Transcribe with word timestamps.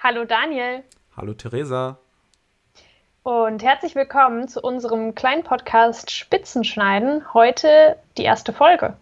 Hallo 0.00 0.24
Daniel. 0.24 0.84
Hallo 1.16 1.34
Theresa. 1.34 1.98
Und 3.24 3.64
herzlich 3.64 3.96
willkommen 3.96 4.46
zu 4.46 4.60
unserem 4.60 5.16
kleinen 5.16 5.42
Podcast 5.42 6.12
Spitzenschneiden. 6.12 7.34
Heute 7.34 7.96
die 8.16 8.22
erste 8.22 8.52
Folge. 8.52 8.96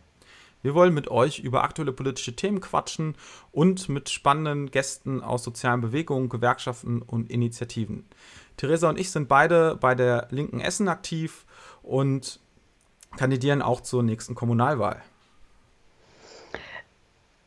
Wir 0.63 0.75
wollen 0.75 0.95
mit 0.95 1.09
euch 1.11 1.39
über 1.41 1.65
aktuelle 1.65 1.93
politische 1.93 2.35
Themen 2.35 2.63
quatschen 2.63 3.15
und 3.53 3.91
mit 3.91 4.09
spannenden 4.09 4.71
Gästen 4.71 5.23
aus 5.23 5.45
sozialen 5.45 5.83
Bewegungen, 5.83 6.31
Gewerkschaften 6.31 7.03
und 7.03 7.31
Initiativen. 7.31 8.09
Theresa 8.57 8.89
und 8.89 8.99
ich 8.99 9.11
sind 9.11 9.29
beide 9.29 9.77
bei 9.77 9.95
der 9.95 10.29
Linken 10.31 10.61
Essen 10.61 10.89
aktiv 10.89 11.45
und 11.83 12.41
kandidieren 13.19 13.61
auch 13.61 13.83
zur 13.83 14.03
nächsten 14.03 14.35
Kommunalwahl. 14.35 15.03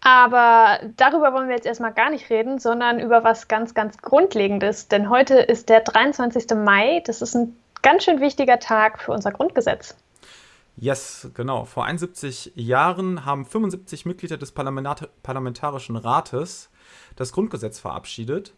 Aber 0.02 0.80
darüber 0.96 1.34
wollen 1.34 1.50
wir 1.50 1.56
jetzt 1.56 1.66
erstmal 1.66 1.94
gar 1.94 2.10
nicht 2.10 2.30
reden, 2.30 2.60
sondern 2.60 3.00
über 3.00 3.24
was 3.24 3.48
ganz, 3.48 3.74
ganz 3.74 3.98
Grundlegendes. 3.98 4.88
Denn 4.88 5.10
heute 5.10 5.36
ist 5.36 5.70
der 5.70 5.82
23. 5.82 6.56
Mai. 6.56 7.02
Das 7.06 7.22
ist 7.22 7.36
ein 7.36 7.56
ganz 7.82 8.06
schön 8.06 8.22
wichtiger 8.22 8.60
Tag 8.60 9.02
für 9.02 9.12
unser 9.12 9.32
Grundgesetz. 9.32 9.96
Yes, 10.78 11.30
genau. 11.34 11.66
Vor 11.66 11.84
71 11.84 12.54
Jahren 12.56 13.26
haben 13.26 13.46
75 13.46 14.06
Mitglieder 14.06 14.38
des 14.38 14.54
Parlamentar 14.54 15.10
Parlamentarischen 15.24 15.98
Rates 15.98 16.70
das 17.18 17.34
Grundgesetz 17.34 17.80
verabschiedet. 17.80 18.54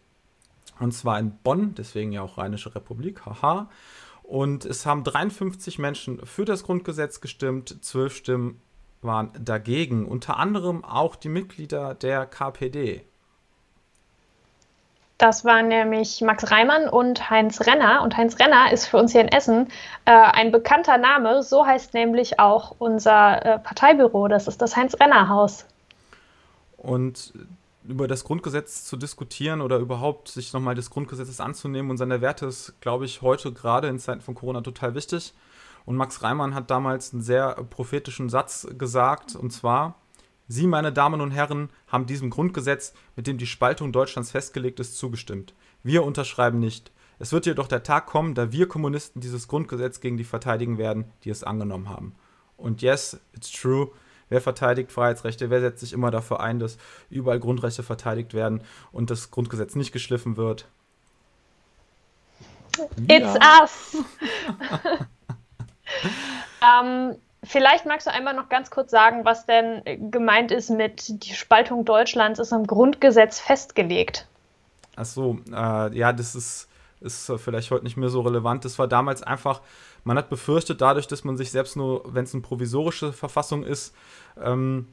Und 0.78 0.92
zwar 0.92 1.18
in 1.18 1.32
Bonn, 1.42 1.74
deswegen 1.74 2.12
ja 2.12 2.22
auch 2.22 2.38
Rheinische 2.38 2.74
Republik, 2.74 3.26
haha. 3.26 3.68
Und 4.22 4.64
es 4.64 4.86
haben 4.86 5.02
53 5.02 5.80
Menschen 5.80 6.24
für 6.24 6.44
das 6.44 6.62
Grundgesetz 6.62 7.20
gestimmt, 7.20 7.84
12 7.84 8.16
Stimmen 8.16 8.62
waren 9.02 9.30
dagegen, 9.38 10.06
unter 10.06 10.38
anderem 10.38 10.84
auch 10.84 11.16
die 11.16 11.28
Mitglieder 11.28 11.94
der 11.94 12.26
KPD. 12.26 13.04
Das 15.22 15.44
waren 15.44 15.68
nämlich 15.68 16.20
Max 16.20 16.50
Reimann 16.50 16.88
und 16.88 17.30
Heinz 17.30 17.60
Renner. 17.60 18.02
Und 18.02 18.16
Heinz 18.16 18.40
Renner 18.40 18.72
ist 18.72 18.86
für 18.86 18.96
uns 18.96 19.12
hier 19.12 19.20
in 19.20 19.28
Essen 19.28 19.68
äh, 20.04 20.10
ein 20.10 20.50
bekannter 20.50 20.98
Name. 20.98 21.44
So 21.44 21.64
heißt 21.64 21.94
nämlich 21.94 22.40
auch 22.40 22.74
unser 22.80 23.44
äh, 23.44 23.58
Parteibüro. 23.60 24.26
Das 24.26 24.48
ist 24.48 24.60
das 24.60 24.74
Heinz-Renner-Haus. 24.74 25.64
Und 26.76 27.32
über 27.84 28.08
das 28.08 28.24
Grundgesetz 28.24 28.84
zu 28.84 28.96
diskutieren 28.96 29.60
oder 29.60 29.78
überhaupt 29.78 30.26
sich 30.26 30.52
nochmal 30.52 30.74
des 30.74 30.90
Grundgesetzes 30.90 31.40
anzunehmen 31.40 31.90
und 31.90 31.98
seine 31.98 32.20
Werte 32.20 32.46
ist, 32.46 32.80
glaube 32.80 33.04
ich, 33.04 33.22
heute 33.22 33.52
gerade 33.52 33.88
in 33.88 34.00
Zeiten 34.00 34.20
von 34.20 34.34
Corona 34.34 34.60
total 34.60 34.96
wichtig. 34.96 35.34
Und 35.84 35.96
Max 35.96 36.22
Reimann 36.22 36.54
hat 36.54 36.70
damals 36.70 37.12
einen 37.12 37.22
sehr 37.22 37.54
prophetischen 37.54 38.28
Satz 38.28 38.66
gesagt, 38.78 39.34
und 39.34 39.50
zwar, 39.50 39.96
Sie, 40.48 40.66
meine 40.66 40.92
Damen 40.92 41.20
und 41.20 41.30
Herren, 41.30 41.70
haben 41.86 42.06
diesem 42.06 42.28
Grundgesetz, 42.28 42.92
mit 43.16 43.26
dem 43.26 43.38
die 43.38 43.46
Spaltung 43.46 43.92
Deutschlands 43.92 44.32
festgelegt 44.32 44.80
ist, 44.80 44.98
zugestimmt. 44.98 45.54
Wir 45.82 46.04
unterschreiben 46.04 46.58
nicht. 46.58 46.92
Es 47.18 47.32
wird 47.32 47.46
jedoch 47.46 47.68
der 47.68 47.82
Tag 47.82 48.06
kommen, 48.06 48.34
da 48.34 48.52
wir 48.52 48.68
Kommunisten 48.68 49.20
dieses 49.20 49.48
Grundgesetz 49.48 50.00
gegen 50.00 50.16
die 50.16 50.24
verteidigen 50.24 50.76
werden, 50.76 51.04
die 51.24 51.30
es 51.30 51.44
angenommen 51.44 51.88
haben. 51.88 52.14
Und 52.56 52.82
yes, 52.82 53.20
it's 53.34 53.50
true. 53.50 53.90
Wer 54.28 54.40
verteidigt 54.40 54.92
Freiheitsrechte? 54.92 55.50
Wer 55.50 55.60
setzt 55.60 55.80
sich 55.80 55.92
immer 55.92 56.10
dafür 56.10 56.40
ein, 56.40 56.58
dass 56.58 56.78
überall 57.10 57.38
Grundrechte 57.38 57.82
verteidigt 57.82 58.34
werden 58.34 58.62
und 58.90 59.10
das 59.10 59.30
Grundgesetz 59.30 59.74
nicht 59.74 59.92
geschliffen 59.92 60.36
wird? 60.36 60.66
It's 63.08 63.34
ja. 63.40 63.60
us! 63.62 63.96
ähm, 66.62 67.16
Vielleicht 67.44 67.86
magst 67.86 68.06
du 68.06 68.12
einmal 68.12 68.34
noch 68.34 68.48
ganz 68.48 68.70
kurz 68.70 68.92
sagen, 68.92 69.24
was 69.24 69.46
denn 69.46 69.82
gemeint 70.12 70.52
ist 70.52 70.70
mit 70.70 71.24
die 71.24 71.34
Spaltung 71.34 71.84
Deutschlands 71.84 72.38
ist 72.38 72.52
im 72.52 72.68
Grundgesetz 72.68 73.40
festgelegt. 73.40 74.28
Ach 74.94 75.04
so, 75.04 75.38
äh, 75.50 75.96
ja, 75.96 76.12
das 76.12 76.36
ist, 76.36 76.68
ist 77.00 77.32
vielleicht 77.38 77.72
heute 77.72 77.82
nicht 77.82 77.96
mehr 77.96 78.10
so 78.10 78.20
relevant. 78.20 78.64
Das 78.64 78.78
war 78.78 78.86
damals 78.86 79.24
einfach, 79.24 79.60
man 80.04 80.16
hat 80.18 80.28
befürchtet, 80.28 80.80
dadurch, 80.80 81.08
dass 81.08 81.24
man 81.24 81.36
sich 81.36 81.50
selbst 81.50 81.76
nur, 81.76 82.04
wenn 82.14 82.24
es 82.24 82.32
eine 82.32 82.42
provisorische 82.42 83.12
Verfassung 83.12 83.64
ist, 83.64 83.92
ähm, 84.40 84.86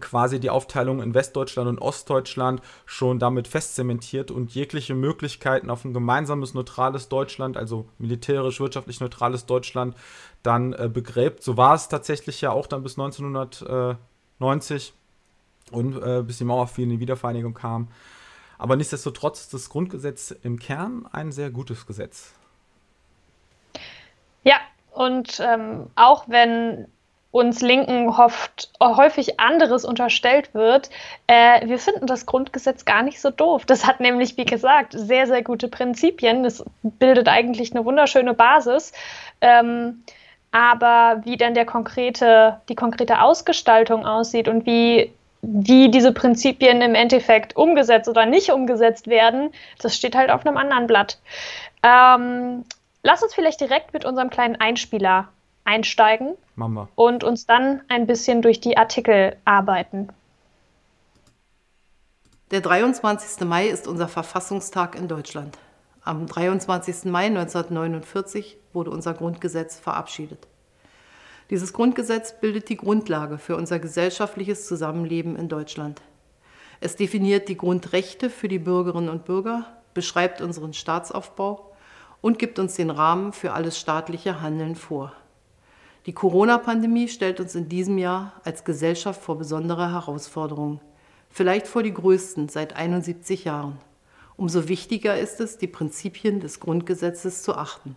quasi 0.00 0.38
die 0.38 0.50
Aufteilung 0.50 1.00
in 1.02 1.14
Westdeutschland 1.14 1.68
und 1.68 1.80
Ostdeutschland 1.80 2.60
schon 2.84 3.18
damit 3.18 3.48
festzementiert 3.48 4.30
und 4.30 4.54
jegliche 4.54 4.94
Möglichkeiten 4.94 5.70
auf 5.70 5.84
ein 5.84 5.94
gemeinsames 5.94 6.54
neutrales 6.54 7.08
Deutschland, 7.08 7.56
also 7.56 7.88
militärisch, 7.98 8.60
wirtschaftlich 8.60 9.00
neutrales 9.00 9.46
Deutschland, 9.46 9.96
dann 10.42 10.74
äh, 10.74 10.90
begräbt. 10.92 11.42
So 11.42 11.56
war 11.56 11.74
es 11.74 11.88
tatsächlich 11.88 12.40
ja 12.40 12.50
auch 12.50 12.66
dann 12.66 12.82
bis 12.82 12.98
1990 12.98 14.92
und 15.70 16.02
äh, 16.02 16.22
bis 16.22 16.38
die 16.38 16.44
Mauer 16.44 16.66
fiel 16.66 16.84
und 16.84 16.90
die 16.90 17.00
Wiedervereinigung 17.00 17.54
kam. 17.54 17.88
Aber 18.58 18.76
nichtsdestotrotz 18.76 19.40
ist 19.42 19.54
das 19.54 19.70
Grundgesetz 19.70 20.32
im 20.42 20.58
Kern 20.58 21.08
ein 21.12 21.32
sehr 21.32 21.50
gutes 21.50 21.86
Gesetz. 21.86 22.34
Ja, 24.42 24.56
und 24.92 25.40
ähm, 25.40 25.90
auch 25.94 26.28
wenn 26.28 26.88
uns 27.38 27.60
Linken 27.60 28.08
oft, 28.08 28.70
häufig 28.80 29.38
anderes 29.38 29.84
unterstellt 29.84 30.52
wird. 30.54 30.90
Äh, 31.28 31.66
wir 31.66 31.78
finden 31.78 32.06
das 32.06 32.26
Grundgesetz 32.26 32.84
gar 32.84 33.02
nicht 33.02 33.20
so 33.20 33.30
doof. 33.30 33.64
Das 33.64 33.86
hat 33.86 34.00
nämlich, 34.00 34.36
wie 34.36 34.44
gesagt, 34.44 34.92
sehr, 34.92 35.26
sehr 35.26 35.42
gute 35.42 35.68
Prinzipien. 35.68 36.44
Es 36.44 36.64
bildet 36.82 37.28
eigentlich 37.28 37.72
eine 37.72 37.84
wunderschöne 37.84 38.34
Basis. 38.34 38.92
Ähm, 39.40 40.02
aber 40.50 41.20
wie 41.24 41.36
dann 41.36 41.54
der 41.54 41.66
konkrete, 41.66 42.60
die 42.68 42.74
konkrete 42.74 43.20
Ausgestaltung 43.20 44.04
aussieht 44.04 44.48
und 44.48 44.66
wie, 44.66 45.12
wie 45.42 45.90
diese 45.90 46.12
Prinzipien 46.12 46.80
im 46.80 46.94
Endeffekt 46.94 47.56
umgesetzt 47.56 48.08
oder 48.08 48.26
nicht 48.26 48.50
umgesetzt 48.50 49.06
werden, 49.06 49.50
das 49.80 49.94
steht 49.94 50.16
halt 50.16 50.30
auf 50.30 50.44
einem 50.44 50.56
anderen 50.56 50.86
Blatt. 50.86 51.18
Ähm, 51.82 52.64
lass 53.02 53.22
uns 53.22 53.34
vielleicht 53.34 53.60
direkt 53.60 53.92
mit 53.92 54.04
unserem 54.04 54.30
kleinen 54.30 54.56
Einspieler 54.56 55.28
einsteigen 55.68 56.34
Mama. 56.56 56.88
und 56.94 57.22
uns 57.22 57.46
dann 57.46 57.82
ein 57.88 58.06
bisschen 58.06 58.42
durch 58.42 58.58
die 58.58 58.78
Artikel 58.78 59.36
arbeiten. 59.44 60.08
Der 62.50 62.62
23. 62.62 63.46
Mai 63.46 63.66
ist 63.66 63.86
unser 63.86 64.08
Verfassungstag 64.08 64.94
in 64.94 65.06
Deutschland. 65.06 65.58
Am 66.02 66.26
23. 66.26 67.04
Mai 67.04 67.26
1949 67.26 68.56
wurde 68.72 68.90
unser 68.90 69.12
Grundgesetz 69.12 69.78
verabschiedet. 69.78 70.48
Dieses 71.50 71.74
Grundgesetz 71.74 72.40
bildet 72.40 72.70
die 72.70 72.78
Grundlage 72.78 73.36
für 73.36 73.56
unser 73.56 73.78
gesellschaftliches 73.78 74.66
Zusammenleben 74.66 75.36
in 75.36 75.50
Deutschland. 75.50 76.00
Es 76.80 76.96
definiert 76.96 77.48
die 77.50 77.58
Grundrechte 77.58 78.30
für 78.30 78.48
die 78.48 78.58
Bürgerinnen 78.58 79.10
und 79.10 79.26
Bürger, 79.26 79.66
beschreibt 79.92 80.40
unseren 80.40 80.72
Staatsaufbau 80.72 81.72
und 82.22 82.38
gibt 82.38 82.58
uns 82.58 82.74
den 82.74 82.90
Rahmen 82.90 83.34
für 83.34 83.52
alles 83.52 83.78
staatliche 83.78 84.40
Handeln 84.40 84.76
vor. 84.76 85.12
Die 86.06 86.12
Corona-Pandemie 86.12 87.08
stellt 87.08 87.40
uns 87.40 87.54
in 87.54 87.68
diesem 87.68 87.98
Jahr 87.98 88.32
als 88.44 88.64
Gesellschaft 88.64 89.22
vor 89.22 89.36
besondere 89.38 89.92
Herausforderungen, 89.92 90.80
vielleicht 91.30 91.66
vor 91.66 91.82
die 91.82 91.92
größten 91.92 92.48
seit 92.48 92.76
71 92.76 93.44
Jahren. 93.44 93.78
Umso 94.36 94.68
wichtiger 94.68 95.18
ist 95.18 95.40
es, 95.40 95.58
die 95.58 95.66
Prinzipien 95.66 96.40
des 96.40 96.60
Grundgesetzes 96.60 97.42
zu 97.42 97.56
achten. 97.56 97.96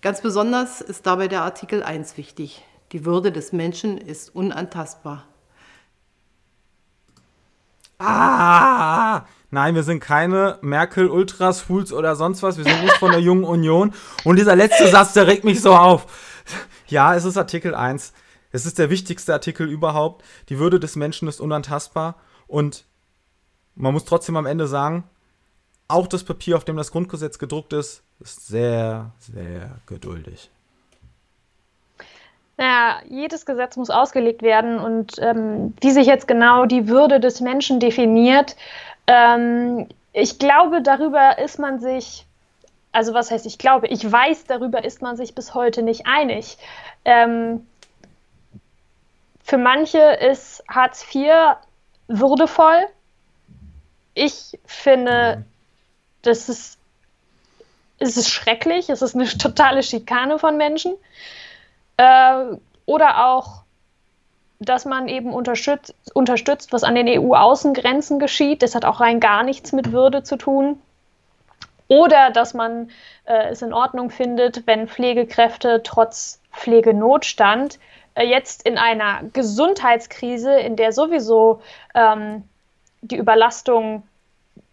Ganz 0.00 0.20
besonders 0.20 0.80
ist 0.80 1.06
dabei 1.06 1.28
der 1.28 1.42
Artikel 1.42 1.82
1 1.82 2.16
wichtig. 2.16 2.64
Die 2.92 3.04
Würde 3.04 3.30
des 3.30 3.52
Menschen 3.52 3.98
ist 3.98 4.34
unantastbar. 4.34 5.24
Ah! 7.98 9.26
Nein, 9.50 9.74
wir 9.74 9.82
sind 9.82 10.00
keine 10.00 10.58
Merkel, 10.62 11.08
Ultras, 11.08 11.60
Fools 11.60 11.92
oder 11.92 12.16
sonst 12.16 12.42
was. 12.42 12.56
Wir 12.56 12.64
sind 12.64 12.82
nicht 12.82 12.96
von 12.96 13.12
der 13.12 13.20
Jungen 13.20 13.44
Union. 13.44 13.92
Und 14.24 14.36
dieser 14.36 14.56
letzte 14.56 14.88
Satz, 14.88 15.12
der 15.12 15.26
regt 15.26 15.44
mich 15.44 15.60
so 15.60 15.74
auf. 15.74 16.06
Ja, 16.92 17.14
es 17.14 17.24
ist 17.24 17.38
Artikel 17.38 17.74
1. 17.74 18.12
Es 18.52 18.66
ist 18.66 18.78
der 18.78 18.90
wichtigste 18.90 19.32
Artikel 19.32 19.66
überhaupt. 19.66 20.22
Die 20.50 20.58
Würde 20.58 20.78
des 20.78 20.94
Menschen 20.94 21.26
ist 21.26 21.40
unantastbar. 21.40 22.16
Und 22.46 22.84
man 23.74 23.94
muss 23.94 24.04
trotzdem 24.04 24.36
am 24.36 24.44
Ende 24.44 24.66
sagen, 24.66 25.04
auch 25.88 26.06
das 26.06 26.22
Papier, 26.22 26.54
auf 26.54 26.66
dem 26.66 26.76
das 26.76 26.92
Grundgesetz 26.92 27.38
gedruckt 27.38 27.72
ist, 27.72 28.02
ist 28.20 28.46
sehr, 28.46 29.10
sehr 29.18 29.70
geduldig. 29.86 30.50
Naja, 32.58 33.00
jedes 33.08 33.46
Gesetz 33.46 33.78
muss 33.78 33.88
ausgelegt 33.88 34.42
werden 34.42 34.78
und 34.78 35.14
ähm, 35.18 35.72
wie 35.80 35.92
sich 35.92 36.06
jetzt 36.06 36.28
genau 36.28 36.66
die 36.66 36.88
Würde 36.88 37.20
des 37.20 37.40
Menschen 37.40 37.80
definiert, 37.80 38.54
ähm, 39.06 39.88
ich 40.12 40.38
glaube, 40.38 40.82
darüber 40.82 41.38
ist 41.38 41.58
man 41.58 41.80
sich 41.80 42.26
also 42.92 43.14
was 43.14 43.30
heißt 43.30 43.46
ich 43.46 43.58
glaube, 43.58 43.88
ich 43.88 44.10
weiß, 44.10 44.44
darüber 44.44 44.84
ist 44.84 45.02
man 45.02 45.16
sich 45.16 45.34
bis 45.34 45.54
heute 45.54 45.82
nicht 45.82 46.06
einig. 46.06 46.58
Ähm, 47.04 47.66
für 49.42 49.58
manche 49.58 49.98
ist 49.98 50.62
Hartz 50.68 51.04
IV 51.14 51.56
würdevoll. 52.08 52.86
Ich 54.14 54.58
finde, 54.66 55.44
das 56.22 56.48
ist, 56.48 56.78
es 57.98 58.28
schrecklich, 58.28 58.88
es 58.90 59.02
ist 59.02 59.14
eine 59.14 59.26
totale 59.38 59.82
Schikane 59.82 60.38
von 60.38 60.56
Menschen. 60.56 60.94
Äh, 61.96 62.56
oder 62.86 63.26
auch 63.26 63.62
dass 64.64 64.84
man 64.84 65.08
eben 65.08 65.32
unterstützt, 65.32 65.94
unterstützt, 66.14 66.72
was 66.72 66.84
an 66.84 66.94
den 66.94 67.08
EU-Außengrenzen 67.08 68.18
geschieht. 68.18 68.62
Das 68.62 68.74
hat 68.74 68.84
auch 68.84 69.00
rein 69.00 69.20
gar 69.20 69.42
nichts 69.42 69.72
mit 69.72 69.92
Würde 69.92 70.22
zu 70.22 70.36
tun. 70.36 70.80
Oder 71.88 72.30
dass 72.30 72.54
man 72.54 72.90
äh, 73.24 73.50
es 73.50 73.62
in 73.62 73.72
Ordnung 73.72 74.10
findet, 74.10 74.66
wenn 74.66 74.88
Pflegekräfte 74.88 75.82
trotz 75.82 76.40
Pflegenotstand 76.52 77.78
äh, 78.14 78.24
jetzt 78.24 78.66
in 78.66 78.78
einer 78.78 79.22
Gesundheitskrise, 79.32 80.54
in 80.58 80.76
der 80.76 80.92
sowieso 80.92 81.62
ähm, 81.94 82.44
die 83.02 83.16
Überlastung 83.16 84.04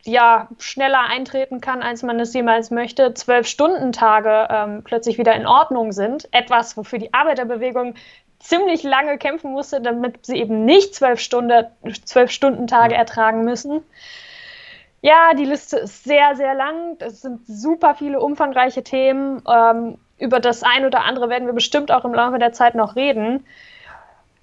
ja 0.03 0.47
schneller 0.59 1.01
eintreten 1.01 1.61
kann, 1.61 1.81
als 1.81 2.03
man 2.03 2.19
es 2.19 2.33
jemals 2.33 2.71
möchte, 2.71 3.13
zwölf 3.13 3.47
Stundentage 3.47 4.47
ähm, 4.49 4.83
plötzlich 4.83 5.17
wieder 5.17 5.35
in 5.35 5.45
Ordnung 5.45 5.91
sind. 5.91 6.27
Etwas, 6.31 6.77
wofür 6.77 6.99
die 6.99 7.13
Arbeiterbewegung 7.13 7.95
ziemlich 8.39 8.83
lange 8.83 9.17
kämpfen 9.17 9.51
musste, 9.51 9.81
damit 9.81 10.25
sie 10.25 10.37
eben 10.37 10.63
nicht 10.63 10.95
zwölf, 10.95 11.19
Stunde, 11.19 11.71
zwölf 12.05 12.31
Stundentage 12.31 12.95
ertragen 12.95 13.43
müssen. 13.43 13.83
Ja, 15.01 15.33
die 15.33 15.45
Liste 15.45 15.77
ist 15.77 16.03
sehr, 16.03 16.35
sehr 16.35 16.53
lang. 16.55 16.97
Es 16.99 17.21
sind 17.21 17.47
super 17.47 17.95
viele 17.95 18.19
umfangreiche 18.19 18.83
Themen. 18.83 19.41
Ähm, 19.47 19.97
über 20.17 20.39
das 20.39 20.63
ein 20.63 20.85
oder 20.85 21.03
andere 21.03 21.29
werden 21.29 21.45
wir 21.45 21.53
bestimmt 21.53 21.91
auch 21.91 22.03
im 22.03 22.13
Laufe 22.13 22.39
der 22.39 22.51
Zeit 22.51 22.75
noch 22.75 22.95
reden. 22.95 23.45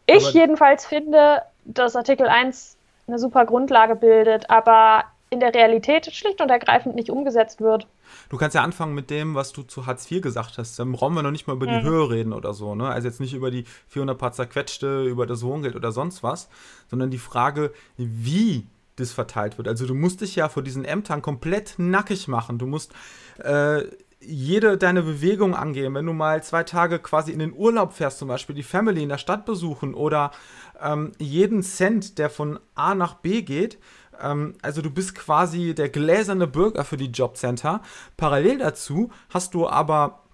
Ich 0.06 0.28
aber 0.28 0.34
jedenfalls 0.34 0.86
finde, 0.86 1.42
dass 1.64 1.96
Artikel 1.96 2.28
1 2.28 2.76
eine 3.06 3.18
super 3.18 3.44
Grundlage 3.44 3.96
bildet, 3.96 4.48
aber 4.50 5.04
in 5.28 5.40
der 5.40 5.54
Realität 5.54 6.14
schlicht 6.14 6.40
und 6.40 6.50
ergreifend 6.50 6.94
nicht 6.94 7.10
umgesetzt 7.10 7.60
wird. 7.60 7.86
Du 8.28 8.36
kannst 8.36 8.54
ja 8.54 8.62
anfangen 8.62 8.94
mit 8.94 9.10
dem, 9.10 9.34
was 9.34 9.52
du 9.52 9.62
zu 9.62 9.86
Hartz 9.86 10.10
IV 10.10 10.22
gesagt 10.22 10.56
hast. 10.56 10.78
Dann 10.78 10.92
brauchen 10.92 11.14
wir 11.14 11.22
noch 11.22 11.32
nicht 11.32 11.46
mal 11.46 11.54
über 11.54 11.66
die 11.66 11.80
mhm. 11.80 11.82
Höhe 11.82 12.10
reden 12.10 12.32
oder 12.32 12.54
so. 12.54 12.74
Ne? 12.74 12.88
Also 12.88 13.08
jetzt 13.08 13.20
nicht 13.20 13.34
über 13.34 13.50
die 13.50 13.64
400 13.88 14.16
paar 14.16 14.32
zerquetschte, 14.32 15.02
über 15.04 15.26
das 15.26 15.42
Wohngeld 15.42 15.74
oder 15.74 15.90
sonst 15.90 16.22
was, 16.22 16.48
sondern 16.88 17.10
die 17.10 17.18
Frage, 17.18 17.72
wie 17.96 18.66
das 18.96 19.12
verteilt 19.12 19.58
wird. 19.58 19.68
Also 19.68 19.86
du 19.86 19.94
musst 19.94 20.20
dich 20.20 20.36
ja 20.36 20.48
vor 20.48 20.62
diesen 20.62 20.84
Ämtern 20.84 21.22
komplett 21.22 21.74
nackig 21.78 22.28
machen. 22.28 22.58
Du 22.58 22.66
musst 22.66 22.92
äh, 23.38 23.84
jede 24.20 24.76
deine 24.78 25.02
Bewegung 25.02 25.54
angehen. 25.54 25.94
Wenn 25.94 26.06
du 26.06 26.12
mal 26.12 26.42
zwei 26.42 26.64
Tage 26.64 26.98
quasi 26.98 27.32
in 27.32 27.38
den 27.38 27.52
Urlaub 27.52 27.92
fährst, 27.92 28.18
zum 28.18 28.28
Beispiel 28.28 28.56
die 28.56 28.62
Family 28.62 29.02
in 29.02 29.08
der 29.08 29.18
Stadt 29.18 29.44
besuchen 29.44 29.94
oder 29.94 30.32
ähm, 30.80 31.12
jeden 31.18 31.62
Cent, 31.62 32.18
der 32.18 32.30
von 32.30 32.58
A 32.74 32.94
nach 32.94 33.14
B 33.14 33.42
geht, 33.42 33.78
ähm, 34.20 34.54
also 34.62 34.82
du 34.82 34.90
bist 34.90 35.14
quasi 35.14 35.74
der 35.74 35.88
gläserne 35.88 36.46
Bürger 36.46 36.84
für 36.84 36.96
die 36.96 37.10
Jobcenter. 37.10 37.82
Parallel 38.16 38.58
dazu 38.58 39.10
hast 39.30 39.54
du 39.54 39.68
aber 39.68 40.25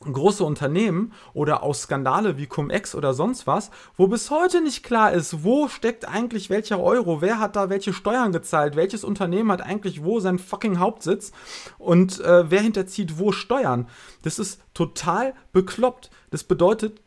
große 0.00 0.44
Unternehmen 0.44 1.12
oder 1.32 1.62
auch 1.62 1.74
Skandale 1.74 2.36
wie 2.36 2.46
Cum-Ex 2.46 2.94
oder 2.94 3.14
sonst 3.14 3.46
was, 3.46 3.70
wo 3.96 4.06
bis 4.08 4.30
heute 4.30 4.60
nicht 4.60 4.82
klar 4.82 5.12
ist, 5.12 5.42
wo 5.42 5.68
steckt 5.68 6.06
eigentlich 6.06 6.50
welcher 6.50 6.80
Euro, 6.80 7.22
wer 7.22 7.40
hat 7.40 7.56
da 7.56 7.70
welche 7.70 7.94
Steuern 7.94 8.32
gezahlt, 8.32 8.76
welches 8.76 9.04
Unternehmen 9.04 9.50
hat 9.50 9.62
eigentlich 9.62 10.04
wo 10.04 10.20
seinen 10.20 10.38
fucking 10.38 10.78
Hauptsitz 10.78 11.32
und 11.78 12.20
äh, 12.20 12.50
wer 12.50 12.60
hinterzieht 12.60 13.18
wo 13.18 13.32
Steuern. 13.32 13.88
Das 14.22 14.38
ist 14.38 14.60
total 14.74 15.34
bekloppt. 15.52 16.10
Das 16.30 16.44
bedeutet, 16.44 17.00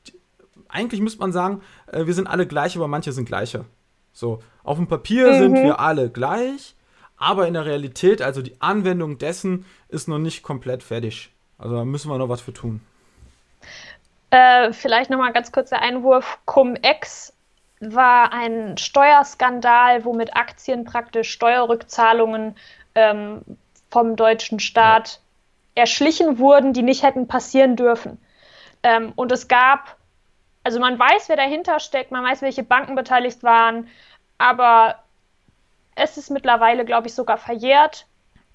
eigentlich 0.68 1.02
müsste 1.02 1.20
man 1.20 1.32
sagen, 1.32 1.62
äh, 1.88 2.08
wir 2.08 2.14
sind 2.16 2.28
alle 2.28 2.48
gleich, 2.48 2.76
aber 2.76 2.88
manche 2.88 3.12
sind 3.12 3.26
gleiche. 3.26 3.66
So, 4.14 4.40
auf 4.64 4.78
dem 4.78 4.88
Papier 4.88 5.32
mhm. 5.32 5.38
sind 5.38 5.54
wir 5.54 5.80
alle 5.80 6.10
gleich, 6.10 6.76
aber 7.18 7.48
in 7.48 7.54
der 7.54 7.66
Realität, 7.66 8.24
also 8.24 8.42
die 8.42 8.60
Anwendung 8.60 9.20
dessen, 9.20 9.66
ist 9.90 10.08
noch 10.08 10.20
nicht 10.20 10.42
komplett 10.42 10.82
fertig. 10.82 11.32
Also 11.60 11.76
da 11.76 11.86
müssen 11.86 12.10
wir 12.10 12.18
noch 12.18 12.30
was 12.30 12.42
für 12.42 12.54
tun. 12.54 12.82
Äh, 14.32 14.74
vielleicht 14.74 15.10
nochmal 15.10 15.34
ganz 15.34 15.52
kurz 15.52 15.70
der 15.70 15.82
Einwurf. 15.82 16.40
Cum-Ex 16.46 17.34
war 17.82 18.34
ein 18.34 18.78
Steuerskandal, 18.78 20.06
wo 20.06 20.14
mit 20.14 20.36
Aktien 20.36 20.86
praktisch 20.86 21.32
Steuerrückzahlungen 21.32 22.56
ähm, 22.96 23.42
vom 23.90 24.16
deutschen 24.16 24.60
Staat 24.60 25.20
erschlichen 25.76 26.40
wurden, 26.40 26.74
die 26.74 26.84
nicht 26.84 27.04
hätten 27.04 27.28
passieren 27.28 27.76
dürfen. 27.76 28.20
Ähm, 28.84 29.14
und 29.16 29.32
es 29.32 29.48
gab, 29.48 29.98
also 30.64 30.80
man 30.80 30.98
weiß, 31.00 31.30
wer 31.30 31.38
dahinter 31.38 31.80
steckt, 31.80 32.12
man 32.12 32.24
weiß, 32.24 32.42
welche 32.42 32.64
Banken 32.64 32.96
beteiligt 32.96 33.44
waren, 33.44 33.88
aber 34.38 35.00
es 35.96 36.18
ist 36.18 36.30
mittlerweile, 36.30 36.86
glaube 36.86 37.08
ich, 37.08 37.14
sogar 37.14 37.38
verjährt. 37.38 38.06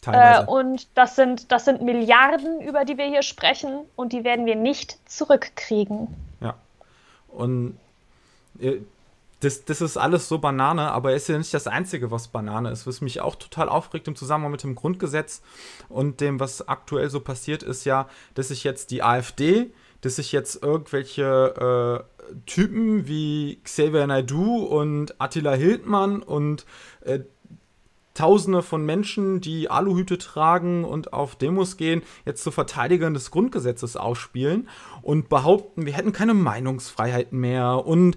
Äh, 0.06 0.44
und 0.44 0.86
das 0.94 1.16
sind, 1.16 1.50
das 1.52 1.64
sind 1.64 1.82
Milliarden, 1.82 2.60
über 2.60 2.84
die 2.84 2.98
wir 2.98 3.06
hier 3.06 3.22
sprechen, 3.22 3.80
und 3.96 4.12
die 4.12 4.24
werden 4.24 4.46
wir 4.46 4.56
nicht 4.56 4.98
zurückkriegen. 5.10 6.08
Ja. 6.40 6.54
Und 7.28 7.78
äh, 8.60 8.78
das, 9.40 9.64
das 9.64 9.80
ist 9.80 9.96
alles 9.96 10.28
so 10.28 10.38
Banane, 10.38 10.90
aber 10.90 11.12
es 11.12 11.22
ist 11.22 11.28
ja 11.28 11.38
nicht 11.38 11.54
das 11.54 11.66
Einzige, 11.66 12.10
was 12.10 12.28
Banane 12.28 12.70
ist. 12.70 12.86
Was 12.86 13.00
mich 13.00 13.20
auch 13.20 13.34
total 13.36 13.68
aufregt 13.68 14.08
im 14.08 14.16
Zusammenhang 14.16 14.52
mit 14.52 14.62
dem 14.62 14.74
Grundgesetz 14.74 15.42
und 15.88 16.20
dem, 16.20 16.40
was 16.40 16.66
aktuell 16.66 17.10
so 17.10 17.20
passiert, 17.20 17.62
ist 17.62 17.84
ja, 17.84 18.08
dass 18.34 18.48
sich 18.48 18.64
jetzt 18.64 18.90
die 18.90 19.02
AfD, 19.02 19.70
dass 20.00 20.16
sich 20.16 20.32
jetzt 20.32 20.62
irgendwelche 20.62 22.04
äh, 22.30 22.34
Typen 22.46 23.06
wie 23.06 23.60
Xavier 23.64 24.06
Naidu 24.06 24.64
und 24.64 25.14
Attila 25.20 25.52
Hildmann 25.52 26.22
und 26.22 26.64
äh, 27.02 27.20
Tausende 28.14 28.62
von 28.62 28.87
Menschen, 28.87 29.40
die 29.40 29.69
Aluhüte 29.69 30.19
tragen 30.19 30.84
und 30.84 31.12
auf 31.12 31.34
Demos 31.34 31.76
gehen, 31.76 32.02
jetzt 32.25 32.44
zu 32.44 32.52
Verteidigern 32.52 33.12
des 33.12 33.32
Grundgesetzes 33.32 33.96
ausspielen 33.96 34.69
und 35.02 35.28
behaupten, 35.28 35.84
wir 35.84 35.93
hätten 35.93 36.12
keine 36.12 36.34
Meinungsfreiheit 36.34 37.32
mehr 37.32 37.84
und 37.84 38.16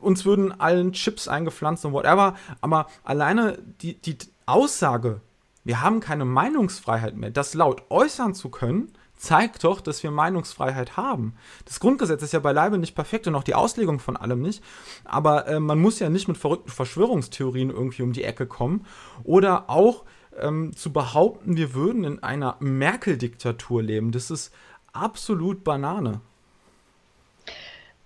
uns 0.00 0.24
würden 0.24 0.52
allen 0.60 0.92
Chips 0.92 1.28
eingepflanzt 1.28 1.84
und 1.84 1.92
whatever. 1.92 2.34
Aber 2.60 2.88
alleine 3.04 3.58
die, 3.82 4.00
die 4.00 4.18
Aussage, 4.46 5.20
wir 5.62 5.80
haben 5.80 6.00
keine 6.00 6.24
Meinungsfreiheit 6.24 7.16
mehr, 7.16 7.30
das 7.30 7.54
laut 7.54 7.84
äußern 7.88 8.34
zu 8.34 8.50
können, 8.50 8.92
zeigt 9.16 9.64
doch, 9.64 9.80
dass 9.80 10.02
wir 10.02 10.10
Meinungsfreiheit 10.10 10.96
haben. 10.96 11.34
Das 11.64 11.80
Grundgesetz 11.80 12.22
ist 12.22 12.32
ja 12.32 12.40
beileibe 12.40 12.78
nicht 12.78 12.94
perfekt 12.94 13.26
und 13.26 13.34
auch 13.34 13.44
die 13.44 13.54
Auslegung 13.54 13.98
von 13.98 14.16
allem 14.16 14.42
nicht. 14.42 14.62
Aber 15.04 15.46
äh, 15.48 15.60
man 15.60 15.78
muss 15.78 15.98
ja 15.98 16.08
nicht 16.08 16.28
mit 16.28 16.36
verrückten 16.36 16.70
Verschwörungstheorien 16.70 17.70
irgendwie 17.70 18.02
um 18.02 18.12
die 18.12 18.24
Ecke 18.24 18.46
kommen. 18.46 18.86
Oder 19.24 19.68
auch 19.68 20.04
ähm, 20.38 20.74
zu 20.76 20.92
behaupten, 20.92 21.56
wir 21.56 21.74
würden 21.74 22.04
in 22.04 22.22
einer 22.22 22.56
Merkel-Diktatur 22.60 23.82
leben. 23.82 24.12
Das 24.12 24.30
ist 24.30 24.52
absolut 24.92 25.64
Banane. 25.64 26.20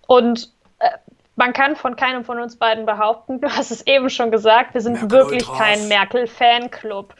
Und 0.06 0.52
äh, 0.78 0.90
man 1.36 1.52
kann 1.52 1.76
von 1.76 1.96
keinem 1.96 2.24
von 2.24 2.38
uns 2.38 2.56
beiden 2.56 2.84
behaupten, 2.84 3.40
du 3.40 3.48
hast 3.48 3.70
es 3.70 3.86
eben 3.86 4.10
schon 4.10 4.30
gesagt, 4.30 4.74
wir 4.74 4.80
sind 4.80 4.94
Merkel 4.94 5.10
wirklich 5.10 5.48
Ultras. 5.48 5.58
kein 5.58 5.88
Merkel-Fanclub. 5.88 7.14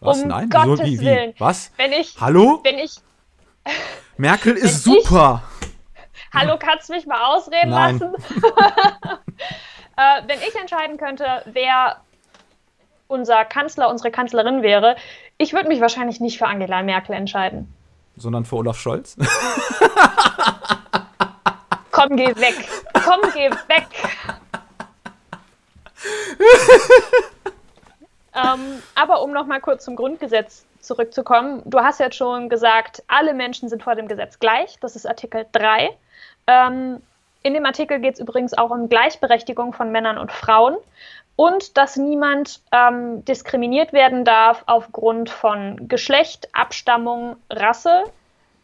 Was? 0.00 0.22
Um 0.22 0.28
Nein? 0.28 0.48
Gottes 0.48 0.86
wie, 0.86 1.00
wie? 1.00 1.04
Willen. 1.04 1.34
Was? 1.38 1.72
Wenn 1.76 1.92
ich, 1.92 2.16
Hallo? 2.20 2.60
Wenn 2.62 2.78
ich, 2.78 2.96
Merkel 4.16 4.54
ist 4.54 4.82
super. 4.84 5.42
Hallo, 6.32 6.56
kannst 6.58 6.88
du 6.88 6.94
mich 6.94 7.06
mal 7.06 7.22
ausreden 7.24 7.70
Nein. 7.70 7.98
lassen? 7.98 8.14
äh, 9.96 10.22
wenn 10.26 10.38
ich 10.40 10.54
entscheiden 10.54 10.98
könnte, 10.98 11.42
wer 11.46 12.00
unser 13.08 13.44
Kanzler, 13.44 13.88
unsere 13.88 14.10
Kanzlerin 14.10 14.62
wäre, 14.62 14.96
ich 15.38 15.52
würde 15.52 15.68
mich 15.68 15.80
wahrscheinlich 15.80 16.20
nicht 16.20 16.38
für 16.38 16.46
Angela 16.46 16.82
Merkel 16.82 17.14
entscheiden. 17.14 17.72
Sondern 18.16 18.44
für 18.44 18.56
Olaf 18.56 18.78
Scholz? 18.78 19.16
Komm, 21.92 22.16
geh 22.16 22.34
weg. 22.36 22.68
Komm, 23.04 23.20
geh 23.32 23.50
weg. 23.50 23.86
ähm, 28.34 28.82
aber 28.94 29.22
um 29.22 29.32
noch 29.32 29.46
mal 29.46 29.60
kurz 29.60 29.84
zum 29.84 29.96
Grundgesetz 29.96 30.66
zurückzukommen. 30.86 31.62
Du 31.64 31.80
hast 31.80 32.00
jetzt 32.00 32.16
schon 32.16 32.48
gesagt, 32.48 33.02
alle 33.08 33.34
Menschen 33.34 33.68
sind 33.68 33.82
vor 33.82 33.94
dem 33.94 34.08
Gesetz 34.08 34.38
gleich. 34.38 34.78
Das 34.80 34.96
ist 34.96 35.06
Artikel 35.06 35.46
3. 35.52 35.90
Ähm, 36.46 37.02
in 37.42 37.54
dem 37.54 37.64
Artikel 37.64 38.00
geht 38.00 38.14
es 38.14 38.20
übrigens 38.20 38.54
auch 38.54 38.70
um 38.70 38.88
Gleichberechtigung 38.88 39.72
von 39.72 39.92
Männern 39.92 40.18
und 40.18 40.32
Frauen 40.32 40.76
und 41.36 41.76
dass 41.76 41.96
niemand 41.96 42.62
ähm, 42.72 43.24
diskriminiert 43.24 43.92
werden 43.92 44.24
darf 44.24 44.64
aufgrund 44.66 45.30
von 45.30 45.86
Geschlecht, 45.86 46.48
Abstammung, 46.54 47.36
Rasse, 47.50 48.04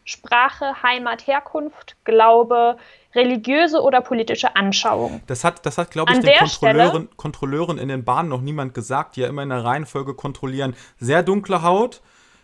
Sprache, 0.05 0.83
Heimat, 0.83 1.27
Herkunft, 1.27 1.95
Glaube, 2.03 2.77
religiöse 3.15 3.81
oder 3.81 4.01
politische 4.01 4.55
Anschauung. 4.55 5.21
Das 5.27 5.43
hat, 5.43 5.65
das 5.65 5.77
hat 5.77 5.91
glaube 5.91 6.11
ich, 6.11 6.17
An 6.17 6.23
den 6.25 6.35
Kontrolleuren, 6.35 7.09
Kontrolleuren 7.15 7.77
in 7.77 7.87
den 7.87 8.03
Bahnen 8.03 8.29
noch 8.29 8.41
niemand 8.41 8.73
gesagt, 8.73 9.15
die 9.15 9.21
ja 9.21 9.27
immer 9.27 9.43
in 9.43 9.49
der 9.49 9.63
Reihenfolge 9.63 10.15
kontrollieren. 10.15 10.75
Sehr 10.99 11.23
dunkle 11.23 11.61
Haut, 11.61 12.01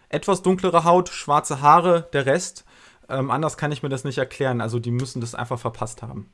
etwas 0.10 0.42
dunklere 0.42 0.84
Haut, 0.84 1.10
schwarze 1.10 1.62
Haare, 1.62 2.08
der 2.14 2.26
Rest. 2.26 2.66
Ähm, 3.08 3.32
anders 3.32 3.58
kann 3.58 3.72
ich 3.72 3.84
mir 3.84 3.90
das 3.90 4.04
nicht 4.04 4.18
erklären. 4.18 4.62
Also 4.62 4.80
die 4.80 4.92
müssen 4.92 5.22
das 5.22 5.36
einfach 5.36 5.60
verpasst 5.60 6.02
haben. 6.02 6.32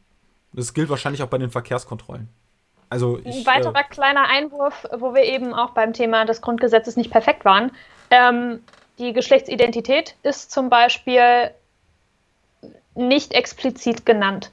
Das 0.54 0.74
gilt 0.74 0.90
wahrscheinlich 0.90 1.22
auch 1.24 1.28
bei 1.28 1.38
den 1.38 1.52
Verkehrskontrollen. 1.52 2.30
Also 2.90 3.20
ich, 3.24 3.40
Ein 3.40 3.46
weiterer 3.46 3.80
äh, 3.80 3.90
kleiner 3.90 4.28
Einwurf, 4.28 4.86
wo 4.98 5.14
wir 5.14 5.24
eben 5.24 5.54
auch 5.54 5.72
beim 5.72 5.94
Thema 5.94 6.26
des 6.26 6.42
Grundgesetzes 6.42 6.96
nicht 6.96 7.12
perfekt 7.12 7.44
waren. 7.44 7.72
Ähm, 8.10 8.62
die 9.00 9.12
Geschlechtsidentität 9.12 10.16
ist 10.24 10.52
zum 10.52 10.70
Beispiel 10.70 11.52
nicht 12.94 13.34
explizit 13.34 14.06
genannt. 14.06 14.52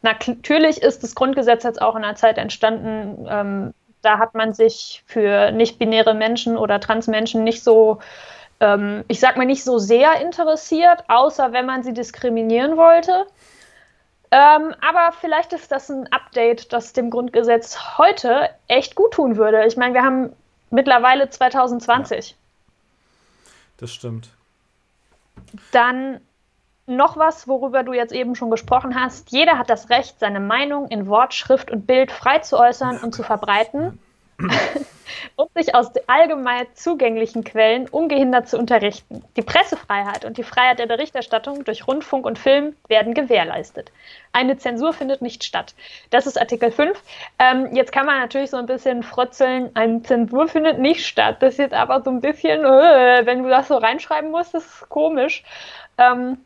Natürlich 0.00 0.82
ist 0.82 1.02
das 1.02 1.14
Grundgesetz 1.14 1.64
jetzt 1.64 1.80
auch 1.80 1.94
in 1.94 2.04
einer 2.04 2.16
Zeit 2.16 2.38
entstanden, 2.38 3.26
ähm, 3.28 3.74
da 4.02 4.18
hat 4.18 4.34
man 4.34 4.52
sich 4.52 5.04
für 5.06 5.52
nicht-binäre 5.52 6.14
Menschen 6.14 6.58
oder 6.58 6.80
Transmenschen 6.80 7.44
nicht 7.44 7.62
so, 7.62 8.00
ähm, 8.60 9.04
ich 9.08 9.20
sag 9.20 9.36
mal, 9.36 9.46
nicht 9.46 9.64
so 9.64 9.78
sehr 9.78 10.20
interessiert, 10.20 11.04
außer 11.08 11.52
wenn 11.52 11.66
man 11.66 11.82
sie 11.82 11.92
diskriminieren 11.92 12.76
wollte. 12.76 13.26
Ähm, 14.30 14.74
aber 14.80 15.12
vielleicht 15.20 15.52
ist 15.52 15.70
das 15.72 15.90
ein 15.90 16.10
Update, 16.12 16.72
das 16.72 16.92
dem 16.92 17.10
Grundgesetz 17.10 17.98
heute 17.98 18.48
echt 18.66 18.94
gut 18.94 19.12
tun 19.12 19.36
würde. 19.36 19.66
Ich 19.66 19.76
meine, 19.76 19.94
wir 19.94 20.02
haben 20.02 20.32
mittlerweile 20.70 21.28
2020. 21.28 22.30
Ja. 22.30 22.36
Das 23.76 23.92
stimmt. 23.92 24.30
Dann 25.72 26.20
noch 26.86 27.16
was, 27.16 27.46
worüber 27.46 27.82
du 27.82 27.92
jetzt 27.92 28.12
eben 28.12 28.34
schon 28.36 28.50
gesprochen 28.50 28.94
hast. 28.94 29.32
Jeder 29.32 29.58
hat 29.58 29.70
das 29.70 29.90
Recht, 29.90 30.18
seine 30.18 30.40
Meinung 30.40 30.88
in 30.88 31.08
Wort, 31.08 31.34
Schrift 31.34 31.70
und 31.70 31.86
Bild 31.86 32.10
frei 32.10 32.38
zu 32.38 32.58
äußern 32.58 32.98
und 32.98 33.14
zu 33.14 33.22
verbreiten 33.22 33.98
und 35.36 35.50
sich 35.54 35.74
aus 35.74 35.90
allgemein 36.06 36.66
zugänglichen 36.74 37.44
Quellen 37.44 37.88
ungehindert 37.88 38.48
zu 38.48 38.58
unterrichten. 38.58 39.24
Die 39.36 39.42
Pressefreiheit 39.42 40.24
und 40.24 40.36
die 40.38 40.42
Freiheit 40.42 40.78
der 40.78 40.86
Berichterstattung 40.86 41.64
durch 41.64 41.86
Rundfunk 41.86 42.26
und 42.26 42.38
Film 42.38 42.74
werden 42.88 43.14
gewährleistet. 43.14 43.92
Eine 44.32 44.56
Zensur 44.56 44.92
findet 44.92 45.22
nicht 45.22 45.44
statt. 45.44 45.74
Das 46.10 46.26
ist 46.26 46.40
Artikel 46.40 46.70
5. 46.70 47.00
Ähm, 47.38 47.74
jetzt 47.74 47.92
kann 47.92 48.06
man 48.06 48.20
natürlich 48.20 48.50
so 48.50 48.56
ein 48.56 48.66
bisschen 48.66 49.02
frotzeln, 49.02 49.70
eine 49.74 50.02
Zensur 50.02 50.48
findet 50.48 50.78
nicht 50.78 51.06
statt. 51.06 51.36
Das 51.40 51.54
ist 51.54 51.58
jetzt 51.58 51.74
aber 51.74 52.02
so 52.02 52.10
ein 52.10 52.20
bisschen, 52.20 52.64
äh, 52.64 53.22
wenn 53.24 53.42
du 53.42 53.48
das 53.48 53.68
so 53.68 53.76
reinschreiben 53.76 54.30
musst, 54.30 54.54
das 54.54 54.64
ist 54.64 54.88
komisch. 54.88 55.44
Ähm, 55.98 56.38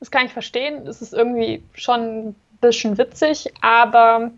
das 0.00 0.10
kann 0.10 0.26
ich 0.26 0.32
verstehen. 0.32 0.86
Es 0.86 1.00
ist 1.00 1.14
irgendwie 1.14 1.62
schon 1.74 2.28
ein 2.28 2.36
bisschen 2.60 2.98
witzig, 2.98 3.52
aber 3.62 4.30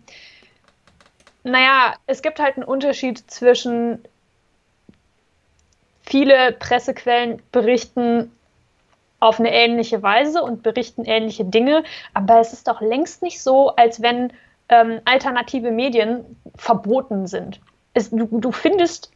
naja, 1.47 1.95
es 2.05 2.21
gibt 2.21 2.39
halt 2.39 2.57
einen 2.57 2.65
Unterschied 2.65 3.29
zwischen 3.29 4.03
viele 6.01 6.53
Pressequellen 6.53 7.41
berichten 7.51 8.31
auf 9.19 9.39
eine 9.39 9.51
ähnliche 9.51 10.03
Weise 10.03 10.43
und 10.43 10.61
berichten 10.63 11.05
ähnliche 11.05 11.43
Dinge, 11.43 11.83
aber 12.13 12.39
es 12.39 12.53
ist 12.53 12.67
doch 12.67 12.81
längst 12.81 13.23
nicht 13.23 13.41
so, 13.41 13.75
als 13.75 14.01
wenn 14.01 14.31
ähm, 14.69 15.01
alternative 15.05 15.71
Medien 15.71 16.23
verboten 16.55 17.27
sind. 17.27 17.59
Es, 17.93 18.09
du, 18.11 18.27
du, 18.29 18.51
findest, 18.51 19.11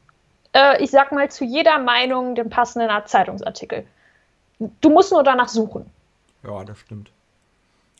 äh, 0.53 0.81
ich 0.83 0.89
sag 0.89 1.11
mal, 1.11 1.29
zu 1.29 1.45
jeder 1.45 1.77
Meinung 1.79 2.35
den 2.35 2.49
passenden 2.49 2.89
Zeitungsartikel. 3.05 3.85
Du 4.59 4.89
musst 4.89 5.11
nur 5.11 5.23
danach 5.23 5.49
suchen. 5.49 5.85
Ja, 6.43 6.63
das 6.63 6.79
stimmt. 6.79 7.11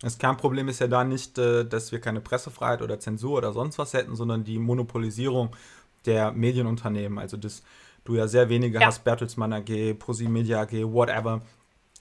Das 0.01 0.17
Kernproblem 0.17 0.67
ist 0.67 0.79
ja 0.79 0.87
da 0.87 1.03
nicht, 1.03 1.37
äh, 1.37 1.65
dass 1.65 1.91
wir 1.91 1.99
keine 1.99 2.21
Pressefreiheit 2.21 2.81
oder 2.81 2.99
Zensur 2.99 3.37
oder 3.37 3.53
sonst 3.53 3.77
was 3.77 3.93
hätten, 3.93 4.15
sondern 4.15 4.43
die 4.43 4.59
Monopolisierung 4.59 5.55
der 6.05 6.31
Medienunternehmen. 6.31 7.19
Also, 7.19 7.37
dass 7.37 7.63
du 8.03 8.15
ja 8.15 8.27
sehr 8.27 8.49
wenige 8.49 8.79
ja. 8.79 8.87
hast, 8.87 9.03
Bertelsmann 9.03 9.53
AG, 9.53 9.93
ProSimedia 9.99 10.61
AG, 10.61 10.71
whatever, 10.71 11.41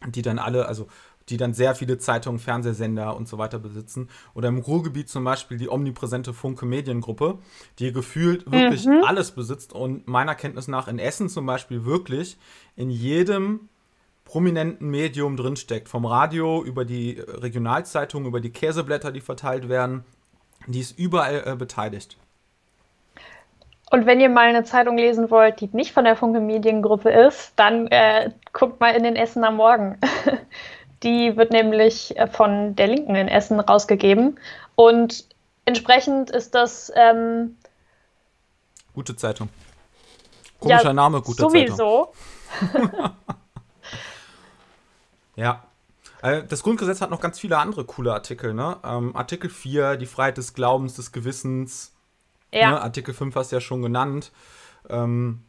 die 0.09 0.23
dann 0.23 0.39
alle, 0.39 0.67
also 0.67 0.87
die 1.31 1.37
dann 1.37 1.55
sehr 1.55 1.75
viele 1.75 1.99
Zeitungen, 1.99 2.41
Fernsehsender 2.41 3.17
und 3.17 3.29
so 3.29 3.39
weiter 3.39 3.59
besitzen. 3.59 4.09
Oder 4.35 4.49
im 4.49 4.59
Ruhrgebiet 4.59 5.09
zum 5.09 5.25
Beispiel 5.25 5.59
die 5.59 5.69
omnipräsente 5.69 6.33
Funke 6.33 6.67
Mediengruppe, 6.67 7.39
die 7.79 7.93
gefühlt 7.93 8.51
wirklich 8.51 8.87
mhm. 8.87 9.05
alles 9.07 9.31
besitzt 9.31 9.73
und 9.73 10.09
meiner 10.09 10.35
Kenntnis 10.35 10.67
nach 10.67 10.89
in 10.89 10.99
Essen 10.99 11.29
zum 11.29 11.47
Beispiel 11.47 11.85
wirklich 11.85 12.37
in 12.77 12.91
jedem 12.91 13.69
prominenten 14.31 14.89
Medium 14.89 15.37
drinsteckt. 15.37 15.89
Vom 15.89 16.07
Radio 16.07 16.63
über 16.63 16.85
die 16.85 17.19
Regionalzeitung, 17.19 18.27
über 18.27 18.41
die 18.41 18.53
Käseblätter, 18.53 19.11
die 19.11 19.21
verteilt 19.21 19.69
werden. 19.69 20.05
Die 20.69 20.79
ist 20.79 20.97
überall 20.97 21.43
äh, 21.45 21.57
beteiligt. 21.57 22.17
Und 23.91 24.07
wenn 24.07 24.21
ihr 24.21 24.29
mal 24.29 24.47
eine 24.49 24.63
Zeitung 24.63 24.97
lesen 24.97 25.33
wollt, 25.33 25.61
die 25.61 25.69
nicht 25.73 25.91
von 25.91 26.05
der 26.05 26.15
Funke 26.15 26.39
Mediengruppe 26.39 27.11
ist, 27.11 27.55
dann 27.57 27.89
äh, 27.89 28.31
guckt 28.53 28.79
mal 28.79 28.91
in 28.91 29.03
den 29.03 29.17
Essen 29.17 29.43
am 29.43 29.57
Morgen. 29.57 29.99
die 31.03 31.37
wird 31.37 31.51
nämlich 31.51 32.17
äh, 32.17 32.29
von 32.29 32.77
der 32.77 32.87
Linken 32.87 33.17
in 33.17 33.27
Essen 33.27 33.59
rausgegeben. 33.59 34.39
Und 34.77 35.27
entsprechend 35.65 36.31
ist 36.31 36.55
das. 36.55 36.93
Ähm, 36.95 37.57
gute 38.95 39.17
Zeitung. 39.17 39.49
Komischer 40.61 40.85
ja, 40.85 40.93
Name, 40.93 41.21
gute 41.21 41.43
sowieso. 41.43 42.13
Zeitung. 42.61 42.91
Sowieso. 42.93 43.11
Ja. 45.41 45.65
Äh, 46.23 46.45
das 46.45 46.63
Grundgesetz 46.63 47.01
hat 47.01 47.11
noch 47.11 47.21
ganz 47.21 47.41
viele 47.41 47.59
andere 47.59 47.85
coole 47.85 48.13
Artikel, 48.13 48.53
ne? 48.53 48.77
Ähm, 48.85 49.17
Artikel 49.17 49.49
4, 49.49 49.97
die 49.97 50.07
Freiheit 50.07 50.37
des 50.37 50.53
Glaubens, 50.53 50.95
des 50.95 51.13
Gewissens. 51.13 51.95
Ja. 52.53 52.73
Ne? 52.73 52.83
Artikel 52.83 53.15
5 53.15 53.35
hast 53.35 53.51
du 53.51 53.57
ja 53.57 53.61
schon 53.61 53.81
genannt. 53.81 54.33
Ähm, 54.89 55.43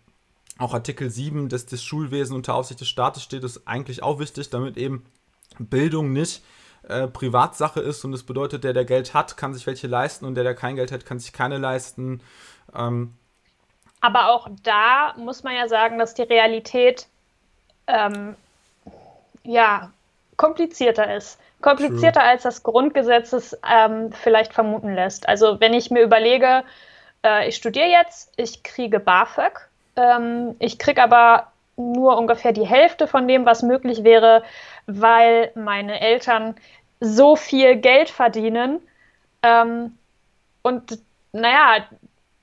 auch 0.57 0.73
Artikel 0.73 1.09
7, 1.09 1.49
dass 1.49 1.65
das 1.65 1.83
Schulwesen 1.83 2.35
unter 2.35 2.55
Aufsicht 2.55 2.79
des 2.79 2.87
Staates 2.87 3.23
steht, 3.23 3.43
ist 3.43 3.67
eigentlich 3.67 4.01
auch 4.01 4.19
wichtig, 4.19 4.49
damit 4.49 4.77
eben 4.77 5.05
Bildung 5.59 6.13
nicht 6.13 6.41
äh, 6.83 7.07
Privatsache 7.07 7.81
ist 7.81 8.05
und 8.05 8.11
das 8.11 8.23
bedeutet, 8.23 8.63
der, 8.63 8.73
der 8.73 8.85
Geld 8.85 9.13
hat, 9.13 9.35
kann 9.37 9.53
sich 9.53 9.67
welche 9.67 9.87
leisten 9.87 10.25
und 10.25 10.35
der, 10.35 10.43
der 10.43 10.55
kein 10.55 10.75
Geld 10.75 10.91
hat, 10.91 11.05
kann 11.05 11.19
sich 11.19 11.33
keine 11.33 11.57
leisten. 11.57 12.21
Ähm, 12.73 13.15
Aber 13.99 14.29
auch 14.29 14.47
da 14.63 15.15
muss 15.17 15.43
man 15.43 15.55
ja 15.55 15.67
sagen, 15.67 15.97
dass 15.97 16.13
die 16.13 16.21
Realität 16.21 17.07
ähm, 17.87 18.35
ja, 19.43 19.91
komplizierter 20.37 21.15
ist. 21.15 21.39
Komplizierter 21.61 22.21
True. 22.21 22.29
als 22.29 22.43
das 22.43 22.63
Grundgesetz 22.63 23.33
es 23.33 23.57
ähm, 23.69 24.11
vielleicht 24.11 24.53
vermuten 24.53 24.95
lässt. 24.95 25.29
Also 25.29 25.59
wenn 25.59 25.73
ich 25.73 25.91
mir 25.91 26.01
überlege, 26.01 26.63
äh, 27.23 27.47
ich 27.47 27.55
studiere 27.55 27.87
jetzt, 27.87 28.33
ich 28.37 28.63
kriege 28.63 28.99
BAföG, 28.99 29.69
ähm, 29.95 30.55
ich 30.59 30.79
kriege 30.79 31.03
aber 31.03 31.51
nur 31.77 32.17
ungefähr 32.17 32.51
die 32.51 32.65
Hälfte 32.65 33.07
von 33.07 33.27
dem, 33.27 33.45
was 33.45 33.63
möglich 33.63 34.03
wäre, 34.03 34.43
weil 34.87 35.51
meine 35.55 36.01
Eltern 36.01 36.55
so 36.99 37.35
viel 37.35 37.75
Geld 37.77 38.09
verdienen. 38.09 38.79
Ähm, 39.43 39.97
und 40.63 40.99
naja, 41.31 41.85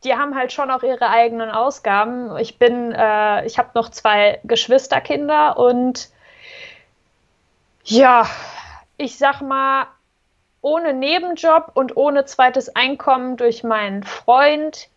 die 0.05 0.15
haben 0.15 0.37
halt 0.37 0.53
schon 0.53 0.71
auch 0.71 0.83
ihre 0.83 1.09
eigenen 1.11 1.51
Ausgaben. 1.51 2.37
Ich 2.39 2.59
bin, 2.59 2.93
äh, 2.93 3.45
ich 3.47 3.59
habe 3.59 3.71
noch 3.75 3.91
zwei 3.91 4.41
Geschwisterkinder 4.45 5.59
und 5.59 6.11
ja, 7.91 8.29
ich 8.97 9.17
sag 9.17 9.41
mal, 9.41 9.87
ohne 10.61 10.93
Nebenjob 10.93 11.71
und 11.75 11.97
ohne 11.97 12.25
zweites 12.25 12.75
Einkommen 12.75 13.37
durch 13.37 13.63
meinen 13.63 14.03
Freund, 14.03 14.89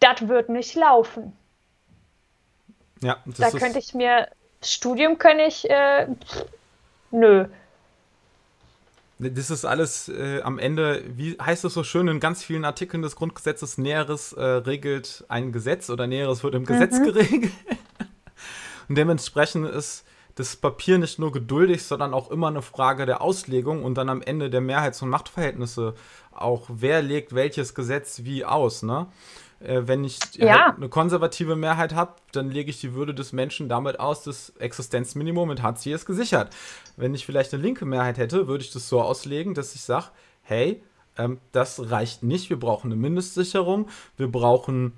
das 0.00 0.28
wird 0.28 0.48
nicht 0.48 0.74
laufen. 0.74 1.36
Ja, 3.00 3.18
da 3.26 3.50
könnte 3.50 3.78
ich 3.78 3.94
mir, 3.94 4.28
Studium 4.62 5.18
könnte 5.18 5.44
ich, 5.44 5.68
äh, 5.70 6.08
nö. 7.10 7.46
Das 9.20 9.50
ist 9.50 9.64
alles 9.64 10.08
äh, 10.08 10.42
am 10.42 10.60
Ende, 10.60 11.02
wie 11.08 11.36
heißt 11.40 11.64
es 11.64 11.74
so 11.74 11.82
schön 11.82 12.06
in 12.06 12.20
ganz 12.20 12.44
vielen 12.44 12.64
Artikeln 12.64 13.02
des 13.02 13.16
Grundgesetzes, 13.16 13.76
Näheres 13.76 14.32
äh, 14.32 14.42
regelt 14.42 15.24
ein 15.28 15.50
Gesetz 15.50 15.90
oder 15.90 16.06
Näheres 16.06 16.44
wird 16.44 16.54
im 16.54 16.64
Gesetz 16.64 16.98
mhm. 16.98 17.04
geregelt. 17.04 17.52
Und 18.88 18.94
dementsprechend 18.96 19.68
ist 19.68 20.04
das 20.38 20.54
Papier 20.54 20.98
nicht 20.98 21.18
nur 21.18 21.32
geduldig, 21.32 21.82
sondern 21.82 22.14
auch 22.14 22.30
immer 22.30 22.46
eine 22.46 22.62
Frage 22.62 23.06
der 23.06 23.20
Auslegung 23.20 23.82
und 23.82 23.96
dann 23.96 24.08
am 24.08 24.22
Ende 24.22 24.50
der 24.50 24.60
Mehrheits- 24.60 25.02
und 25.02 25.08
Machtverhältnisse 25.08 25.94
auch, 26.30 26.66
wer 26.68 27.02
legt 27.02 27.34
welches 27.34 27.74
Gesetz 27.74 28.20
wie 28.22 28.44
aus, 28.44 28.84
ne? 28.84 29.08
Äh, 29.58 29.82
wenn 29.86 30.04
ich 30.04 30.20
ja. 30.34 30.66
halt 30.66 30.76
eine 30.76 30.88
konservative 30.88 31.56
Mehrheit 31.56 31.92
habe, 31.92 32.12
dann 32.30 32.52
lege 32.52 32.70
ich 32.70 32.80
die 32.80 32.94
Würde 32.94 33.14
des 33.14 33.32
Menschen 33.32 33.68
damit 33.68 33.98
aus, 33.98 34.22
das 34.22 34.50
Existenzminimum 34.60 35.48
mit 35.48 35.60
Hartz 35.60 35.84
IV 35.84 35.96
ist 35.96 36.06
gesichert. 36.06 36.54
Wenn 36.96 37.14
ich 37.14 37.26
vielleicht 37.26 37.52
eine 37.52 37.62
linke 37.64 37.84
Mehrheit 37.84 38.18
hätte, 38.18 38.46
würde 38.46 38.62
ich 38.62 38.70
das 38.70 38.88
so 38.88 39.02
auslegen, 39.02 39.54
dass 39.54 39.74
ich 39.74 39.80
sage, 39.80 40.06
hey, 40.42 40.80
ähm, 41.16 41.38
das 41.50 41.90
reicht 41.90 42.22
nicht, 42.22 42.48
wir 42.48 42.60
brauchen 42.60 42.92
eine 42.92 43.00
Mindestsicherung, 43.00 43.88
wir 44.16 44.30
brauchen 44.30 44.92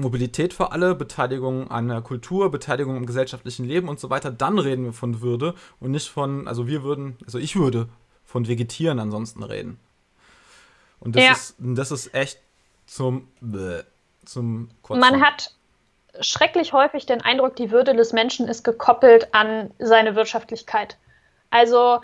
Mobilität 0.00 0.54
für 0.54 0.72
alle, 0.72 0.94
Beteiligung 0.94 1.70
an 1.70 1.88
der 1.88 2.00
Kultur, 2.00 2.50
Beteiligung 2.50 2.96
im 2.96 3.06
gesellschaftlichen 3.06 3.64
Leben 3.64 3.88
und 3.88 4.00
so 4.00 4.10
weiter, 4.10 4.30
dann 4.30 4.58
reden 4.58 4.84
wir 4.84 4.92
von 4.92 5.20
Würde 5.20 5.54
und 5.80 5.90
nicht 5.90 6.08
von, 6.08 6.48
also 6.48 6.66
wir 6.66 6.82
würden, 6.82 7.16
also 7.24 7.38
ich 7.38 7.56
würde 7.56 7.88
von 8.24 8.46
Vegetieren 8.46 8.98
ansonsten 8.98 9.42
reden. 9.42 9.78
Und 11.00 11.16
das, 11.16 11.24
ja. 11.24 11.32
ist, 11.32 11.54
das 11.58 11.90
ist 11.90 12.14
echt 12.14 12.40
zum, 12.86 13.28
zum 14.24 14.68
Kotzen. 14.82 15.00
Man 15.00 15.20
hat 15.20 15.52
schrecklich 16.20 16.72
häufig 16.72 17.06
den 17.06 17.20
Eindruck, 17.20 17.56
die 17.56 17.70
Würde 17.70 17.94
des 17.94 18.12
Menschen 18.12 18.48
ist 18.48 18.64
gekoppelt 18.64 19.34
an 19.34 19.70
seine 19.78 20.14
Wirtschaftlichkeit. 20.14 20.96
Also, 21.50 22.00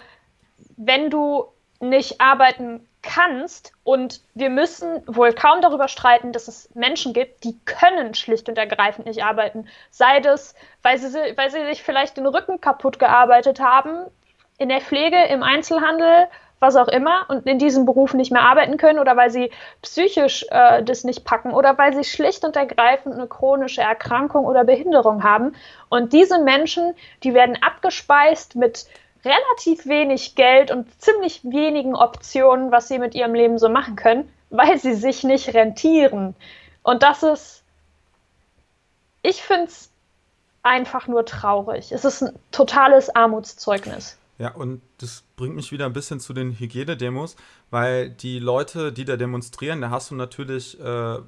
wenn 0.77 1.11
du 1.11 1.47
nicht 1.81 2.21
arbeiten 2.21 2.87
kannst. 3.05 3.73
Und 3.85 4.21
wir 4.35 4.51
müssen 4.51 5.03
wohl 5.07 5.33
kaum 5.33 5.61
darüber 5.61 5.89
streiten, 5.89 6.33
dass 6.33 6.49
es 6.49 6.69
Menschen 6.75 7.13
gibt, 7.13 7.45
die 7.45 7.59
können 7.65 8.15
schlicht 8.15 8.49
und 8.49 8.59
ergreifend 8.59 9.07
nicht 9.07 9.25
arbeiten. 9.25 9.69
Sei 9.91 10.21
das, 10.21 10.55
weil 10.83 10.99
sie, 10.99 11.19
weil 11.37 11.51
sie 11.51 11.65
sich 11.67 11.83
vielleicht 11.83 12.17
den 12.17 12.27
Rücken 12.27 12.61
kaputt 12.61 12.99
gearbeitet 12.99 13.61
haben, 13.61 14.07
in 14.59 14.69
der 14.69 14.81
Pflege, 14.81 15.17
im 15.27 15.43
Einzelhandel, 15.43 16.29
was 16.61 16.77
auch 16.77 16.89
immer, 16.89 17.27
und 17.29 17.47
in 17.47 17.59
diesem 17.59 17.85
Beruf 17.85 18.15
nicht 18.15 18.33
mehr 18.33 18.43
arbeiten 18.43 18.77
können 18.77 18.99
oder 18.99 19.17
weil 19.17 19.31
sie 19.31 19.51
psychisch 19.83 20.47
äh, 20.51 20.83
das 20.83 21.05
nicht 21.05 21.25
packen 21.25 21.53
oder 21.53 21.77
weil 21.77 21.95
sie 21.95 22.05
schlicht 22.05 22.45
und 22.45 22.57
ergreifend 22.57 23.15
eine 23.15 23.27
chronische 23.27 23.83
Erkrankung 23.83 24.47
oder 24.47 24.65
Behinderung 24.65 25.25
haben. 25.25 25.55
Und 25.91 26.13
diese 26.13 26.39
Menschen, 26.39 26.95
die 27.23 27.35
werden 27.35 27.59
abgespeist 27.61 28.57
mit 28.57 28.87
relativ 29.25 29.87
wenig 29.87 30.35
Geld 30.35 30.71
und 30.71 30.89
ziemlich 31.01 31.43
wenigen 31.45 31.95
Optionen, 31.95 32.71
was 32.71 32.89
sie 32.89 32.99
mit 32.99 33.15
ihrem 33.15 33.35
Leben 33.35 33.59
so 33.59 33.69
machen 33.69 33.97
können, 33.97 34.31
weil 34.51 34.79
sie 34.79 34.95
sich 34.95 35.25
nicht 35.25 35.55
rentieren. 35.55 36.35
Und 36.83 37.03
das 37.03 37.23
ist, 37.23 37.63
ich 39.23 39.43
finde 39.43 39.67
es 39.67 39.91
einfach 40.63 41.07
nur 41.07 41.25
traurig. 41.25 41.93
Es 41.93 42.05
ist 42.05 42.23
ein 42.23 42.39
totales 42.51 43.15
Armutszeugnis. 43.15 44.19
Ja, 44.39 44.53
und 44.53 44.83
das 44.99 45.23
bringt 45.37 45.55
mich 45.55 45.71
wieder 45.71 45.87
ein 45.87 45.93
bisschen 45.93 46.19
zu 46.19 46.33
den 46.33 46.59
Hygienedemos, 46.59 47.37
weil 47.71 48.11
die 48.11 48.41
Leute, 48.41 48.93
die 48.93 49.05
da 49.05 49.17
demonstrieren, 49.17 49.81
da 49.81 49.91
hast 49.91 50.11
du 50.11 50.17
natürlich 50.17 50.79
äh, 50.81 51.19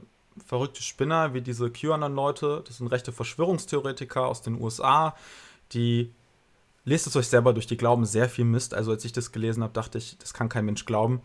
verrückte 0.45 0.83
Spinner 0.83 1.33
wie 1.33 1.41
diese 1.41 1.71
QAnon-Leute, 1.71 2.65
das 2.67 2.79
sind 2.79 2.89
rechte 2.89 3.13
Verschwörungstheoretiker 3.13 4.27
aus 4.27 4.43
den 4.43 4.61
USA, 4.61 5.15
die 5.73 6.13
lest 6.87 7.07
es 7.07 7.17
euch 7.17 7.29
selber 7.29 7.53
durch, 7.53 7.67
die 7.67 7.77
glauben 7.77 8.07
sehr 8.07 8.31
viel 8.31 8.47
Mist. 8.47 8.73
Also 8.73 8.93
als 8.93 9.05
ich 9.05 9.13
das 9.13 9.33
gelesen 9.33 9.63
habe, 9.63 9.75
dachte 9.75 9.99
ich, 9.99 10.17
das 10.17 10.33
kann 10.33 10.49
kein 10.49 10.65
Mensch 10.65 10.87
glauben. 10.87 11.21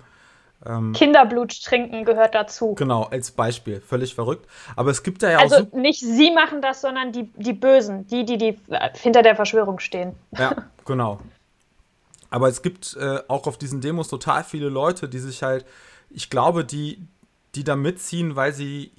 Ähm, 0.66 0.94
Kinderblut 0.94 1.64
trinken 1.64 2.04
gehört 2.04 2.36
dazu. 2.36 2.76
Genau, 2.76 3.04
als 3.04 3.32
Beispiel. 3.32 3.80
Völlig 3.80 4.14
verrückt. 4.14 4.48
Aber 4.76 4.92
es 4.92 5.02
gibt 5.04 5.24
da 5.24 5.32
ja 5.32 5.40
also 5.40 5.56
auch. 5.56 5.60
Also 5.62 5.78
nicht 5.78 6.02
sie 6.02 6.32
machen 6.32 6.62
das, 6.62 6.82
sondern 6.82 7.12
die, 7.12 7.32
die 7.36 7.54
Bösen, 7.54 8.06
die, 8.08 8.26
die, 8.26 8.38
die 8.38 8.60
hinter 8.96 9.22
der 9.22 9.36
Verschwörung 9.36 9.80
stehen. 9.80 10.16
Ja, 10.38 10.56
genau. 10.86 11.20
Aber 12.30 12.48
es 12.48 12.62
gibt 12.62 12.96
äh, 13.00 13.20
auch 13.28 13.48
auf 13.48 13.58
diesen 13.58 13.82
Demos 13.82 14.08
total 14.08 14.44
viele 14.44 14.70
Leute, 14.70 15.10
die 15.10 15.20
sich 15.20 15.44
halt, 15.44 15.66
ich 16.10 16.30
glaube, 16.30 16.64
die, 16.64 17.06
die 17.56 17.64
da 17.64 17.76
mitziehen, 17.76 18.36
weil 18.36 18.54
sie 18.54 18.92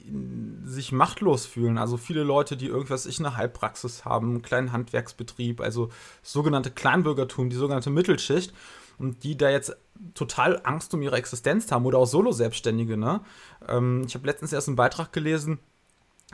sich 0.64 0.92
machtlos 0.92 1.47
fühlen. 1.47 1.78
Also 1.78 1.97
viele 1.97 2.23
Leute, 2.23 2.56
die 2.56 2.66
irgendwas, 2.66 3.06
ich 3.06 3.18
eine 3.18 3.37
Heilpraxis 3.37 4.04
haben, 4.04 4.30
einen 4.30 4.42
kleinen 4.42 4.73
Handwerksbetrieb, 4.73 5.61
also 5.61 5.88
sogenannte 6.23 6.71
Kleinbürgertum, 6.71 7.49
die 7.49 7.56
sogenannte 7.56 7.90
Mittelschicht 7.90 8.52
und 8.99 9.25
die 9.25 9.38
da 9.38 9.49
jetzt 9.49 9.76
total 10.14 10.61
Angst 10.64 10.92
um 10.92 11.00
ihre 11.00 11.16
Existenz 11.16 11.73
haben 11.73 11.87
oder 11.87 11.99
auch 11.99 12.06
Solo-Selbstständige. 12.06 12.99
Ne? 12.99 13.23
Ähm, 13.68 14.04
ich 14.06 14.14
habe 14.14 14.26
letztens 14.26 14.52
erst 14.52 14.68
einen 14.68 14.76
Beitrag 14.76 15.12
gelesen 15.12 15.59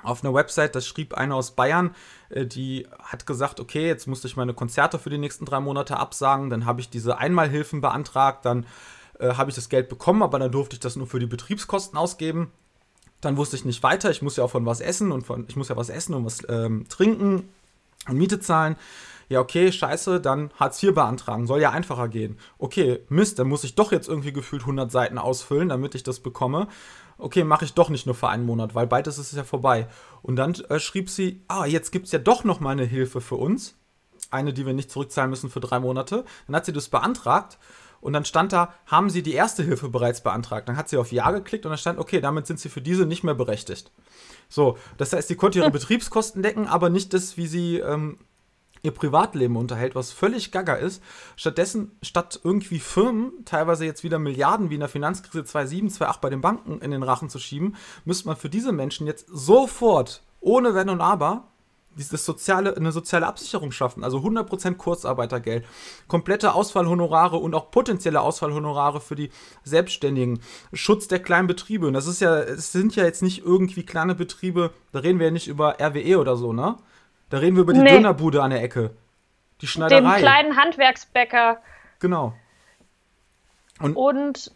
auf 0.02 0.24
einer 0.24 0.34
Website, 0.34 0.74
das 0.74 0.86
schrieb 0.86 1.14
einer 1.14 1.34
aus 1.34 1.52
Bayern, 1.52 1.94
äh, 2.30 2.46
die 2.46 2.86
hat 3.00 3.26
gesagt, 3.26 3.60
okay, 3.60 3.86
jetzt 3.86 4.06
musste 4.06 4.28
ich 4.28 4.36
meine 4.36 4.54
Konzerte 4.54 4.98
für 4.98 5.10
die 5.10 5.18
nächsten 5.18 5.44
drei 5.44 5.60
Monate 5.60 5.96
absagen, 5.96 6.50
dann 6.50 6.66
habe 6.66 6.80
ich 6.80 6.90
diese 6.90 7.18
Einmalhilfen 7.18 7.80
beantragt, 7.80 8.44
dann 8.44 8.66
äh, 9.18 9.34
habe 9.34 9.50
ich 9.50 9.56
das 9.56 9.68
Geld 9.68 9.88
bekommen, 9.88 10.22
aber 10.22 10.38
dann 10.38 10.52
durfte 10.52 10.74
ich 10.74 10.80
das 10.80 10.96
nur 10.96 11.06
für 11.06 11.18
die 11.18 11.26
Betriebskosten 11.26 11.98
ausgeben. 11.98 12.50
Dann 13.20 13.36
wusste 13.36 13.56
ich 13.56 13.64
nicht 13.64 13.82
weiter, 13.82 14.10
ich 14.10 14.22
muss 14.22 14.36
ja 14.36 14.44
auch 14.44 14.50
von 14.50 14.66
was 14.66 14.80
essen 14.80 15.10
und 15.10 15.26
von, 15.26 15.44
ich 15.48 15.56
muss 15.56 15.68
ja 15.68 15.76
was 15.76 15.88
essen 15.88 16.14
und 16.14 16.24
was 16.24 16.40
ähm, 16.48 16.86
trinken 16.88 17.48
und 18.08 18.16
Miete 18.16 18.38
zahlen. 18.38 18.76
Ja, 19.28 19.40
okay, 19.40 19.70
scheiße, 19.70 20.20
dann 20.20 20.50
Hartz 20.58 20.82
IV 20.82 20.94
beantragen, 20.94 21.46
soll 21.46 21.60
ja 21.60 21.70
einfacher 21.70 22.08
gehen. 22.08 22.38
Okay, 22.58 23.00
Mist, 23.08 23.38
dann 23.38 23.48
muss 23.48 23.64
ich 23.64 23.74
doch 23.74 23.92
jetzt 23.92 24.08
irgendwie 24.08 24.32
gefühlt 24.32 24.62
100 24.62 24.90
Seiten 24.90 25.18
ausfüllen, 25.18 25.68
damit 25.68 25.94
ich 25.94 26.02
das 26.02 26.20
bekomme. 26.20 26.68
Okay, 27.18 27.44
mache 27.44 27.64
ich 27.64 27.74
doch 27.74 27.90
nicht 27.90 28.06
nur 28.06 28.14
für 28.14 28.28
einen 28.28 28.46
Monat, 28.46 28.74
weil 28.74 28.86
beides 28.86 29.18
ist 29.18 29.34
ja 29.34 29.44
vorbei. 29.44 29.88
Und 30.22 30.36
dann 30.36 30.54
äh, 30.68 30.78
schrieb 30.78 31.10
sie, 31.10 31.42
ah, 31.48 31.66
jetzt 31.66 31.90
gibt 31.90 32.06
es 32.06 32.12
ja 32.12 32.20
doch 32.20 32.44
noch 32.44 32.60
mal 32.60 32.70
eine 32.70 32.84
Hilfe 32.84 33.20
für 33.20 33.34
uns. 33.34 33.74
Eine, 34.30 34.52
die 34.52 34.64
wir 34.64 34.72
nicht 34.72 34.90
zurückzahlen 34.90 35.30
müssen 35.30 35.50
für 35.50 35.60
drei 35.60 35.80
Monate. 35.80 36.24
Dann 36.46 36.56
hat 36.56 36.64
sie 36.64 36.72
das 36.72 36.88
beantragt 36.88 37.58
und 38.00 38.12
dann 38.12 38.24
stand 38.24 38.52
da, 38.52 38.74
haben 38.86 39.10
Sie 39.10 39.22
die 39.22 39.34
erste 39.34 39.62
Hilfe 39.62 39.88
bereits 39.88 40.22
beantragt? 40.22 40.68
Dann 40.68 40.76
hat 40.76 40.88
sie 40.88 40.96
auf 40.96 41.12
Ja 41.12 41.30
geklickt 41.30 41.66
und 41.66 41.70
dann 41.70 41.78
stand, 41.78 41.98
okay, 41.98 42.20
damit 42.20 42.46
sind 42.46 42.60
Sie 42.60 42.68
für 42.68 42.80
diese 42.80 43.06
nicht 43.06 43.24
mehr 43.24 43.34
berechtigt. 43.34 43.90
So, 44.48 44.78
das 44.96 45.12
heißt, 45.12 45.28
sie 45.28 45.36
konnte 45.36 45.58
ihre. 45.58 45.70
Betriebskosten 45.78 46.42
decken, 46.42 46.66
aber 46.66 46.88
nicht 46.88 47.12
das, 47.12 47.36
wie 47.36 47.46
sie 47.46 47.78
ähm, 47.78 48.18
ihr 48.82 48.90
Privatleben 48.90 49.56
unterhält, 49.56 49.94
was 49.94 50.12
völlig 50.12 50.50
gaga 50.50 50.74
ist. 50.74 51.02
Stattdessen, 51.36 51.92
statt 52.02 52.40
irgendwie 52.42 52.78
Firmen 52.78 53.44
teilweise 53.44 53.84
jetzt 53.84 54.04
wieder 54.04 54.18
Milliarden 54.18 54.70
wie 54.70 54.74
in 54.74 54.80
der 54.80 54.88
Finanzkrise 54.88 55.44
2007, 55.44 55.90
2008 55.90 56.20
bei 56.20 56.30
den 56.30 56.40
Banken 56.40 56.80
in 56.80 56.90
den 56.90 57.02
Rachen 57.02 57.28
zu 57.28 57.38
schieben, 57.38 57.76
müsste 58.04 58.28
man 58.28 58.36
für 58.36 58.48
diese 58.48 58.72
Menschen 58.72 59.06
jetzt 59.06 59.26
sofort, 59.28 60.22
ohne 60.40 60.74
Wenn 60.74 60.88
und 60.88 61.00
Aber, 61.00 61.48
dieses 61.98 62.24
soziale, 62.24 62.76
eine 62.76 62.92
soziale 62.92 63.26
Absicherung 63.26 63.72
schaffen, 63.72 64.04
also 64.04 64.18
100% 64.18 64.76
Kurzarbeitergeld, 64.76 65.66
komplette 66.06 66.54
Ausfallhonorare 66.54 67.36
und 67.36 67.54
auch 67.54 67.70
potenzielle 67.70 68.20
Ausfallhonorare 68.20 69.00
für 69.00 69.16
die 69.16 69.30
Selbstständigen, 69.64 70.40
Schutz 70.72 71.08
der 71.08 71.18
kleinen 71.18 71.48
Betriebe. 71.48 71.86
Und 71.86 71.92
das 71.92 72.06
ist 72.06 72.20
ja, 72.20 72.38
es 72.38 72.72
sind 72.72 72.96
ja 72.96 73.04
jetzt 73.04 73.22
nicht 73.22 73.44
irgendwie 73.44 73.84
kleine 73.84 74.14
Betriebe, 74.14 74.72
da 74.92 75.00
reden 75.00 75.18
wir 75.18 75.26
ja 75.26 75.32
nicht 75.32 75.48
über 75.48 75.76
RWE 75.80 76.18
oder 76.18 76.36
so, 76.36 76.52
ne? 76.52 76.76
Da 77.30 77.38
reden 77.38 77.56
wir 77.56 77.62
über 77.62 77.74
die 77.74 77.80
nee. 77.80 77.90
Dönerbude 77.90 78.42
an 78.42 78.50
der 78.50 78.62
Ecke. 78.62 78.92
Die 79.60 79.66
Schneiderei. 79.66 80.16
Dem 80.16 80.22
kleinen 80.22 80.56
Handwerksbäcker. 80.56 81.60
Genau. 81.98 82.32
Und, 83.80 83.96
und 83.96 84.52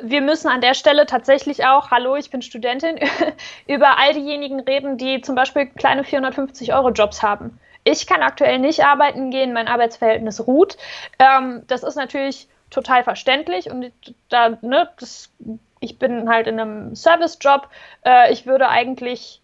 wir 0.00 0.20
müssen 0.20 0.48
an 0.48 0.60
der 0.60 0.74
Stelle 0.74 1.06
tatsächlich 1.06 1.64
auch, 1.64 1.90
hallo, 1.90 2.16
ich 2.16 2.30
bin 2.30 2.42
Studentin, 2.42 2.98
über 3.66 3.98
all 3.98 4.14
diejenigen 4.14 4.60
reden, 4.60 4.96
die 4.96 5.20
zum 5.20 5.34
Beispiel 5.34 5.66
kleine 5.66 6.02
450-Euro-Jobs 6.02 7.22
haben. 7.22 7.58
Ich 7.84 8.06
kann 8.06 8.22
aktuell 8.22 8.58
nicht 8.58 8.84
arbeiten 8.84 9.30
gehen, 9.30 9.52
mein 9.52 9.68
Arbeitsverhältnis 9.68 10.46
ruht. 10.46 10.76
Ähm, 11.18 11.62
das 11.66 11.82
ist 11.82 11.96
natürlich 11.96 12.48
total 12.70 13.02
verständlich 13.02 13.70
und 13.70 13.92
da, 14.28 14.58
ne, 14.60 14.88
das, 14.98 15.32
ich 15.80 15.98
bin 15.98 16.28
halt 16.28 16.46
in 16.46 16.60
einem 16.60 16.94
Servicejob. 16.94 17.68
Äh, 18.04 18.32
ich 18.32 18.46
würde 18.46 18.68
eigentlich 18.68 19.40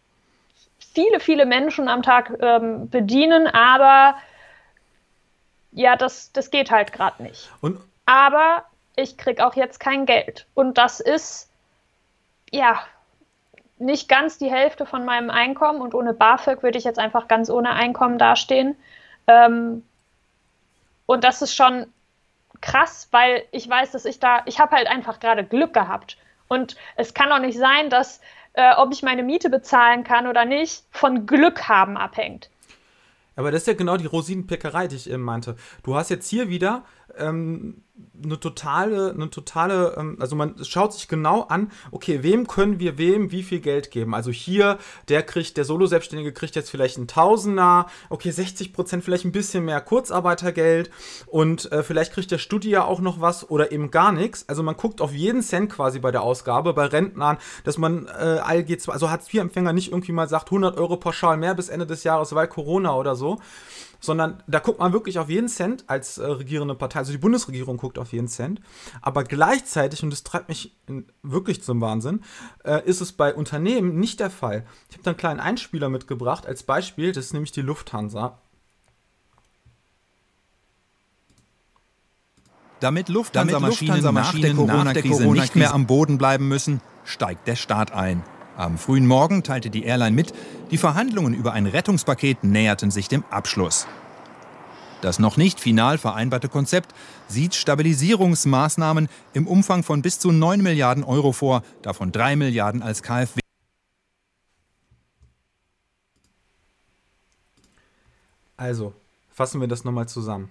viele, 0.78 1.20
viele 1.20 1.46
Menschen 1.46 1.88
am 1.88 2.02
Tag 2.02 2.36
ähm, 2.40 2.90
bedienen, 2.90 3.46
aber 3.46 4.16
ja, 5.72 5.96
das, 5.96 6.30
das 6.32 6.50
geht 6.50 6.70
halt 6.70 6.92
gerade 6.92 7.22
nicht. 7.22 7.50
Und 7.60 7.80
aber 8.06 8.64
ich 8.96 9.16
kriege 9.16 9.44
auch 9.46 9.54
jetzt 9.54 9.80
kein 9.80 10.06
Geld. 10.06 10.46
Und 10.54 10.78
das 10.78 11.00
ist, 11.00 11.50
ja, 12.50 12.80
nicht 13.78 14.08
ganz 14.08 14.38
die 14.38 14.50
Hälfte 14.50 14.86
von 14.86 15.04
meinem 15.04 15.30
Einkommen 15.30 15.80
und 15.80 15.94
ohne 15.94 16.14
BAföG 16.14 16.62
würde 16.62 16.78
ich 16.78 16.84
jetzt 16.84 16.98
einfach 16.98 17.28
ganz 17.28 17.50
ohne 17.50 17.70
Einkommen 17.70 18.18
dastehen. 18.18 18.76
Ähm, 19.26 19.82
und 21.06 21.24
das 21.24 21.42
ist 21.42 21.54
schon 21.54 21.86
krass, 22.60 23.08
weil 23.10 23.42
ich 23.50 23.68
weiß, 23.68 23.90
dass 23.92 24.04
ich 24.04 24.20
da, 24.20 24.42
ich 24.46 24.58
habe 24.60 24.76
halt 24.76 24.88
einfach 24.88 25.20
gerade 25.20 25.44
Glück 25.44 25.74
gehabt. 25.74 26.16
Und 26.48 26.76
es 26.96 27.14
kann 27.14 27.30
doch 27.30 27.40
nicht 27.40 27.58
sein, 27.58 27.90
dass, 27.90 28.20
äh, 28.52 28.74
ob 28.76 28.92
ich 28.92 29.02
meine 29.02 29.22
Miete 29.22 29.50
bezahlen 29.50 30.04
kann 30.04 30.26
oder 30.26 30.44
nicht, 30.44 30.84
von 30.90 31.26
Glück 31.26 31.68
haben 31.68 31.96
abhängt. 31.96 32.48
Aber 33.36 33.50
das 33.50 33.62
ist 33.62 33.66
ja 33.66 33.74
genau 33.74 33.96
die 33.96 34.06
Rosinenpickerei, 34.06 34.86
die 34.86 34.96
ich 34.96 35.10
eben 35.10 35.22
meinte. 35.22 35.56
Du 35.82 35.96
hast 35.96 36.08
jetzt 36.10 36.28
hier 36.28 36.48
wieder 36.48 36.84
ähm, 37.16 37.84
eine 38.22 38.40
totale, 38.40 39.12
eine 39.12 39.30
totale, 39.30 39.94
ähm, 39.96 40.16
also 40.18 40.34
man 40.34 40.56
schaut 40.64 40.92
sich 40.92 41.08
genau 41.08 41.42
an, 41.42 41.70
okay, 41.90 42.22
wem 42.22 42.46
können 42.46 42.80
wir 42.80 42.98
wem 42.98 43.30
wie 43.30 43.42
viel 43.42 43.60
Geld 43.60 43.90
geben? 43.90 44.14
Also 44.14 44.30
hier, 44.30 44.78
der 45.08 45.22
kriegt, 45.22 45.56
der 45.56 45.64
Solo-Selbstständige 45.64 46.32
kriegt 46.32 46.56
jetzt 46.56 46.70
vielleicht 46.70 46.96
einen 46.96 47.06
Tausender, 47.06 47.86
okay, 48.10 48.30
60 48.30 48.72
Prozent 48.72 49.04
vielleicht 49.04 49.24
ein 49.24 49.32
bisschen 49.32 49.64
mehr 49.64 49.80
Kurzarbeitergeld 49.80 50.90
und 51.26 51.70
äh, 51.70 51.82
vielleicht 51.82 52.12
kriegt 52.12 52.30
der 52.30 52.38
Studi 52.38 52.70
ja 52.70 52.84
auch 52.84 53.00
noch 53.00 53.20
was 53.20 53.48
oder 53.48 53.70
eben 53.72 53.90
gar 53.90 54.12
nichts. 54.12 54.48
Also 54.48 54.62
man 54.62 54.76
guckt 54.76 55.00
auf 55.00 55.12
jeden 55.12 55.42
Cent 55.42 55.70
quasi 55.70 55.98
bei 55.98 56.10
der 56.10 56.22
Ausgabe, 56.22 56.72
bei 56.72 56.86
Rentnern, 56.86 57.38
dass 57.64 57.78
man 57.78 58.06
äh, 58.06 58.40
ALG, 58.42 58.88
also 58.88 59.10
Hartz-IV-Empfänger 59.10 59.72
nicht 59.72 59.92
irgendwie 59.92 60.12
mal 60.12 60.28
sagt, 60.28 60.48
100 60.48 60.78
Euro 60.78 60.96
pauschal 60.96 61.36
mehr 61.36 61.54
bis 61.54 61.68
Ende 61.68 61.86
des 61.86 62.04
Jahres, 62.04 62.34
weil 62.34 62.48
Corona 62.48 62.96
oder 62.96 63.14
so, 63.14 63.38
sondern 64.04 64.42
da 64.46 64.58
guckt 64.58 64.78
man 64.78 64.92
wirklich 64.92 65.18
auf 65.18 65.28
jeden 65.28 65.48
Cent 65.48 65.84
als 65.86 66.18
äh, 66.18 66.26
regierende 66.26 66.74
Partei. 66.74 67.00
Also 67.00 67.12
die 67.12 67.18
Bundesregierung 67.18 67.76
guckt 67.76 67.98
auf 67.98 68.12
jeden 68.12 68.28
Cent. 68.28 68.60
Aber 69.02 69.24
gleichzeitig, 69.24 70.02
und 70.02 70.10
das 70.10 70.22
treibt 70.22 70.48
mich 70.48 70.76
in, 70.86 71.06
wirklich 71.22 71.62
zum 71.62 71.80
Wahnsinn, 71.80 72.22
äh, 72.64 72.84
ist 72.84 73.00
es 73.00 73.12
bei 73.12 73.34
Unternehmen 73.34 73.98
nicht 73.98 74.20
der 74.20 74.30
Fall. 74.30 74.64
Ich 74.88 74.96
habe 74.96 75.04
da 75.04 75.10
einen 75.10 75.18
kleinen 75.18 75.40
Einspieler 75.40 75.88
mitgebracht 75.88 76.46
als 76.46 76.62
Beispiel. 76.62 77.12
Das 77.12 77.26
ist 77.26 77.32
nämlich 77.32 77.52
die 77.52 77.62
Lufthansa. 77.62 78.38
Damit 82.80 83.08
Lufthansa-Maschinen 83.08 83.96
Lufthansa 83.96 84.12
nach 84.12 84.34
der 84.34 84.52
Corona-Krise 84.52 85.22
Corona 85.22 85.40
nicht 85.40 85.56
mehr 85.56 85.72
am 85.72 85.86
Boden 85.86 86.18
bleiben 86.18 86.48
müssen, 86.48 86.80
steigt 87.04 87.46
der 87.46 87.56
Staat 87.56 87.92
ein. 87.92 88.22
Am 88.56 88.78
frühen 88.78 89.06
Morgen 89.06 89.42
teilte 89.42 89.68
die 89.68 89.84
Airline 89.84 90.14
mit, 90.14 90.32
die 90.70 90.78
Verhandlungen 90.78 91.34
über 91.34 91.52
ein 91.52 91.66
Rettungspaket 91.66 92.44
näherten 92.44 92.90
sich 92.90 93.08
dem 93.08 93.24
Abschluss. 93.30 93.86
Das 95.00 95.18
noch 95.18 95.36
nicht 95.36 95.60
final 95.60 95.98
vereinbarte 95.98 96.48
Konzept 96.48 96.94
sieht 97.28 97.54
Stabilisierungsmaßnahmen 97.54 99.08
im 99.34 99.46
Umfang 99.46 99.82
von 99.82 100.02
bis 100.02 100.18
zu 100.18 100.32
9 100.32 100.62
Milliarden 100.62 101.04
Euro 101.04 101.32
vor, 101.32 101.62
davon 101.82 102.12
3 102.12 102.36
Milliarden 102.36 102.82
als 102.82 103.02
KfW. 103.02 103.40
Also, 108.56 108.94
fassen 109.32 109.60
wir 109.60 109.68
das 109.68 109.84
nochmal 109.84 110.08
zusammen. 110.08 110.48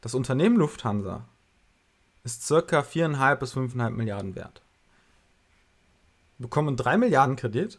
Das 0.00 0.14
Unternehmen 0.14 0.56
Lufthansa 0.56 1.24
ist 2.24 2.44
circa 2.44 2.80
4,5 2.80 3.36
bis 3.36 3.54
5,5 3.54 3.90
Milliarden 3.90 4.34
wert. 4.34 4.60
Bekommen 6.42 6.76
3 6.76 6.98
Milliarden 6.98 7.36
Kredit. 7.36 7.78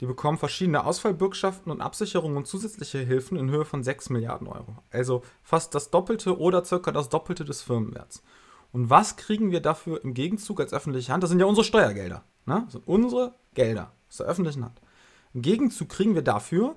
Die 0.00 0.06
bekommen 0.06 0.36
verschiedene 0.36 0.84
Ausfallbürgschaften 0.84 1.70
und 1.70 1.80
Absicherungen 1.80 2.36
und 2.36 2.46
zusätzliche 2.46 2.98
Hilfen 2.98 3.38
in 3.38 3.50
Höhe 3.50 3.64
von 3.64 3.84
6 3.84 4.10
Milliarden 4.10 4.48
Euro. 4.48 4.78
Also 4.90 5.22
fast 5.42 5.74
das 5.74 5.90
Doppelte 5.90 6.38
oder 6.38 6.64
circa 6.64 6.90
das 6.90 7.08
Doppelte 7.08 7.44
des 7.44 7.62
Firmenwerts. 7.62 8.22
Und 8.72 8.90
was 8.90 9.16
kriegen 9.16 9.52
wir 9.52 9.60
dafür 9.60 10.02
im 10.02 10.12
Gegenzug 10.12 10.60
als 10.60 10.72
öffentliche 10.72 11.12
Hand? 11.12 11.22
Das 11.22 11.30
sind 11.30 11.38
ja 11.38 11.46
unsere 11.46 11.64
Steuergelder. 11.64 12.24
Ne? 12.46 12.62
Das 12.64 12.72
sind 12.72 12.88
unsere 12.88 13.34
Gelder 13.54 13.92
aus 14.08 14.16
der 14.16 14.26
öffentlichen 14.26 14.64
Hand. 14.64 14.80
Im 15.34 15.42
Gegenzug 15.42 15.88
kriegen 15.88 16.14
wir 16.14 16.22
dafür 16.22 16.74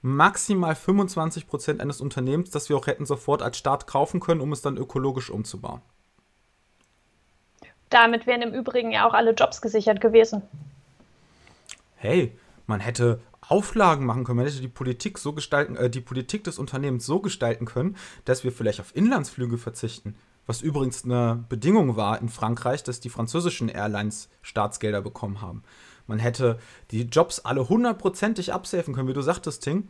maximal 0.00 0.74
25% 0.74 1.80
eines 1.80 2.00
Unternehmens, 2.00 2.50
das 2.50 2.68
wir 2.68 2.76
auch 2.76 2.86
hätten 2.86 3.04
sofort 3.04 3.42
als 3.42 3.58
Staat 3.58 3.86
kaufen 3.86 4.20
können, 4.20 4.40
um 4.40 4.52
es 4.52 4.62
dann 4.62 4.76
ökologisch 4.76 5.30
umzubauen. 5.30 5.82
Damit 7.90 8.26
wären 8.26 8.42
im 8.42 8.52
Übrigen 8.52 8.90
ja 8.90 9.08
auch 9.08 9.14
alle 9.14 9.32
Jobs 9.32 9.60
gesichert 9.60 10.00
gewesen. 10.00 10.42
Hey, 11.96 12.32
man 12.66 12.80
hätte 12.80 13.20
Auflagen 13.48 14.04
machen 14.04 14.24
können, 14.24 14.36
man 14.36 14.46
hätte 14.46 14.60
die 14.60 14.68
Politik 14.68 15.18
so 15.18 15.32
gestalten, 15.32 15.74
äh, 15.76 15.88
die 15.88 16.00
Politik 16.00 16.44
des 16.44 16.58
Unternehmens 16.58 17.06
so 17.06 17.20
gestalten 17.20 17.64
können, 17.64 17.96
dass 18.24 18.44
wir 18.44 18.52
vielleicht 18.52 18.80
auf 18.80 18.94
Inlandsflüge 18.94 19.56
verzichten. 19.56 20.16
Was 20.46 20.62
übrigens 20.62 21.04
eine 21.04 21.44
Bedingung 21.48 21.96
war 21.96 22.20
in 22.20 22.28
Frankreich, 22.28 22.82
dass 22.82 23.00
die 23.00 23.10
französischen 23.10 23.68
Airlines 23.68 24.28
Staatsgelder 24.42 25.02
bekommen 25.02 25.40
haben. 25.40 25.62
Man 26.06 26.18
hätte 26.18 26.58
die 26.90 27.02
Jobs 27.02 27.40
alle 27.40 27.68
hundertprozentig 27.68 28.52
absafen 28.52 28.94
können, 28.94 29.08
wie 29.08 29.14
du 29.14 29.20
sagtest, 29.20 29.62
Ting. 29.62 29.88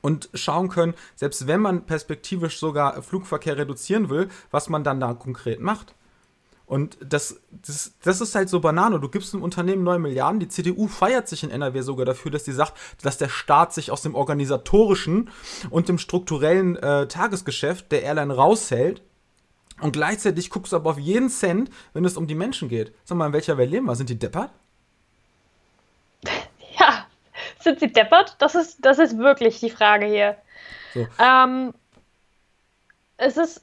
Und 0.00 0.28
schauen 0.34 0.70
können, 0.70 0.94
selbst 1.14 1.46
wenn 1.46 1.60
man 1.60 1.86
perspektivisch 1.86 2.58
sogar 2.58 3.00
Flugverkehr 3.02 3.56
reduzieren 3.56 4.08
will, 4.08 4.28
was 4.50 4.68
man 4.68 4.84
dann 4.84 5.00
da 5.00 5.14
konkret 5.14 5.60
macht. 5.60 5.94
Und 6.66 6.96
das, 7.00 7.40
das, 7.50 7.92
das 8.02 8.20
ist 8.20 8.34
halt 8.34 8.48
so 8.48 8.60
Banane. 8.60 8.98
Du 8.98 9.08
gibst 9.08 9.34
einem 9.34 9.42
Unternehmen 9.42 9.84
9 9.84 10.00
Milliarden. 10.00 10.40
Die 10.40 10.48
CDU 10.48 10.88
feiert 10.88 11.28
sich 11.28 11.42
in 11.42 11.50
NRW 11.50 11.82
sogar 11.82 12.06
dafür, 12.06 12.30
dass 12.30 12.46
sie 12.46 12.52
sagt, 12.52 12.74
dass 13.02 13.18
der 13.18 13.28
Staat 13.28 13.74
sich 13.74 13.90
aus 13.90 14.02
dem 14.02 14.14
organisatorischen 14.14 15.30
und 15.68 15.88
dem 15.88 15.98
strukturellen 15.98 16.76
äh, 16.76 17.06
Tagesgeschäft 17.06 17.92
der 17.92 18.02
Airline 18.02 18.34
raushält. 18.34 19.02
Und 19.80 19.92
gleichzeitig 19.92 20.50
guckst 20.50 20.72
du 20.72 20.76
aber 20.76 20.90
auf 20.90 20.98
jeden 20.98 21.28
Cent, 21.28 21.70
wenn 21.92 22.04
es 22.04 22.16
um 22.16 22.26
die 22.26 22.34
Menschen 22.34 22.68
geht. 22.68 22.94
Sag 23.04 23.18
mal, 23.18 23.26
in 23.26 23.32
welcher 23.32 23.58
Welt 23.58 23.70
leben 23.70 23.86
wir? 23.86 23.94
Sind 23.94 24.08
die 24.10 24.18
deppert? 24.18 24.50
Ja, 26.80 27.06
sind 27.60 27.78
sie 27.78 27.92
deppert? 27.92 28.34
Das 28.40 28.56
ist, 28.56 28.84
das 28.84 28.98
ist 28.98 29.16
wirklich 29.16 29.60
die 29.60 29.70
Frage 29.70 30.06
hier. 30.06 30.36
So. 30.92 31.06
Ähm, 31.20 31.72
es 33.16 33.36
ist 33.36 33.62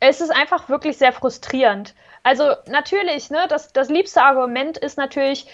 es 0.00 0.20
ist 0.20 0.30
einfach 0.30 0.68
wirklich 0.68 0.96
sehr 0.98 1.12
frustrierend. 1.12 1.94
Also 2.22 2.54
natürlich, 2.66 3.30
ne, 3.30 3.46
das, 3.48 3.72
das 3.72 3.88
liebste 3.88 4.22
Argument 4.22 4.76
ist 4.78 4.98
natürlich, 4.98 5.46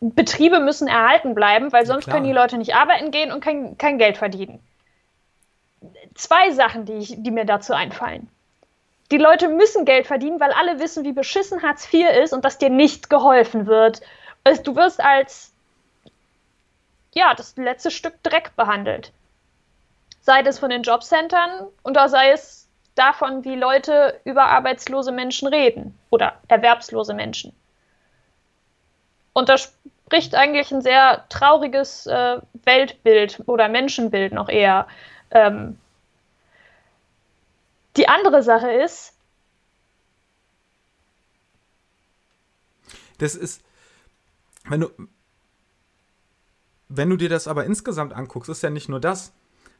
Betriebe 0.00 0.60
müssen 0.60 0.88
erhalten 0.88 1.34
bleiben, 1.34 1.72
weil 1.72 1.86
sonst 1.86 2.06
ja, 2.06 2.12
können 2.12 2.26
die 2.26 2.32
Leute 2.32 2.58
nicht 2.58 2.74
arbeiten 2.74 3.10
gehen 3.10 3.30
und 3.30 3.42
kein, 3.42 3.76
kein 3.78 3.98
Geld 3.98 4.16
verdienen. 4.16 4.60
Zwei 6.14 6.50
Sachen, 6.50 6.84
die, 6.84 6.94
ich, 6.94 7.14
die 7.18 7.30
mir 7.30 7.44
dazu 7.44 7.72
einfallen. 7.72 8.28
Die 9.10 9.18
Leute 9.18 9.48
müssen 9.48 9.84
Geld 9.84 10.06
verdienen, 10.06 10.40
weil 10.40 10.52
alle 10.52 10.80
wissen, 10.80 11.04
wie 11.04 11.12
beschissen 11.12 11.62
Hartz 11.62 11.92
IV 11.92 12.08
ist 12.22 12.32
und 12.32 12.44
dass 12.44 12.58
dir 12.58 12.70
nicht 12.70 13.10
geholfen 13.10 13.66
wird. 13.66 14.00
Du 14.64 14.74
wirst 14.74 15.00
als 15.00 15.52
ja, 17.14 17.34
das 17.34 17.56
letzte 17.56 17.90
Stück 17.90 18.22
Dreck 18.22 18.56
behandelt. 18.56 19.12
Sei 20.20 20.40
es 20.40 20.58
von 20.58 20.70
den 20.70 20.82
Jobcentern 20.82 21.66
oder 21.84 22.08
sei 22.08 22.30
es 22.30 22.61
davon, 22.94 23.44
wie 23.44 23.56
Leute 23.56 24.20
über 24.24 24.44
arbeitslose 24.44 25.12
Menschen 25.12 25.48
reden 25.48 25.98
oder 26.10 26.34
erwerbslose 26.48 27.14
Menschen. 27.14 27.54
Und 29.32 29.48
das 29.48 29.74
spricht 30.06 30.34
eigentlich 30.34 30.70
ein 30.72 30.82
sehr 30.82 31.24
trauriges 31.28 32.06
äh, 32.06 32.38
Weltbild 32.64 33.42
oder 33.46 33.68
Menschenbild 33.68 34.32
noch 34.32 34.48
eher. 34.48 34.86
Ähm, 35.30 35.78
die 37.96 38.08
andere 38.08 38.42
Sache 38.42 38.70
ist, 38.70 39.14
das 43.18 43.34
ist, 43.34 43.62
wenn 44.64 44.80
du, 44.80 44.90
wenn 46.88 47.08
du 47.08 47.16
dir 47.16 47.28
das 47.28 47.48
aber 47.48 47.64
insgesamt 47.64 48.12
anguckst, 48.12 48.50
ist 48.50 48.62
ja 48.62 48.70
nicht 48.70 48.88
nur 48.88 49.00
das. 49.00 49.32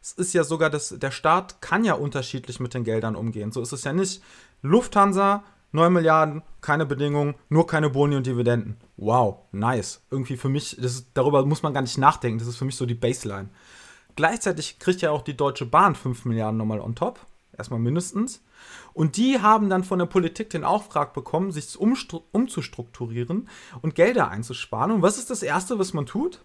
Es 0.03 0.13
ist 0.13 0.33
ja 0.33 0.43
sogar, 0.43 0.69
dass 0.69 0.89
der 0.99 1.13
Staat 1.13 1.63
kann 1.63 1.85
ja 1.85 1.95
unterschiedlich 1.95 2.59
mit 2.59 2.75
den 2.75 2.83
Geldern 2.83 3.15
umgehen. 3.15 3.53
So 3.53 3.61
ist 3.63 3.73
es 3.73 3.85
ja 3.85 3.93
nicht. 3.93 4.21
Lufthansa, 4.61 5.45
9 5.71 5.93
Milliarden, 5.93 6.43
keine 6.61 6.87
Bedingungen, 6.87 7.37
nur 7.49 7.69
keine 7.69 7.89
Boni 7.89 8.17
und 8.17 8.27
Dividenden. 8.27 8.79
Wow, 8.97 9.39
nice. 9.53 10.03
Irgendwie 10.11 10.37
für 10.37 10.49
mich, 10.49 10.77
ist, 10.77 11.07
darüber 11.15 11.47
muss 11.47 11.63
man 11.63 11.73
gar 11.73 11.83
nicht 11.83 11.99
nachdenken. 11.99 12.41
Das 12.41 12.49
ist 12.49 12.57
für 12.57 12.65
mich 12.65 12.75
so 12.75 12.85
die 12.85 12.97
Baseline. 12.97 13.49
Gleichzeitig 14.17 14.81
kriegt 14.81 15.03
ja 15.03 15.13
auch 15.13 15.23
die 15.23 15.37
Deutsche 15.37 15.67
Bahn 15.67 15.95
5 15.95 16.25
Milliarden 16.25 16.59
nochmal 16.59 16.81
on 16.81 16.97
top. 16.97 17.21
Erstmal 17.57 17.81
mindestens. 17.81 18.43
Und 18.95 19.17
die 19.17 19.41
haben 19.41 19.71
dann 19.71 19.85
von 19.85 20.01
der 20.01 20.07
Politik 20.07 20.51
den 20.51 20.65
Auftrag 20.65 21.15
bekommen, 21.15 21.53
sich 21.53 21.79
umzustrukturieren 21.79 23.49
und 23.83 23.95
Gelder 23.95 24.29
einzusparen. 24.31 24.91
Und 24.91 25.03
was 25.03 25.19
ist 25.19 25.31
das 25.31 25.45
Erste, 25.45 25.79
was 25.79 25.93
man 25.93 26.07
tut? 26.07 26.45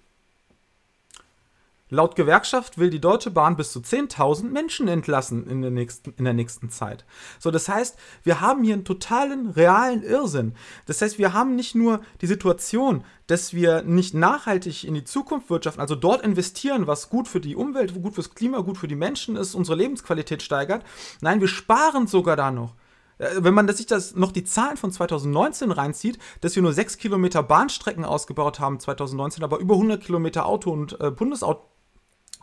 Laut 1.90 2.18
Gewerkschaft 2.18 2.78
will 2.78 2.90
die 2.90 3.00
Deutsche 3.00 3.32
Bahn 3.32 3.56
bis 3.56 3.72
zu 3.72 3.80
10.000 3.80 4.50
Menschen 4.50 4.90
entlassen 4.90 5.48
in 5.48 5.62
der, 5.62 5.72
nächsten, 5.72 6.14
in 6.18 6.26
der 6.26 6.34
nächsten 6.34 6.70
Zeit. 6.70 7.06
So, 7.40 7.50
das 7.50 7.70
heißt, 7.70 7.98
wir 8.24 8.42
haben 8.42 8.64
hier 8.64 8.74
einen 8.74 8.84
totalen, 8.84 9.52
realen 9.52 10.04
Irrsinn. 10.04 10.54
Das 10.86 11.02
heißt, 11.02 11.18
wir 11.18 11.32
haben 11.32 11.56
nicht 11.56 11.76
nur 11.76 12.02
die 12.20 12.28
Situation, 12.28 13.06
dass 13.28 13.54
wir 13.54 13.84
nicht 13.84 14.14
nachhaltig 14.14 14.84
in 14.84 14.96
die 14.96 15.06
Zukunft 15.06 15.50
wirtschaften, 15.50 15.80
also 15.80 15.96
dort 15.96 16.24
investieren, 16.24 16.88
was 16.88 17.10
gut 17.10 17.30
für 17.30 17.40
die 17.40 17.56
Umwelt, 17.56 17.94
gut 18.02 18.16
fürs 18.16 18.36
Klima, 18.36 18.60
gut 18.60 18.78
für 18.78 18.90
die 18.90 18.96
Menschen 18.96 19.38
ist, 19.38 19.56
unsere 19.56 19.78
Lebensqualität 19.78 20.44
steigert. 20.44 20.84
Nein, 21.22 21.40
wir 21.40 21.48
sparen 21.48 22.08
sogar 22.08 22.36
da 22.36 22.52
noch 22.52 22.76
äh, 23.18 23.30
wenn 23.40 23.54
man 23.54 23.68
sich 23.74 23.88
das 23.88 24.14
noch 24.14 24.34
die 24.34 24.44
Zahlen 24.44 24.76
von 24.78 24.92
2019 24.92 25.72
reinzieht, 25.72 26.20
dass 26.42 26.56
wir 26.56 26.64
nur 26.64 26.74
6 26.74 26.98
Kilometer 26.98 27.44
Bahnstrecken 27.44 28.04
ausgebaut 28.04 28.60
haben 28.60 28.80
2019, 28.80 29.44
aber 29.44 29.58
über 29.60 29.76
100 29.76 30.04
Kilometer 30.04 30.46
Auto- 30.46 30.72
und 30.72 31.00
äh, 31.00 31.10
Bundesauto 31.10 31.77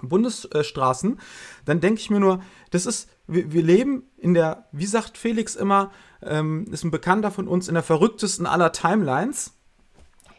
Bundesstraßen, 0.03 1.21
dann 1.65 1.81
denke 1.81 2.01
ich 2.01 2.11
mir 2.11 2.21
nur, 2.21 2.43
das 2.71 2.87
ist, 2.87 3.09
wir, 3.27 3.53
wir, 3.53 3.63
leben 3.63 4.11
in 4.17 4.35
der, 4.35 4.65
wie 4.73 4.87
sagt 4.87 5.19
Felix 5.19 5.55
immer, 5.57 5.91
ähm, 6.23 6.67
ist 6.71 6.85
ein 6.85 6.91
Bekannter 6.91 7.31
von 7.31 7.49
uns, 7.49 7.69
in 7.69 7.75
der 7.75 7.83
verrücktesten 7.83 8.47
aller 8.47 8.73
Timelines. 8.73 9.55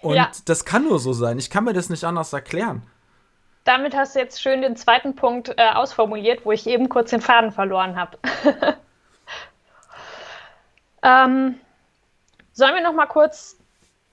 Und 0.02 0.16
ja. 0.16 0.32
das 0.46 0.66
kann 0.66 0.84
nur 0.84 1.00
so 1.00 1.14
sein. 1.14 1.40
Ich 1.40 1.50
kann 1.50 1.64
mir 1.64 1.74
das 1.74 1.90
nicht 1.90 2.04
anders 2.04 2.32
erklären. 2.34 2.84
Damit 3.64 3.96
hast 3.96 4.16
du 4.16 4.20
jetzt 4.20 4.42
schön 4.42 4.62
den 4.62 4.76
zweiten 4.76 5.16
Punkt 5.16 5.54
äh, 5.58 5.72
ausformuliert, 5.74 6.46
wo 6.46 6.52
ich 6.52 6.68
eben 6.68 6.88
kurz 6.88 7.10
den 7.10 7.22
Faden 7.22 7.52
verloren 7.52 7.96
habe. 7.96 8.20
ähm, 11.02 11.60
sollen 12.54 12.76
wir 12.76 12.84
noch 12.84 12.94
mal 12.94 13.08
kurz 13.08 13.58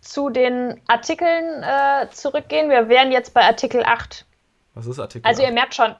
zu 0.00 0.30
den 0.30 0.80
Artikeln 0.86 1.62
äh, 1.62 2.08
zurückgehen? 2.10 2.70
Wir 2.70 2.88
wären 2.88 3.12
jetzt 3.12 3.34
bei 3.34 3.42
Artikel 3.42 3.84
8 3.84 4.24
was 4.74 4.86
ist 4.86 4.98
Artikel 4.98 5.26
Also 5.26 5.42
8? 5.42 5.48
ihr 5.48 5.54
merkt 5.54 5.74
schon, 5.74 5.94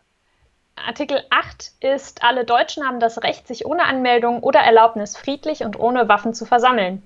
Artikel 0.76 1.24
8 1.30 1.72
ist, 1.80 2.24
alle 2.24 2.44
Deutschen 2.44 2.86
haben 2.86 3.00
das 3.00 3.22
Recht, 3.22 3.46
sich 3.46 3.66
ohne 3.66 3.84
Anmeldung 3.84 4.42
oder 4.42 4.60
Erlaubnis 4.60 5.16
friedlich 5.16 5.62
und 5.62 5.78
ohne 5.78 6.08
Waffen 6.08 6.34
zu 6.34 6.46
versammeln. 6.46 7.02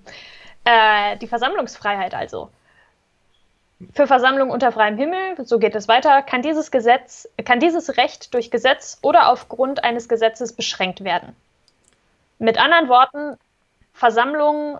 Äh, 0.64 1.16
die 1.18 1.26
Versammlungsfreiheit 1.26 2.14
also. 2.14 2.50
Für 3.92 4.06
Versammlungen 4.06 4.52
unter 4.52 4.72
freiem 4.72 4.96
Himmel, 4.96 5.44
so 5.44 5.58
geht 5.58 5.74
es 5.74 5.86
weiter, 5.86 6.22
kann 6.22 6.40
dieses 6.40 6.70
Gesetz, 6.70 7.28
kann 7.44 7.60
dieses 7.60 7.98
Recht 7.98 8.32
durch 8.32 8.50
Gesetz 8.50 8.98
oder 9.02 9.28
aufgrund 9.28 9.84
eines 9.84 10.08
Gesetzes 10.08 10.54
beschränkt 10.54 11.04
werden. 11.04 11.36
Mit 12.38 12.58
anderen 12.58 12.88
Worten, 12.88 13.38
Versammlungen 13.92 14.78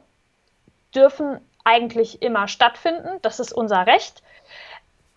dürfen 0.95 1.41
eigentlich 1.65 2.23
immer 2.23 2.49
stattfinden, 2.49 3.19
das 3.23 3.41
ist 3.41 3.53
unser 3.53 3.87
Recht. 3.87 4.23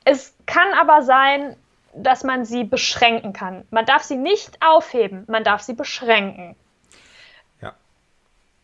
Es 0.05 0.33
kann 0.45 0.73
aber 0.79 1.03
sein, 1.03 1.55
dass 1.95 2.23
man 2.23 2.45
sie 2.45 2.63
beschränken 2.63 3.33
kann. 3.33 3.65
Man 3.71 3.85
darf 3.85 4.03
sie 4.03 4.15
nicht 4.15 4.57
aufheben, 4.61 5.25
man 5.27 5.43
darf 5.43 5.61
sie 5.61 5.73
beschränken. 5.73 6.55
Ja. 7.61 7.75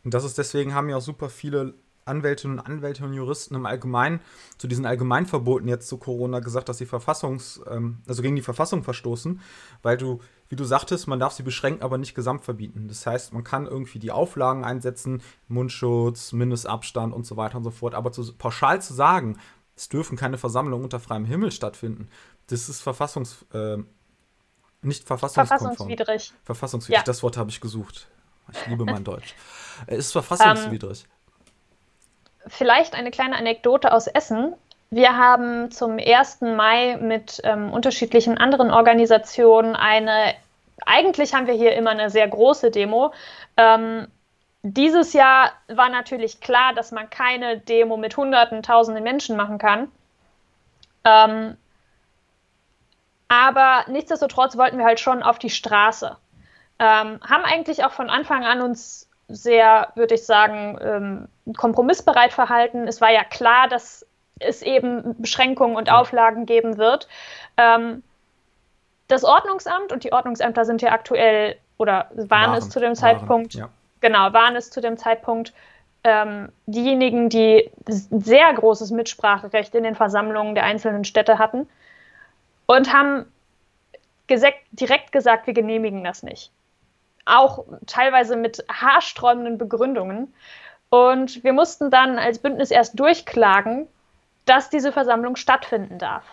Und 0.03 0.13
das 0.13 0.23
ist 0.23 0.37
deswegen 0.37 0.73
haben 0.73 0.89
ja 0.89 0.97
auch 0.97 1.01
super 1.01 1.29
viele 1.29 1.73
Anwältinnen 2.05 2.59
und 2.59 2.65
Anwälte 2.65 3.03
und 3.03 3.13
Juristen 3.13 3.55
im 3.55 3.65
Allgemeinen 3.65 4.19
zu 4.59 4.67
diesen 4.67 4.85
Allgemeinverboten 4.85 5.67
jetzt 5.67 5.87
zu 5.87 5.97
Corona 5.97 6.39
gesagt, 6.39 6.69
dass 6.69 6.77
sie 6.77 6.85
Verfassungs, 6.85 7.61
ähm, 7.69 7.97
also 8.07 8.21
gegen 8.21 8.35
die 8.35 8.43
Verfassung 8.43 8.83
verstoßen, 8.83 9.41
weil 9.81 9.97
du, 9.97 10.19
wie 10.47 10.55
du 10.55 10.63
sagtest, 10.63 11.07
man 11.07 11.19
darf 11.19 11.33
sie 11.33 11.41
beschränken, 11.41 11.81
aber 11.81 11.97
nicht 11.97 12.13
gesamt 12.13 12.43
verbieten. 12.43 12.87
Das 12.87 13.07
heißt, 13.07 13.33
man 13.33 13.43
kann 13.43 13.65
irgendwie 13.65 13.97
die 13.97 14.11
Auflagen 14.11 14.63
einsetzen, 14.63 15.23
Mundschutz, 15.47 16.31
Mindestabstand 16.31 17.11
und 17.11 17.25
so 17.25 17.37
weiter 17.37 17.57
und 17.57 17.63
so 17.63 17.71
fort, 17.71 17.95
aber 17.95 18.11
zu, 18.11 18.33
pauschal 18.35 18.81
zu 18.83 18.93
sagen, 18.93 19.39
es 19.75 19.89
dürfen 19.89 20.17
keine 20.17 20.37
Versammlungen 20.37 20.83
unter 20.83 20.99
freiem 20.99 21.25
Himmel 21.25 21.51
stattfinden. 21.51 22.09
Das 22.47 22.69
ist 22.69 22.81
verfassungs, 22.81 23.45
äh, 23.53 23.77
nicht 24.81 25.05
verfassungskonform. 25.05 25.67
Verfassungswidrig. 25.67 26.33
Verfassungswidrig, 26.43 26.97
ja. 26.97 27.03
das 27.03 27.23
Wort 27.23 27.37
habe 27.37 27.49
ich 27.49 27.59
gesucht. 27.59 28.07
Ich 28.51 28.67
liebe 28.67 28.85
mein 28.85 29.03
Deutsch. 29.03 29.35
Es 29.87 29.97
ist 29.97 30.11
verfassungswidrig. 30.13 31.03
Ähm, 31.03 32.51
vielleicht 32.51 32.93
eine 32.93 33.11
kleine 33.11 33.35
Anekdote 33.35 33.91
aus 33.91 34.07
Essen. 34.07 34.53
Wir 34.91 35.17
haben 35.17 35.71
zum 35.71 35.97
1. 35.97 36.41
Mai 36.41 36.97
mit 36.97 37.41
ähm, 37.43 37.73
unterschiedlichen 37.73 38.37
anderen 38.37 38.71
Organisationen 38.71 39.75
eine, 39.75 40.35
eigentlich 40.85 41.33
haben 41.33 41.47
wir 41.47 41.55
hier 41.55 41.75
immer 41.75 41.89
eine 41.89 42.09
sehr 42.09 42.27
große 42.27 42.71
Demo. 42.71 43.11
Ähm, 43.57 44.07
dieses 44.67 45.13
Jahr 45.13 45.51
war 45.67 45.89
natürlich 45.89 46.41
klar, 46.41 46.73
dass 46.73 46.91
man 46.91 47.07
keine 47.11 47.59
Demo 47.59 47.97
mit 47.97 48.17
Hunderten, 48.17 48.63
Tausenden 48.63 49.03
Menschen 49.03 49.37
machen 49.37 49.59
kann. 49.59 49.91
Ähm, 51.03 51.55
aber 53.27 53.85
nichtsdestotrotz 53.87 54.57
wollten 54.57 54.79
wir 54.79 54.85
halt 54.85 54.99
schon 54.99 55.21
auf 55.21 55.37
die 55.37 55.51
Straße. 55.51 56.17
Ähm, 56.79 57.19
haben 57.21 57.43
eigentlich 57.43 57.83
auch 57.83 57.91
von 57.91 58.09
Anfang 58.09 58.43
an 58.43 58.61
uns 58.61 59.07
sehr, 59.27 59.91
würde 59.93 60.15
ich 60.15 60.25
sagen, 60.25 60.79
ähm, 60.81 61.53
kompromissbereit 61.55 62.33
verhalten. 62.33 62.87
Es 62.87 63.01
war 63.01 63.11
ja 63.11 63.23
klar, 63.23 63.67
dass 63.67 64.03
es 64.39 64.63
eben 64.63 65.15
Beschränkungen 65.21 65.75
und 65.75 65.91
Auflagen 65.91 66.47
geben 66.47 66.77
wird. 66.77 67.07
Ähm, 67.57 68.01
das 69.07 69.23
Ordnungsamt 69.23 69.91
und 69.91 70.03
die 70.03 70.11
Ordnungsämter 70.11 70.65
sind 70.65 70.81
ja 70.81 70.91
aktuell 70.91 71.55
oder 71.77 72.09
waren, 72.15 72.29
waren 72.29 72.53
es 72.55 72.69
zu 72.69 72.79
dem 72.79 72.95
Zeitpunkt, 72.95 73.55
waren. 73.59 73.69
Genau, 74.05 74.33
waren 74.33 74.55
es 74.55 74.69
zu 74.69 74.81
dem 74.81 74.97
Zeitpunkt 74.97 75.51
ähm, 76.03 76.49
diejenigen, 76.67 77.27
die 77.29 77.71
sehr 77.87 78.53
großes 78.53 78.91
Mitspracherecht 78.91 79.73
in 79.73 79.81
den 79.81 79.95
Versammlungen 79.95 80.53
der 80.53 80.63
einzelnen 80.63 81.05
Städte 81.05 81.39
hatten 81.39 81.67
und 82.67 82.93
haben 82.93 83.25
direkt 84.29 85.11
gesagt, 85.11 85.47
wir 85.47 85.55
genehmigen 85.55 86.03
das 86.03 86.21
nicht. 86.21 86.51
Auch 87.25 87.65
teilweise 87.87 88.35
mit 88.35 88.63
haarsträubenden 88.69 89.57
Begründungen. 89.57 90.31
Und 90.89 91.43
wir 91.43 91.53
mussten 91.53 91.89
dann 91.89 92.19
als 92.19 92.37
Bündnis 92.37 92.69
erst 92.69 92.99
durchklagen, 92.99 93.87
dass 94.45 94.69
diese 94.69 94.91
Versammlung 94.91 95.35
stattfinden 95.35 95.97
darf. 95.97 96.23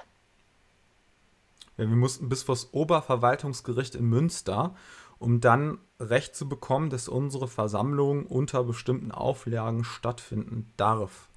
Ja, 1.78 1.88
wir 1.88 1.96
mussten 1.96 2.28
bis 2.28 2.42
vor 2.42 2.54
das 2.54 2.74
Oberverwaltungsgericht 2.74 3.94
in 3.94 4.04
Münster, 4.04 4.74
um 5.22 5.40
dann 5.40 5.78
Recht 6.00 6.34
zu 6.34 6.48
bekommen, 6.48 6.90
dass 6.90 7.08
unsere 7.08 7.46
Versammlung 7.46 8.26
unter 8.26 8.64
bestimmten 8.64 9.12
Auflagen 9.12 9.84
stattfinden 9.84 10.72
darf. 10.76 11.28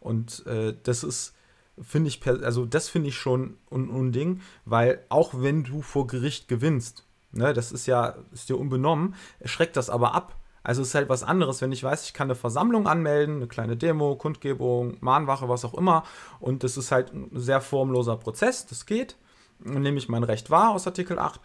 Und 0.00 0.46
äh, 0.46 0.74
das 0.82 1.04
ist 1.04 1.34
finde 1.80 2.08
ich, 2.08 2.26
also 2.26 2.64
das 2.64 2.88
finde 2.88 3.10
ich 3.10 3.16
schon 3.16 3.56
ein 3.70 3.88
Unding, 3.88 4.40
weil 4.64 5.04
auch 5.10 5.34
wenn 5.36 5.62
du 5.62 5.80
vor 5.80 6.08
Gericht 6.08 6.48
gewinnst, 6.48 7.04
ne, 7.30 7.52
das 7.52 7.70
ist 7.70 7.86
ja, 7.86 8.16
ist 8.32 8.48
dir 8.48 8.58
unbenommen, 8.58 9.14
schreckt 9.44 9.76
das 9.76 9.88
aber 9.90 10.12
ab. 10.14 10.34
Also 10.64 10.82
es 10.82 10.88
ist 10.88 10.94
halt 10.96 11.08
was 11.08 11.22
anderes, 11.22 11.62
wenn 11.62 11.70
ich 11.70 11.84
weiß, 11.84 12.04
ich 12.04 12.14
kann 12.14 12.26
eine 12.26 12.34
Versammlung 12.34 12.88
anmelden, 12.88 13.36
eine 13.36 13.46
kleine 13.46 13.76
Demo, 13.76 14.16
Kundgebung, 14.16 14.96
Mahnwache, 15.00 15.48
was 15.48 15.64
auch 15.64 15.74
immer. 15.74 16.02
Und 16.40 16.64
das 16.64 16.76
ist 16.76 16.90
halt 16.90 17.14
ein 17.14 17.30
sehr 17.32 17.60
formloser 17.60 18.16
Prozess, 18.16 18.66
das 18.66 18.84
geht. 18.84 19.16
Dann 19.60 19.82
nehme 19.82 19.98
ich 19.98 20.08
mein 20.08 20.24
Recht 20.24 20.50
wahr 20.50 20.70
aus 20.70 20.86
Artikel 20.86 21.18
8 21.18 21.40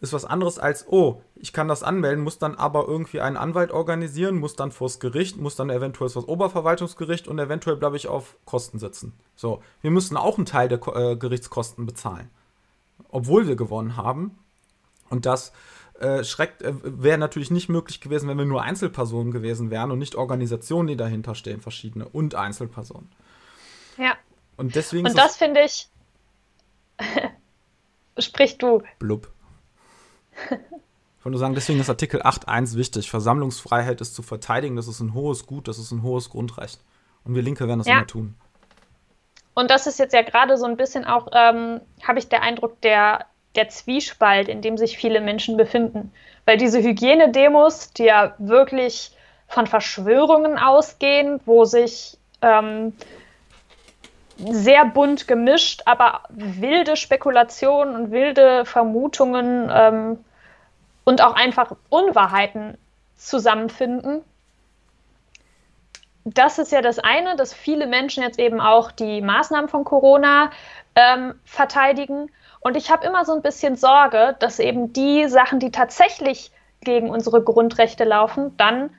ist 0.00 0.12
was 0.12 0.24
anderes 0.24 0.58
als, 0.58 0.86
oh, 0.88 1.20
ich 1.36 1.52
kann 1.52 1.68
das 1.68 1.82
anmelden, 1.82 2.24
muss 2.24 2.38
dann 2.38 2.54
aber 2.54 2.86
irgendwie 2.88 3.20
einen 3.20 3.36
Anwalt 3.36 3.70
organisieren, 3.70 4.38
muss 4.38 4.56
dann 4.56 4.72
vors 4.72 4.98
Gericht, 4.98 5.36
muss 5.36 5.56
dann 5.56 5.68
eventuell 5.68 6.08
vors 6.08 6.26
Oberverwaltungsgericht 6.26 7.28
und 7.28 7.38
eventuell 7.38 7.76
bleibe 7.76 7.96
ich 7.96 8.08
auf 8.08 8.36
Kosten 8.46 8.78
sitzen. 8.78 9.12
So, 9.36 9.62
wir 9.82 9.90
müssen 9.90 10.16
auch 10.16 10.38
einen 10.38 10.46
Teil 10.46 10.68
der 10.68 10.80
äh, 10.94 11.16
Gerichtskosten 11.16 11.84
bezahlen, 11.84 12.30
obwohl 13.10 13.46
wir 13.46 13.56
gewonnen 13.56 13.96
haben. 13.96 14.38
Und 15.10 15.26
das 15.26 15.52
äh, 15.98 16.24
schreckt, 16.24 16.62
äh, 16.62 16.72
wäre 16.82 17.18
natürlich 17.18 17.50
nicht 17.50 17.68
möglich 17.68 18.00
gewesen, 18.00 18.28
wenn 18.28 18.38
wir 18.38 18.46
nur 18.46 18.62
Einzelpersonen 18.62 19.32
gewesen 19.32 19.70
wären 19.70 19.90
und 19.90 19.98
nicht 19.98 20.14
Organisationen, 20.14 20.88
die 20.88 20.96
dahinter 20.96 21.34
stehen, 21.34 21.60
verschiedene 21.60 22.08
und 22.08 22.34
Einzelpersonen. 22.34 23.10
Ja. 23.98 24.14
Und 24.56 24.76
deswegen. 24.76 25.06
Und 25.06 25.18
das 25.18 25.36
finde 25.36 25.62
ich. 25.62 25.90
Sprich 28.18 28.56
du. 28.56 28.82
Blub. 28.98 29.30
Ich 31.20 31.24
wollte 31.26 31.32
nur 31.32 31.40
sagen, 31.40 31.54
deswegen 31.54 31.80
ist 31.80 31.90
Artikel 31.90 32.22
8.1 32.22 32.76
wichtig. 32.76 33.10
Versammlungsfreiheit 33.10 34.00
ist 34.00 34.14
zu 34.14 34.22
verteidigen, 34.22 34.76
das 34.76 34.88
ist 34.88 35.00
ein 35.00 35.12
hohes 35.12 35.44
Gut, 35.44 35.68
das 35.68 35.78
ist 35.78 35.90
ein 35.90 36.02
hohes 36.02 36.30
Grundrecht. 36.30 36.80
Und 37.24 37.34
wir 37.34 37.42
Linke 37.42 37.68
werden 37.68 37.80
das 37.80 37.86
ja. 37.86 37.98
immer 37.98 38.06
tun. 38.06 38.36
Und 39.52 39.70
das 39.70 39.86
ist 39.86 39.98
jetzt 39.98 40.14
ja 40.14 40.22
gerade 40.22 40.56
so 40.56 40.64
ein 40.64 40.78
bisschen 40.78 41.04
auch, 41.04 41.28
ähm, 41.32 41.82
habe 42.02 42.18
ich 42.18 42.30
den 42.30 42.40
Eindruck, 42.40 42.80
der, 42.80 43.26
der 43.54 43.68
Zwiespalt, 43.68 44.48
in 44.48 44.62
dem 44.62 44.78
sich 44.78 44.96
viele 44.96 45.20
Menschen 45.20 45.58
befinden. 45.58 46.10
Weil 46.46 46.56
diese 46.56 46.82
Hygienedemos, 46.82 47.92
die 47.92 48.04
ja 48.04 48.34
wirklich 48.38 49.14
von 49.46 49.66
Verschwörungen 49.66 50.58
ausgehen, 50.58 51.40
wo 51.44 51.66
sich 51.66 52.16
ähm, 52.40 52.94
sehr 54.38 54.86
bunt 54.86 55.28
gemischt, 55.28 55.82
aber 55.84 56.22
wilde 56.30 56.96
Spekulationen 56.96 57.94
und 57.94 58.10
wilde 58.10 58.64
Vermutungen 58.64 59.70
ähm, 59.70 60.18
und 61.04 61.22
auch 61.22 61.34
einfach 61.34 61.72
Unwahrheiten 61.88 62.78
zusammenfinden. 63.16 64.22
Das 66.24 66.58
ist 66.58 66.70
ja 66.70 66.82
das 66.82 66.98
eine, 66.98 67.36
dass 67.36 67.54
viele 67.54 67.86
Menschen 67.86 68.22
jetzt 68.22 68.38
eben 68.38 68.60
auch 68.60 68.92
die 68.92 69.22
Maßnahmen 69.22 69.68
von 69.68 69.84
Corona 69.84 70.50
ähm, 70.94 71.34
verteidigen. 71.44 72.30
Und 72.60 72.76
ich 72.76 72.90
habe 72.90 73.06
immer 73.06 73.24
so 73.24 73.32
ein 73.32 73.42
bisschen 73.42 73.76
Sorge, 73.76 74.36
dass 74.38 74.58
eben 74.58 74.92
die 74.92 75.28
Sachen, 75.28 75.60
die 75.60 75.70
tatsächlich 75.70 76.52
gegen 76.82 77.10
unsere 77.10 77.42
Grundrechte 77.42 78.04
laufen, 78.04 78.56
dann 78.58 78.90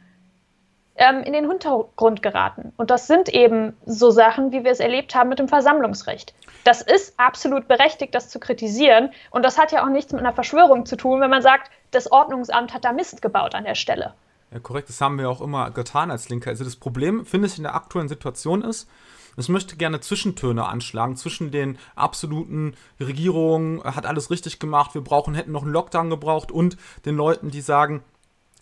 ähm, 0.95 1.23
in 1.23 1.33
den 1.33 1.47
Hintergrund 1.47 2.21
geraten. 2.21 2.73
Und 2.77 2.91
das 2.91 3.07
sind 3.07 3.29
eben 3.29 3.77
so 3.85 4.11
Sachen, 4.11 4.51
wie 4.51 4.63
wir 4.63 4.71
es 4.71 4.79
erlebt 4.79 5.15
haben 5.15 5.29
mit 5.29 5.39
dem 5.39 5.47
Versammlungsrecht. 5.47 6.33
Das 6.63 6.81
ist 6.81 7.19
absolut 7.19 7.67
berechtigt, 7.67 8.13
das 8.13 8.29
zu 8.29 8.39
kritisieren. 8.39 9.11
Und 9.31 9.43
das 9.43 9.57
hat 9.57 9.71
ja 9.71 9.83
auch 9.83 9.89
nichts 9.89 10.11
mit 10.11 10.21
einer 10.21 10.33
Verschwörung 10.33 10.85
zu 10.85 10.95
tun, 10.95 11.21
wenn 11.21 11.29
man 11.29 11.41
sagt, 11.41 11.71
das 11.91 12.11
Ordnungsamt 12.11 12.73
hat 12.73 12.85
da 12.85 12.93
Mist 12.93 13.21
gebaut 13.21 13.55
an 13.55 13.63
der 13.63 13.75
Stelle. 13.75 14.13
Ja, 14.51 14.59
korrekt. 14.59 14.89
Das 14.89 14.99
haben 14.99 15.17
wir 15.17 15.29
auch 15.29 15.41
immer 15.41 15.71
getan 15.71 16.11
als 16.11 16.29
Linke. 16.29 16.49
Also 16.49 16.63
das 16.63 16.75
Problem, 16.75 17.25
finde 17.25 17.47
ich, 17.47 17.57
in 17.57 17.63
der 17.63 17.75
aktuellen 17.75 18.09
Situation 18.09 18.63
ist, 18.63 18.89
ich 19.37 19.47
möchte 19.47 19.77
gerne 19.77 20.01
Zwischentöne 20.01 20.67
anschlagen 20.67 21.15
zwischen 21.15 21.51
den 21.51 21.77
absoluten 21.95 22.75
Regierungen, 22.99 23.81
hat 23.83 24.05
alles 24.05 24.29
richtig 24.29 24.59
gemacht, 24.59 24.93
wir 24.93 25.01
brauchen, 25.01 25.35
hätten 25.35 25.53
noch 25.53 25.63
einen 25.63 25.71
Lockdown 25.71 26.09
gebraucht 26.09 26.51
und 26.51 26.75
den 27.05 27.15
Leuten, 27.15 27.49
die 27.49 27.61
sagen, 27.61 28.03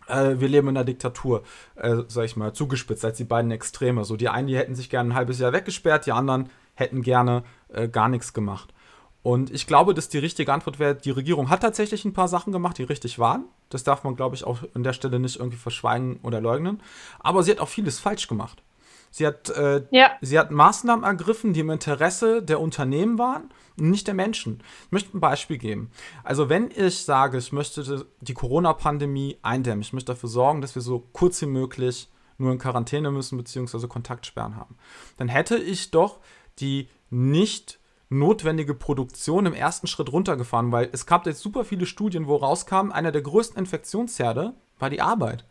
äh, 0.08 0.36
wir 0.40 0.48
leben 0.48 0.68
in 0.68 0.78
einer 0.78 0.86
Diktatur, 0.86 1.44
äh, 1.76 1.98
sag 2.08 2.26
ich 2.26 2.36
mal, 2.36 2.54
zugespitzt, 2.54 3.04
als 3.04 3.18
die 3.18 3.24
beiden 3.24 3.52
Extreme. 3.52 4.06
So, 4.06 4.16
die 4.16 4.30
einen, 4.30 4.48
die 4.48 4.58
hätten 4.58 4.76
sich 4.76 4.90
gerne 4.90 5.10
ein 5.10 5.16
halbes 5.16 5.40
Jahr 5.40 5.54
weggesperrt, 5.54 6.06
die 6.06 6.12
anderen 6.12 6.50
hätten 6.76 7.02
gerne 7.02 7.44
äh, 7.70 7.88
gar 7.88 8.10
nichts 8.10 8.34
gemacht. 8.34 8.74
Und 9.22 9.52
ich 9.52 9.68
glaube, 9.68 9.94
dass 9.94 10.10
die 10.10 10.18
richtige 10.18 10.54
Antwort 10.54 10.80
wäre, 10.80 10.96
die 10.96 11.12
Regierung 11.12 11.50
hat 11.50 11.62
tatsächlich 11.62 12.06
ein 12.06 12.14
paar 12.14 12.28
Sachen 12.28 12.54
gemacht, 12.54 12.78
die 12.78 12.84
richtig 12.84 13.20
waren. 13.20 13.46
Das 13.70 13.84
darf 13.84 14.04
man, 14.04 14.16
glaube 14.16 14.36
ich, 14.36 14.46
auch 14.46 14.60
an 14.74 14.84
der 14.84 14.94
Stelle 14.94 15.20
nicht 15.20 15.38
irgendwie 15.38 15.58
verschweigen 15.58 16.20
oder 16.24 16.40
leugnen. 16.40 16.82
Aber 17.20 17.44
sie 17.44 17.52
hat 17.52 17.60
auch 17.60 17.68
vieles 17.68 18.00
falsch 18.00 18.28
gemacht. 18.28 18.64
Sie 19.12 19.26
hat, 19.26 19.50
äh, 19.50 19.84
ja. 19.92 20.12
sie 20.22 20.40
hat 20.40 20.52
Maßnahmen 20.52 21.04
ergriffen, 21.04 21.54
die 21.54 21.62
im 21.62 21.70
Interesse 21.72 22.44
der 22.44 22.60
Unternehmen 22.60 23.18
waren 23.18 23.50
nicht 23.80 24.08
der 24.08 24.14
Menschen. 24.14 24.62
Ich 24.86 24.92
möchte 24.92 25.18
ein 25.18 25.22
Beispiel 25.22 25.58
geben. 25.58 25.92
Also 26.24 26.50
wenn 26.50 26.72
ich 26.72 27.04
sage, 27.04 27.38
ich 27.38 27.52
möchte 27.52 28.06
die 28.22 28.34
Corona-Pandemie 28.34 29.38
eindämmen, 29.42 29.82
ich 29.82 29.94
möchte 29.94 30.14
dafür 30.14 30.30
sorgen, 30.30 30.62
dass 30.62 30.76
wir 30.76 30.82
so 30.82 31.08
kurz 31.14 31.42
wie 31.42 31.48
möglich 31.48 32.10
nur 32.38 32.52
in 32.52 32.58
Quarantäne 32.58 33.12
müssen 33.12 33.38
bzw. 33.38 33.88
Kontaktsperren 33.88 34.56
haben, 34.56 34.78
dann 35.18 35.28
hätte 35.28 35.58
ich 35.58 35.92
doch 35.92 36.20
die 36.60 36.88
nicht 37.10 37.79
notwendige 38.10 38.74
Produktion 38.74 39.46
im 39.46 39.54
ersten 39.54 39.88
Schritt 39.88 40.12
runtergefahren, 40.12 40.72
weil 40.72 40.90
es 40.92 41.06
gab 41.06 41.26
jetzt 41.28 41.42
super 41.42 41.64
viele 41.64 41.86
Studien, 41.86 42.28
wo 42.28 42.36
rauskam, 42.36 42.92
einer 42.92 43.12
der 43.12 43.22
größten 43.22 43.58
Infektionsherde 43.58 44.54
war 44.80 44.90
die 44.90 45.02
Arbeit. 45.02 45.46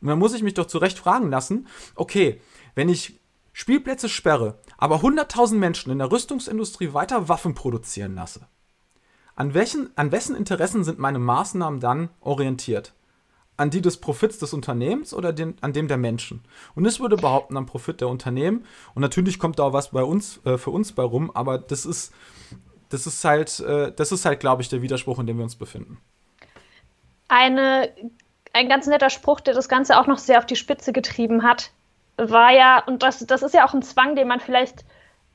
Und 0.00 0.08
dann 0.08 0.18
muss 0.18 0.34
ich 0.34 0.42
mich 0.42 0.54
doch 0.54 0.66
zurecht 0.66 0.98
fragen 0.98 1.30
lassen, 1.30 1.68
okay, 1.94 2.40
wenn 2.74 2.88
ich 2.88 3.20
Spielplätze 3.52 4.08
sperre, 4.08 4.58
aber 4.78 4.96
100.000 4.96 5.54
Menschen 5.54 5.92
in 5.92 5.98
der 5.98 6.10
Rüstungsindustrie 6.10 6.92
weiter 6.94 7.28
Waffen 7.28 7.54
produzieren 7.54 8.14
lasse, 8.14 8.46
an, 9.36 9.54
welchen, 9.54 9.90
an 9.96 10.12
wessen 10.12 10.36
Interessen 10.36 10.84
sind 10.84 10.98
meine 10.98 11.18
Maßnahmen 11.18 11.80
dann 11.80 12.10
orientiert? 12.20 12.92
An 13.60 13.68
die 13.68 13.82
des 13.82 13.98
Profits 13.98 14.38
des 14.38 14.54
Unternehmens 14.54 15.12
oder 15.12 15.34
den, 15.34 15.54
an 15.60 15.74
dem 15.74 15.86
der 15.86 15.98
Menschen? 15.98 16.42
Und 16.74 16.86
ich 16.86 16.98
würde 16.98 17.16
behaupten, 17.16 17.58
am 17.58 17.66
Profit 17.66 18.00
der 18.00 18.08
Unternehmen. 18.08 18.64
Und 18.94 19.02
natürlich 19.02 19.38
kommt 19.38 19.58
da 19.58 19.64
auch 19.64 19.74
was 19.74 19.90
bei 19.90 20.02
uns, 20.02 20.40
äh, 20.46 20.56
für 20.56 20.70
uns 20.70 20.92
bei 20.92 21.02
rum, 21.02 21.30
aber 21.34 21.58
das 21.58 21.84
ist, 21.84 22.14
das 22.88 23.06
ist 23.06 23.22
halt, 23.22 23.60
äh, 23.60 23.92
das 23.92 24.12
ist 24.12 24.24
halt, 24.24 24.40
glaube 24.40 24.62
ich, 24.62 24.70
der 24.70 24.80
Widerspruch, 24.80 25.18
in 25.18 25.26
dem 25.26 25.36
wir 25.36 25.44
uns 25.44 25.56
befinden. 25.56 25.98
Eine, 27.28 27.90
ein 28.54 28.70
ganz 28.70 28.86
netter 28.86 29.10
Spruch, 29.10 29.40
der 29.40 29.52
das 29.52 29.68
Ganze 29.68 30.00
auch 30.00 30.06
noch 30.06 30.16
sehr 30.16 30.38
auf 30.38 30.46
die 30.46 30.56
Spitze 30.56 30.94
getrieben 30.94 31.42
hat, 31.42 31.70
war 32.16 32.52
ja, 32.52 32.82
und 32.86 33.02
das, 33.02 33.26
das 33.26 33.42
ist 33.42 33.52
ja 33.52 33.66
auch 33.66 33.74
ein 33.74 33.82
Zwang, 33.82 34.16
den 34.16 34.26
man 34.26 34.40
vielleicht, 34.40 34.86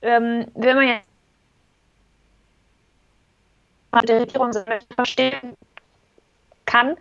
ähm, 0.01 0.47
wenn 0.55 0.75
man 0.75 0.87
ja 0.87 0.99
der 4.01 4.21
Regierung 4.21 4.51
verstehen 4.95 5.55
kann, 6.65 6.97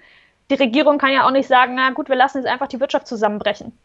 die 0.50 0.54
Regierung 0.54 0.98
kann 0.98 1.12
ja 1.12 1.26
auch 1.26 1.30
nicht 1.30 1.48
sagen, 1.48 1.74
na 1.74 1.90
gut, 1.90 2.08
wir 2.08 2.16
lassen 2.16 2.38
jetzt 2.38 2.46
einfach 2.46 2.68
die 2.68 2.80
Wirtschaft 2.80 3.06
zusammenbrechen. 3.06 3.76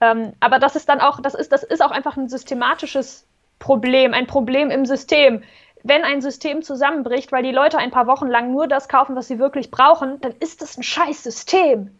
Ähm, 0.00 0.32
aber 0.40 0.58
das 0.58 0.76
ist 0.76 0.88
dann 0.88 1.00
auch, 1.00 1.20
das 1.20 1.34
ist, 1.34 1.52
das 1.52 1.62
ist 1.62 1.82
auch 1.82 1.90
einfach 1.90 2.16
ein 2.16 2.28
systematisches 2.28 3.26
Problem, 3.58 4.14
ein 4.14 4.26
Problem 4.26 4.70
im 4.70 4.86
System. 4.86 5.42
Wenn 5.82 6.02
ein 6.02 6.22
System 6.22 6.62
zusammenbricht, 6.62 7.30
weil 7.32 7.42
die 7.42 7.52
Leute 7.52 7.78
ein 7.78 7.90
paar 7.90 8.06
Wochen 8.06 8.28
lang 8.28 8.50
nur 8.50 8.66
das 8.66 8.88
kaufen, 8.88 9.16
was 9.16 9.28
sie 9.28 9.38
wirklich 9.38 9.70
brauchen, 9.70 10.20
dann 10.20 10.32
ist 10.40 10.62
das 10.62 10.76
ein 10.76 10.82
scheiß 10.82 11.22
System. 11.22 11.96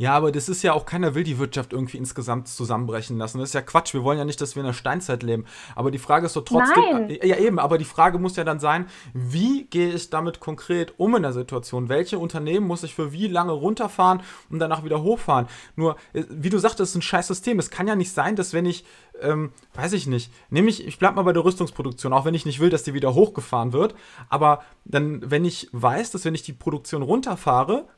Ja, 0.00 0.14
aber 0.14 0.30
das 0.30 0.48
ist 0.48 0.62
ja 0.62 0.74
auch, 0.74 0.86
keiner 0.86 1.16
will 1.16 1.24
die 1.24 1.40
Wirtschaft 1.40 1.72
irgendwie 1.72 1.96
insgesamt 1.96 2.46
zusammenbrechen 2.46 3.18
lassen. 3.18 3.40
Das 3.40 3.48
ist 3.48 3.54
ja 3.54 3.62
Quatsch. 3.62 3.94
Wir 3.94 4.04
wollen 4.04 4.16
ja 4.16 4.24
nicht, 4.24 4.40
dass 4.40 4.54
wir 4.54 4.60
in 4.60 4.68
der 4.68 4.72
Steinzeit 4.72 5.24
leben. 5.24 5.44
Aber 5.74 5.90
die 5.90 5.98
Frage 5.98 6.26
ist 6.26 6.34
so 6.34 6.40
trotzdem. 6.40 6.84
Nein. 6.92 7.18
Ja, 7.20 7.36
eben, 7.36 7.58
aber 7.58 7.78
die 7.78 7.84
Frage 7.84 8.20
muss 8.20 8.36
ja 8.36 8.44
dann 8.44 8.60
sein, 8.60 8.86
wie 9.12 9.64
gehe 9.64 9.92
ich 9.92 10.08
damit 10.08 10.38
konkret 10.38 10.94
um 10.98 11.16
in 11.16 11.22
der 11.22 11.32
Situation? 11.32 11.88
Welche 11.88 12.20
Unternehmen 12.20 12.64
muss 12.64 12.84
ich 12.84 12.94
für 12.94 13.10
wie 13.12 13.26
lange 13.26 13.50
runterfahren 13.50 14.22
und 14.50 14.60
danach 14.60 14.84
wieder 14.84 15.02
hochfahren? 15.02 15.48
Nur, 15.74 15.96
äh, 16.12 16.22
wie 16.30 16.50
du 16.50 16.58
sagtest, 16.58 16.92
ist 16.92 16.96
ein 16.96 17.02
scheiß 17.02 17.26
System. 17.26 17.58
Es 17.58 17.70
kann 17.70 17.88
ja 17.88 17.96
nicht 17.96 18.12
sein, 18.12 18.36
dass 18.36 18.52
wenn 18.52 18.66
ich, 18.66 18.84
ähm, 19.20 19.50
weiß 19.74 19.94
ich 19.94 20.06
nicht, 20.06 20.32
nämlich, 20.48 20.86
ich 20.86 21.00
bleib 21.00 21.16
mal 21.16 21.22
bei 21.22 21.32
der 21.32 21.44
Rüstungsproduktion, 21.44 22.12
auch 22.12 22.24
wenn 22.24 22.34
ich 22.34 22.46
nicht 22.46 22.60
will, 22.60 22.70
dass 22.70 22.84
die 22.84 22.94
wieder 22.94 23.14
hochgefahren 23.14 23.72
wird. 23.72 23.96
Aber 24.28 24.62
dann, 24.84 25.28
wenn 25.28 25.44
ich 25.44 25.68
weiß, 25.72 26.12
dass 26.12 26.24
wenn 26.24 26.36
ich 26.36 26.44
die 26.44 26.52
Produktion 26.52 27.02
runterfahre, 27.02 27.88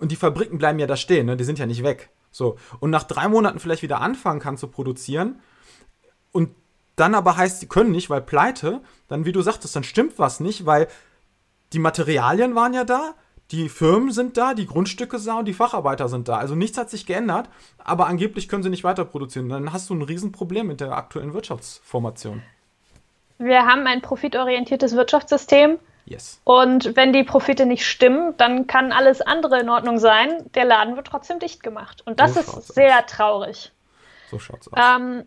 und 0.00 0.12
die 0.12 0.16
Fabriken 0.16 0.58
bleiben 0.58 0.78
ja 0.78 0.86
da 0.86 0.96
stehen, 0.96 1.26
ne? 1.26 1.36
die 1.36 1.44
sind 1.44 1.58
ja 1.58 1.66
nicht 1.66 1.82
weg. 1.82 2.10
So. 2.30 2.56
Und 2.80 2.90
nach 2.90 3.04
drei 3.04 3.28
Monaten 3.28 3.58
vielleicht 3.58 3.82
wieder 3.82 4.00
anfangen 4.00 4.40
kann 4.40 4.56
zu 4.56 4.68
produzieren 4.68 5.40
und 6.32 6.50
dann 6.96 7.14
aber 7.14 7.36
heißt, 7.36 7.60
sie 7.60 7.68
können 7.68 7.92
nicht, 7.92 8.10
weil 8.10 8.20
pleite, 8.20 8.80
dann, 9.06 9.24
wie 9.24 9.32
du 9.32 9.40
sagtest, 9.40 9.76
dann 9.76 9.84
stimmt 9.84 10.18
was 10.18 10.40
nicht, 10.40 10.66
weil 10.66 10.88
die 11.72 11.78
Materialien 11.78 12.54
waren 12.54 12.74
ja 12.74 12.84
da, 12.84 13.14
die 13.50 13.68
Firmen 13.68 14.10
sind 14.10 14.36
da, 14.36 14.52
die 14.52 14.66
Grundstücke 14.66 15.18
da 15.18 15.38
und 15.38 15.46
die 15.46 15.54
Facharbeiter 15.54 16.08
sind 16.08 16.28
da. 16.28 16.36
Also 16.36 16.54
nichts 16.54 16.76
hat 16.76 16.90
sich 16.90 17.06
geändert, 17.06 17.48
aber 17.78 18.06
angeblich 18.06 18.48
können 18.48 18.62
sie 18.62 18.68
nicht 18.68 18.84
weiter 18.84 19.04
produzieren. 19.04 19.48
Dann 19.48 19.72
hast 19.72 19.88
du 19.88 19.94
ein 19.94 20.02
Riesenproblem 20.02 20.66
mit 20.66 20.80
der 20.80 20.92
aktuellen 20.92 21.32
Wirtschaftsformation. 21.32 22.42
Wir 23.38 23.64
haben 23.64 23.86
ein 23.86 24.02
profitorientiertes 24.02 24.96
Wirtschaftssystem 24.96 25.78
Yes. 26.08 26.40
Und 26.44 26.96
wenn 26.96 27.12
die 27.12 27.22
Profite 27.22 27.66
nicht 27.66 27.86
stimmen, 27.86 28.34
dann 28.38 28.66
kann 28.66 28.92
alles 28.92 29.20
andere 29.20 29.60
in 29.60 29.68
Ordnung 29.68 29.98
sein. 29.98 30.50
Der 30.54 30.64
Laden 30.64 30.96
wird 30.96 31.06
trotzdem 31.06 31.38
dicht 31.38 31.62
gemacht. 31.62 32.02
Und 32.06 32.18
das 32.18 32.34
so 32.34 32.40
ist 32.40 32.74
sehr 32.74 33.00
aus. 33.00 33.06
traurig. 33.06 33.72
So 34.30 34.38
schaut's 34.38 34.68
aus. 34.72 34.78
Ähm, 34.78 35.24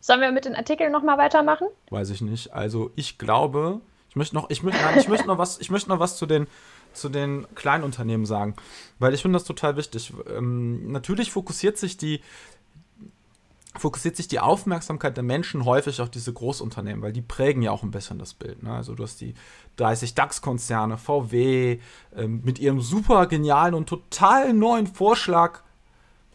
sollen 0.00 0.20
wir 0.20 0.32
mit 0.32 0.44
den 0.44 0.56
Artikeln 0.56 0.90
nochmal 0.90 1.18
weitermachen? 1.18 1.68
Weiß 1.90 2.10
ich 2.10 2.20
nicht. 2.20 2.52
Also 2.52 2.90
ich 2.96 3.18
glaube, 3.18 3.80
ich 4.08 4.16
möchte 4.16 4.34
noch, 4.34 4.50
ich 4.50 4.62
möchte, 4.64 4.82
nein, 4.82 4.98
ich 4.98 5.08
möchte 5.08 5.26
noch 5.26 5.38
was, 5.38 5.60
ich 5.60 5.70
möchte 5.70 5.88
noch 5.88 6.00
was 6.00 6.16
zu 6.16 6.26
den, 6.26 6.48
zu 6.92 7.08
den 7.08 7.46
Kleinunternehmen 7.54 8.26
sagen, 8.26 8.56
weil 8.98 9.14
ich 9.14 9.22
finde 9.22 9.36
das 9.36 9.44
total 9.44 9.76
wichtig. 9.76 10.12
Ähm, 10.28 10.90
natürlich 10.90 11.30
fokussiert 11.30 11.78
sich 11.78 11.96
die, 11.96 12.22
fokussiert 13.80 14.16
sich 14.16 14.28
die 14.28 14.40
Aufmerksamkeit 14.40 15.16
der 15.16 15.24
Menschen 15.24 15.64
häufig 15.64 16.00
auf 16.00 16.10
diese 16.10 16.32
Großunternehmen, 16.32 17.02
weil 17.02 17.12
die 17.12 17.22
prägen 17.22 17.62
ja 17.62 17.70
auch 17.70 17.82
ein 17.82 17.90
bisschen 17.90 18.18
das 18.18 18.34
Bild. 18.34 18.62
Ne? 18.62 18.72
Also 18.72 18.94
du 18.94 19.02
hast 19.02 19.20
die 19.20 19.34
30 19.76 20.14
DAX-Konzerne, 20.14 20.98
VW, 20.98 21.78
ähm, 22.14 22.40
mit 22.44 22.58
ihrem 22.58 22.80
super 22.80 23.26
genialen 23.26 23.74
und 23.74 23.88
total 23.88 24.52
neuen 24.52 24.86
Vorschlag. 24.86 25.60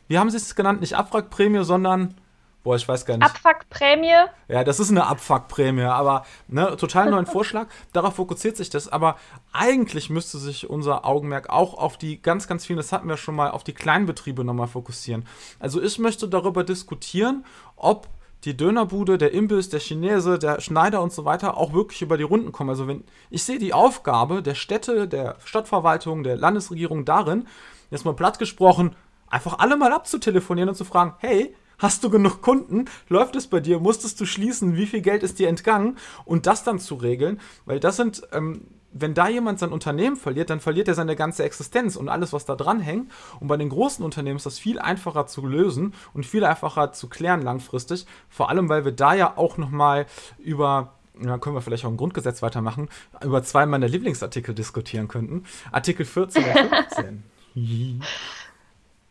Wie 0.08 0.18
haben 0.20 0.30
sie 0.30 0.38
es 0.38 0.56
genannt? 0.56 0.82
Nicht 0.82 0.96
Abwrackprämie, 0.96 1.64
sondern 1.64 2.16
Boah, 2.64 2.76
ich 2.76 2.88
weiß 2.88 3.06
gar 3.06 3.18
nicht. 3.18 3.26
Abfuckprämie? 3.26 4.28
Ja, 4.48 4.64
das 4.64 4.80
ist 4.80 4.92
eine 4.92 5.08
Abfuckprämie, 5.08 5.84
aber 5.84 6.26
ne, 6.48 6.76
total 6.78 7.10
neuen 7.10 7.26
Vorschlag. 7.26 7.68
Darauf 7.92 8.16
fokussiert 8.16 8.56
sich 8.56 8.70
das. 8.70 8.88
Aber 8.88 9.16
eigentlich 9.52 10.12
müsste 10.12 10.38
sich 10.38 10.70
unser 10.70 11.06
Augenmerk 11.06 11.50
auch 11.50 11.74
auf 11.74 11.98
die 11.98 12.22
ganz, 12.22 12.48
ganz 12.48 12.66
vielen, 12.66 12.78
das 12.78 12.92
hatten 12.92 13.08
wir 13.08 13.18
schon 13.18 13.36
mal, 13.36 13.50
auf 13.50 13.64
die 13.64 13.74
Kleinbetriebe 13.74 14.44
nochmal 14.44 14.68
fokussieren. 14.68 15.26
Also 15.60 15.82
ich 15.82 15.98
möchte 15.98 16.28
darüber 16.28 16.64
diskutieren, 16.64 17.46
ob 17.76 18.08
die 18.44 18.58
Dönerbude, 18.58 19.18
der 19.18 19.34
Imbiss, 19.34 19.70
der 19.70 19.80
Chinese, 19.80 20.38
der 20.38 20.62
Schneider 20.62 21.02
und 21.02 21.14
so 21.14 21.26
weiter 21.26 21.58
auch 21.58 21.74
wirklich 21.74 22.02
über 22.02 22.18
die 22.18 22.24
Runden 22.24 22.52
kommen. 22.52 22.70
Also 22.70 22.88
wenn 22.88 23.04
ich 23.30 23.44
sehe 23.44 23.60
die 23.60 23.74
Aufgabe 23.74 24.42
der 24.44 24.56
Städte, 24.56 25.08
der 25.08 25.36
Stadtverwaltung, 25.44 26.24
der 26.24 26.38
Landesregierung 26.38 27.06
darin, 27.06 27.48
jetzt 27.90 28.06
mal 28.06 28.16
platt 28.16 28.40
gesprochen, 28.40 28.96
einfach 29.30 29.60
alle 29.60 29.78
mal 29.78 29.94
abzutelefonieren 29.94 30.70
und 30.70 30.76
zu 30.76 30.86
fragen, 30.86 31.16
hey, 31.20 31.56
Hast 31.82 32.04
du 32.04 32.12
genug 32.12 32.44
Kunden? 32.44 32.86
Läuft 33.10 33.36
es 33.36 33.48
bei 33.48 33.60
dir? 33.60 33.80
Musstest 33.80 34.22
du 34.22 34.26
schließen? 34.28 34.76
Wie 34.76 34.86
viel 34.86 35.02
Geld 35.02 35.24
ist 35.24 35.40
dir 35.40 35.50
entgangen? 35.50 35.98
Und 36.26 36.46
das 36.46 36.64
dann 36.64 36.78
zu 36.78 36.94
regeln, 36.94 37.40
weil 37.66 37.80
das 37.80 37.96
sind, 37.96 38.22
ähm, 38.34 38.68
wenn 38.94 39.16
da 39.16 39.28
jemand 39.28 39.58
sein 39.58 39.72
Unternehmen 39.72 40.16
verliert, 40.16 40.52
dann 40.52 40.60
verliert 40.60 40.88
er 40.90 40.94
seine 40.94 41.16
ganze 41.16 41.44
Existenz 41.44 41.96
und 41.96 42.08
alles, 42.08 42.34
was 42.34 42.46
da 42.46 42.56
dran 42.56 42.82
hängt. 42.82 43.12
Und 43.40 43.48
bei 43.48 43.58
den 43.58 43.70
großen 43.70 44.06
Unternehmen 44.06 44.38
ist 44.38 44.46
das 44.46 44.60
viel 44.60 44.78
einfacher 44.78 45.26
zu 45.26 45.44
lösen 45.48 45.96
und 46.14 46.24
viel 46.24 46.44
einfacher 46.44 46.94
zu 46.94 47.10
klären 47.10 47.42
langfristig. 47.42 48.06
Vor 48.30 48.50
allem, 48.50 48.70
weil 48.70 48.86
wir 48.86 48.92
da 48.92 49.16
ja 49.16 49.36
auch 49.36 49.58
nochmal 49.58 50.06
über 50.38 50.94
ja, 51.20 51.40
können 51.40 51.56
wir 51.56 51.62
vielleicht 51.62 51.86
auch 51.86 51.90
im 51.90 51.98
Grundgesetz 51.98 52.44
weitermachen, 52.44 52.90
über 53.24 53.42
zwei 53.44 53.66
meiner 53.66 53.88
Lieblingsartikel 53.88 54.54
diskutieren 54.54 55.08
könnten. 55.08 55.46
Artikel 55.72 56.06
14 56.06 56.44
und 56.46 56.70
15. 56.70 57.24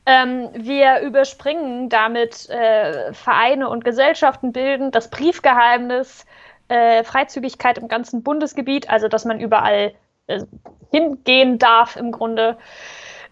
Ähm, 0.06 0.48
wir 0.54 1.00
überspringen 1.00 1.88
damit 1.88 2.48
äh, 2.48 3.12
Vereine 3.12 3.68
und 3.68 3.84
Gesellschaften 3.84 4.52
bilden, 4.52 4.90
das 4.90 5.10
Briefgeheimnis, 5.10 6.24
äh, 6.68 7.04
Freizügigkeit 7.04 7.78
im 7.78 7.88
ganzen 7.88 8.22
Bundesgebiet, 8.22 8.88
also 8.88 9.08
dass 9.08 9.24
man 9.24 9.40
überall 9.40 9.92
äh, 10.26 10.40
hingehen 10.90 11.58
darf 11.58 11.96
im 11.96 12.12
Grunde. 12.12 12.56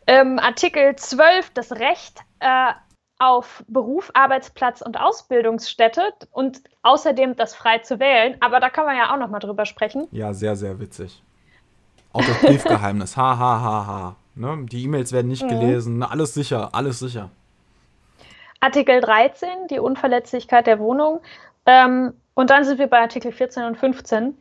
Ähm, 0.07 0.39
Artikel 0.39 0.97
12, 0.97 1.51
das 1.51 1.73
Recht 1.73 2.21
äh, 2.41 2.73
auf 3.19 3.65
Beruf, 3.67 4.11
Arbeitsplatz 4.15 4.81
und 4.81 4.99
Ausbildungsstätte 4.99 6.03
und 6.31 6.63
außerdem 6.83 7.37
das 7.37 7.55
frei 7.55 7.79
zu 7.79 7.99
wählen. 7.99 8.37
Aber 8.41 8.61
da 8.61 8.71
kann 8.71 8.87
man 8.87 8.97
ja 8.97 9.13
auch 9.13 9.19
noch 9.19 9.29
mal 9.29 9.41
drüber 9.41 9.67
sprechen. 9.67 10.07
Ja, 10.13 10.33
sehr, 10.33 10.57
sehr 10.57 10.79
witzig. 10.79 11.23
Auch 12.13 12.25
das 12.25 12.41
Briefgeheimnis. 12.41 13.17
ha, 13.17 13.39
ha, 13.39 13.61
ha, 13.61 13.87
ha. 13.87 14.17
Ne? 14.39 14.67
Die 14.71 14.85
E-Mails 14.85 15.13
werden 15.13 15.29
nicht 15.29 15.43
mhm. 15.43 15.49
gelesen, 15.49 16.03
alles 16.03 16.35
sicher, 16.35 16.71
alles 16.73 16.99
sicher. 16.99 17.31
Artikel 18.61 19.01
13, 19.01 19.49
die 19.71 19.79
Unverletzlichkeit 19.79 20.67
der 20.67 20.79
Wohnung. 20.79 21.21
Ähm, 21.67 22.15
und 22.35 22.51
dann 22.51 22.65
sind 22.65 22.79
wir 22.79 22.87
bei 22.87 23.01
Artikel 23.01 23.33
14 23.33 23.65
und 23.65 23.77
15. 23.77 24.37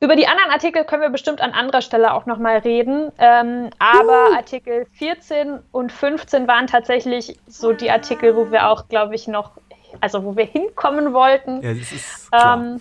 Über 0.00 0.16
die 0.16 0.26
anderen 0.26 0.50
Artikel 0.50 0.84
können 0.84 1.02
wir 1.02 1.10
bestimmt 1.10 1.40
an 1.40 1.52
anderer 1.52 1.82
Stelle 1.82 2.14
auch 2.14 2.24
nochmal 2.24 2.58
reden. 2.58 3.12
Ähm, 3.18 3.70
aber 3.78 4.30
uh. 4.30 4.36
Artikel 4.36 4.86
14 4.92 5.58
und 5.72 5.92
15 5.92 6.48
waren 6.48 6.66
tatsächlich 6.66 7.38
so 7.46 7.72
die 7.72 7.90
Artikel, 7.90 8.34
wo 8.34 8.50
wir 8.50 8.68
auch, 8.68 8.88
glaube 8.88 9.14
ich, 9.14 9.28
noch, 9.28 9.52
also 10.00 10.24
wo 10.24 10.36
wir 10.36 10.46
hinkommen 10.46 11.12
wollten. 11.12 11.60
Ja, 11.62 11.74
das 11.74 11.92
ist 11.92 12.30
klar. 12.30 12.58
Ähm, 12.58 12.80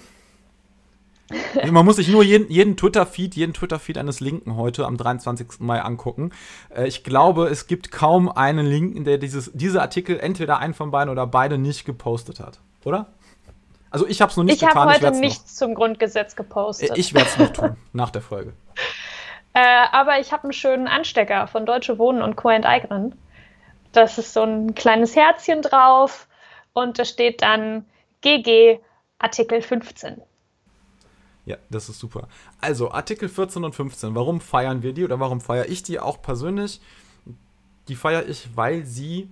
man 1.71 1.85
muss 1.85 1.97
sich 1.97 2.07
nur 2.09 2.23
jeden, 2.23 2.49
jeden 2.49 2.77
Twitter-Feed, 2.77 3.35
jeden 3.35 3.53
Twitter-Feed 3.53 3.97
eines 3.97 4.19
Linken 4.19 4.55
heute 4.55 4.85
am 4.85 4.97
23. 4.97 5.59
Mai 5.59 5.81
angucken. 5.81 6.31
Äh, 6.75 6.87
ich 6.87 7.03
glaube, 7.03 7.47
es 7.47 7.67
gibt 7.67 7.91
kaum 7.91 8.29
einen 8.29 8.65
Linken, 8.65 9.03
der 9.03 9.17
dieses, 9.17 9.51
diese 9.53 9.81
Artikel 9.81 10.19
entweder 10.19 10.59
einen 10.59 10.73
von 10.73 10.91
beiden 10.91 11.09
oder 11.09 11.27
beide 11.27 11.57
nicht 11.57 11.85
gepostet 11.85 12.39
hat. 12.39 12.59
Oder? 12.85 13.07
Also 13.91 14.07
ich 14.07 14.21
habe 14.21 14.31
es 14.31 14.37
noch 14.37 14.43
nicht 14.43 14.61
ich 14.61 14.67
getan. 14.67 14.89
Ich 14.89 14.95
habe 14.95 15.07
heute 15.07 15.19
nichts 15.19 15.55
zum 15.55 15.73
Grundgesetz 15.73 16.35
gepostet. 16.35 16.97
Ich 16.97 17.13
werde 17.13 17.27
es 17.27 17.37
noch 17.37 17.49
tun, 17.49 17.77
nach 17.93 18.11
der 18.11 18.21
Folge. 18.21 18.53
Äh, 19.53 19.85
aber 19.91 20.19
ich 20.19 20.31
habe 20.31 20.43
einen 20.43 20.53
schönen 20.53 20.87
Anstecker 20.87 21.47
von 21.47 21.65
Deutsche 21.65 21.97
Wohnen 21.97 22.21
und 22.21 22.35
Co. 22.35 22.49
enteignen. 22.49 23.15
Das 23.91 24.19
ist 24.19 24.33
so 24.33 24.43
ein 24.43 24.75
kleines 24.75 25.15
Herzchen 25.15 25.63
drauf 25.63 26.27
und 26.73 26.99
da 26.99 27.05
steht 27.05 27.41
dann 27.41 27.85
GG 28.21 28.79
Artikel 29.17 29.61
15. 29.61 30.21
Ja, 31.49 31.57
das 31.71 31.89
ist 31.89 31.97
super. 31.97 32.27
Also, 32.61 32.91
Artikel 32.91 33.27
14 33.27 33.63
und 33.63 33.73
15. 33.73 34.13
Warum 34.13 34.39
feiern 34.39 34.83
wir 34.83 34.93
die 34.93 35.03
oder 35.03 35.19
warum 35.19 35.41
feiere 35.41 35.67
ich 35.67 35.81
die 35.81 35.99
auch 35.99 36.21
persönlich? 36.21 36.79
Die 37.87 37.95
feiere 37.95 38.29
ich, 38.29 38.55
weil 38.55 38.85
sie 38.85 39.31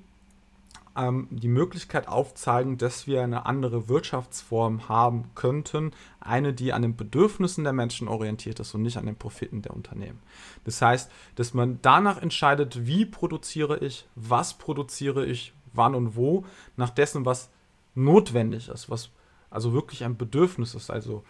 ähm, 0.96 1.28
die 1.30 1.48
Möglichkeit 1.48 2.08
aufzeigen, 2.08 2.80
dass 2.80 3.06
wir 3.06 3.22
eine 3.22 3.46
andere 3.46 3.88
Wirtschaftsform 3.88 4.90
haben 4.90 5.30
könnten. 5.36 5.92
Eine, 6.20 6.54
die 6.54 6.74
an 6.74 6.82
den 6.82 6.96
Bedürfnissen 6.96 7.64
der 7.64 7.74
Menschen 7.74 8.08
orientiert 8.08 8.60
ist 8.60 8.74
und 8.74 8.82
nicht 8.82 8.98
an 8.98 9.06
den 9.06 9.16
Profiten 9.16 9.62
der 9.62 9.76
Unternehmen. 9.76 10.18
Das 10.64 10.82
heißt, 10.82 11.12
dass 11.36 11.54
man 11.54 11.78
danach 11.84 12.20
entscheidet, 12.20 12.88
wie 12.88 13.06
produziere 13.06 13.78
ich, 13.78 14.08
was 14.16 14.56
produziere 14.56 15.24
ich, 15.24 15.54
wann 15.72 15.94
und 15.94 16.16
wo, 16.16 16.46
nach 16.78 16.90
dessen, 16.90 17.28
was 17.28 17.52
notwendig 17.94 18.70
ist, 18.70 18.90
was 18.90 19.12
also 19.52 19.72
wirklich 19.72 20.04
ein 20.04 20.18
Bedürfnis 20.18 20.74
ist. 20.74 20.90
Also 20.90 21.24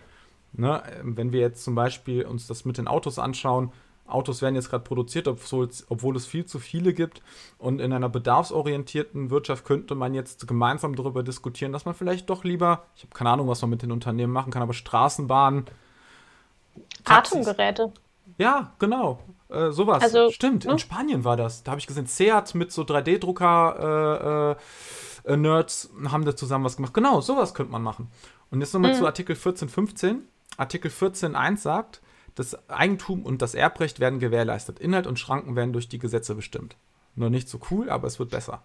Ne? 0.54 0.82
Wenn 1.04 1.32
wir 1.32 1.42
jetzt 1.42 1.64
zum 1.64 1.76
Beispiel 1.76 2.26
uns 2.26 2.48
das 2.48 2.66
mit 2.66 2.78
den 2.78 2.88
Autos 2.88 3.20
anschauen, 3.20 3.72
Autos 4.08 4.42
werden 4.42 4.56
jetzt 4.56 4.70
gerade 4.70 4.84
produziert, 4.84 5.28
obwohl 5.28 5.68
es, 6.16 6.26
viel 6.26 6.46
zu 6.46 6.60
viele 6.60 6.94
gibt. 6.94 7.22
Und 7.58 7.82
in 7.82 7.92
einer 7.92 8.10
bedarfsorientierten 8.10 9.30
Wirtschaft 9.30 9.66
könnte 9.66 9.96
man 9.96 10.14
jetzt 10.14 10.48
gemeinsam 10.48 10.96
darüber 10.96 11.24
diskutieren, 11.24 11.74
dass 11.74 11.86
man 11.86 11.94
vielleicht 11.94 12.30
doch 12.30 12.44
lieber, 12.44 12.86
ich 12.96 13.04
habe 13.04 13.14
keine 13.14 13.32
Ahnung, 13.32 13.48
was 13.48 13.62
man 13.62 13.70
mit 13.70 13.82
den 13.82 13.92
Unternehmen 13.92 14.32
machen 14.32 14.52
kann, 14.52 14.62
aber 14.62 14.74
Straßenbahnen. 14.74 15.66
Atemgeräte. 17.04 17.92
Ja, 18.38 18.72
genau. 18.80 19.20
Äh, 19.50 19.72
sowas. 19.72 20.04
Also, 20.04 20.30
Stimmt, 20.32 20.66
ne? 20.66 20.74
in 20.74 20.80
Spanien 20.80 21.24
war 21.24 21.38
das. 21.38 21.64
Da 21.64 21.72
habe 21.72 21.80
ich 21.80 21.88
gesehen, 21.88 22.06
Seat 22.06 22.56
mit 22.56 22.72
so 22.72 22.84
3D-Drucker 22.84 24.58
äh, 25.26 25.32
äh, 25.32 25.38
Nerds 25.38 25.90
haben 26.10 26.26
da 26.26 26.36
zusammen 26.36 26.66
was 26.66 26.76
gemacht. 26.78 26.94
Genau, 26.94 27.22
sowas 27.22 27.54
könnte 27.54 27.72
man 27.72 27.84
machen. 27.84 28.10
Und 28.52 28.62
jetzt 28.62 28.74
nochmal 28.74 28.94
mhm. 28.94 28.98
zu 28.98 29.06
Artikel 29.06 29.36
14.15. 29.36 30.20
Artikel 30.58 30.92
14.1 30.92 31.58
sagt, 31.58 32.02
das 32.36 32.70
Eigentum 32.70 33.24
und 33.24 33.42
das 33.42 33.56
Erbrecht 33.56 34.00
werden 34.00 34.20
gewährleistet. 34.20 34.80
Inhalt 34.80 35.08
und 35.08 35.18
Schranken 35.20 35.56
werden 35.56 35.74
durch 35.74 35.88
die 35.88 36.00
Gesetze 36.00 36.36
bestimmt. 36.36 36.76
Nur 37.16 37.30
nicht 37.30 37.50
so 37.50 37.60
cool, 37.72 37.90
aber 37.90 38.08
es 38.08 38.20
wird 38.20 38.30
besser. 38.30 38.62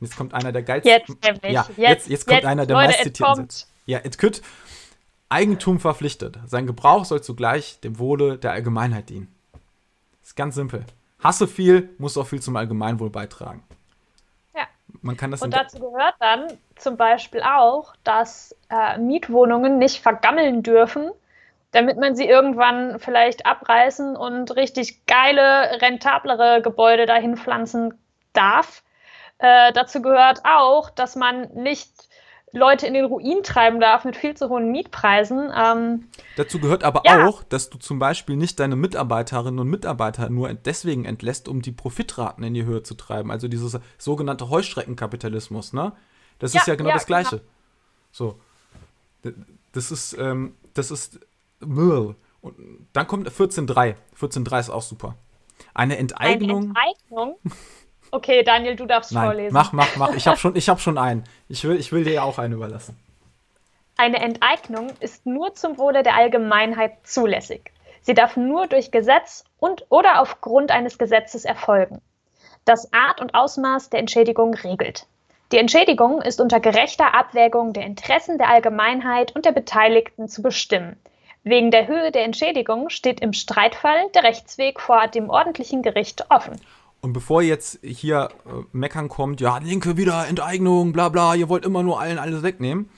Und 0.00 0.08
jetzt 0.08 0.16
kommt 0.16 0.34
einer 0.34 0.52
der 0.52 0.62
geilsten. 0.62 0.92
Jetzt. 0.92 1.44
Ja, 1.44 1.66
jetzt, 1.66 1.78
jetzt, 1.78 2.08
jetzt 2.08 2.26
kommt 2.26 2.38
jetzt, 2.38 2.46
einer 2.46 2.66
der 2.66 2.76
meistzitierten 2.76 3.36
Sätze. 3.36 3.66
Ja, 3.86 3.98
it 4.04 4.18
could. 4.18 4.42
Eigentum 5.30 5.80
verpflichtet. 5.80 6.38
Sein 6.46 6.66
Gebrauch 6.66 7.04
soll 7.04 7.22
zugleich 7.22 7.80
dem 7.80 7.98
Wohle 7.98 8.38
der 8.38 8.52
Allgemeinheit 8.52 9.08
dienen. 9.08 9.28
Ist 10.22 10.36
ganz 10.36 10.54
simpel. 10.54 10.84
Hasse 11.22 11.48
viel, 11.48 11.90
muss 11.98 12.18
auch 12.18 12.26
viel 12.26 12.40
zum 12.40 12.56
Allgemeinwohl 12.56 13.10
beitragen. 13.10 13.62
Man 15.04 15.18
kann 15.18 15.30
das 15.30 15.42
Und 15.42 15.52
dazu 15.52 15.78
gehört 15.80 16.14
dann 16.18 16.46
zum 16.76 16.96
Beispiel 16.96 17.42
auch, 17.42 17.94
dass 18.04 18.56
äh, 18.70 18.96
Mietwohnungen 18.96 19.76
nicht 19.76 20.00
vergammeln 20.00 20.62
dürfen, 20.62 21.10
damit 21.72 21.98
man 21.98 22.16
sie 22.16 22.24
irgendwann 22.26 22.98
vielleicht 22.98 23.44
abreißen 23.44 24.16
und 24.16 24.56
richtig 24.56 25.04
geile, 25.04 25.82
rentablere 25.82 26.62
Gebäude 26.62 27.04
dahin 27.04 27.36
pflanzen 27.36 28.00
darf. 28.32 28.82
Äh, 29.36 29.74
dazu 29.74 30.00
gehört 30.00 30.40
auch, 30.44 30.88
dass 30.88 31.16
man 31.16 31.48
nicht 31.52 32.03
Leute 32.54 32.86
in 32.86 32.94
den 32.94 33.04
Ruin 33.04 33.42
treiben 33.42 33.80
darf 33.80 34.04
mit 34.04 34.16
viel 34.16 34.34
zu 34.36 34.48
hohen 34.48 34.70
Mietpreisen. 34.70 35.52
Ähm, 35.54 36.08
Dazu 36.36 36.58
gehört 36.58 36.84
aber 36.84 37.02
ja. 37.04 37.26
auch, 37.26 37.42
dass 37.42 37.70
du 37.70 37.78
zum 37.78 37.98
Beispiel 37.98 38.36
nicht 38.36 38.60
deine 38.60 38.76
Mitarbeiterinnen 38.76 39.58
und 39.58 39.68
Mitarbeiter 39.68 40.30
nur 40.30 40.52
deswegen 40.54 41.04
entlässt, 41.04 41.48
um 41.48 41.62
die 41.62 41.72
Profitraten 41.72 42.44
in 42.44 42.54
die 42.54 42.64
Höhe 42.64 42.82
zu 42.82 42.94
treiben. 42.94 43.30
Also 43.30 43.48
dieses 43.48 43.78
sogenannte 43.98 44.50
Heuschreckenkapitalismus, 44.50 45.72
ne? 45.72 45.92
Das 46.38 46.52
ja, 46.52 46.60
ist 46.60 46.66
ja 46.66 46.74
genau 46.74 46.90
ja, 46.90 46.94
das 46.94 47.06
Gleiche. 47.06 47.36
Genau. 47.38 47.50
So. 48.12 48.38
Das 49.72 49.90
ist, 49.90 50.16
ähm, 50.18 50.54
das 50.74 50.90
ist 50.90 51.20
und 52.44 52.56
dann 52.92 53.06
kommt 53.06 53.28
14.3. 53.28 53.94
14.3 54.20 54.60
ist 54.60 54.70
auch 54.70 54.82
super. 54.82 55.16
Eine 55.72 55.96
Enteignung. 55.96 56.74
Eine 56.76 56.92
Enteignung? 56.92 57.36
Okay, 58.14 58.44
Daniel, 58.44 58.76
du 58.76 58.86
darfst 58.86 59.10
Nein, 59.10 59.24
vorlesen. 59.24 59.52
Mach, 59.52 59.72
mach, 59.72 59.96
mach. 59.96 60.14
Ich 60.14 60.28
habe 60.28 60.36
schon, 60.36 60.54
hab 60.54 60.80
schon 60.80 60.98
einen. 60.98 61.24
Ich 61.48 61.64
will, 61.64 61.80
ich 61.80 61.90
will 61.90 62.04
dir 62.04 62.22
auch 62.22 62.38
einen 62.38 62.54
überlassen. 62.54 62.96
Eine 63.96 64.18
Enteignung 64.18 64.92
ist 65.00 65.26
nur 65.26 65.54
zum 65.54 65.78
Wohle 65.78 66.04
der 66.04 66.14
Allgemeinheit 66.14 66.92
zulässig. 67.02 67.72
Sie 68.02 68.14
darf 68.14 68.36
nur 68.36 68.68
durch 68.68 68.92
Gesetz 68.92 69.42
und 69.58 69.86
oder 69.88 70.20
aufgrund 70.20 70.70
eines 70.70 70.96
Gesetzes 70.96 71.44
erfolgen. 71.44 72.00
Das 72.64 72.92
Art 72.92 73.20
und 73.20 73.34
Ausmaß 73.34 73.90
der 73.90 73.98
Entschädigung 73.98 74.54
regelt. 74.54 75.08
Die 75.50 75.58
Entschädigung 75.58 76.22
ist 76.22 76.40
unter 76.40 76.60
gerechter 76.60 77.14
Abwägung 77.14 77.72
der 77.72 77.84
Interessen 77.84 78.38
der 78.38 78.48
Allgemeinheit 78.48 79.34
und 79.34 79.44
der 79.44 79.52
Beteiligten 79.52 80.28
zu 80.28 80.40
bestimmen. 80.40 80.96
Wegen 81.42 81.72
der 81.72 81.88
Höhe 81.88 82.12
der 82.12 82.22
Entschädigung 82.22 82.90
steht 82.90 83.18
im 83.18 83.32
Streitfall 83.32 84.08
der 84.14 84.22
Rechtsweg 84.22 84.80
vor 84.80 85.08
dem 85.08 85.30
ordentlichen 85.30 85.82
Gericht 85.82 86.30
offen. 86.30 86.60
Und 87.04 87.12
bevor 87.12 87.42
jetzt 87.42 87.80
hier 87.82 88.30
äh, 88.46 88.62
meckern 88.72 89.10
kommt, 89.10 89.42
ja, 89.42 89.58
Linke 89.58 89.98
wieder 89.98 90.26
Enteignung, 90.26 90.94
bla 90.94 91.10
bla, 91.10 91.34
ihr 91.34 91.50
wollt 91.50 91.66
immer 91.66 91.82
nur 91.82 92.00
allen 92.00 92.18
alles 92.18 92.42
wegnehmen. 92.42 92.88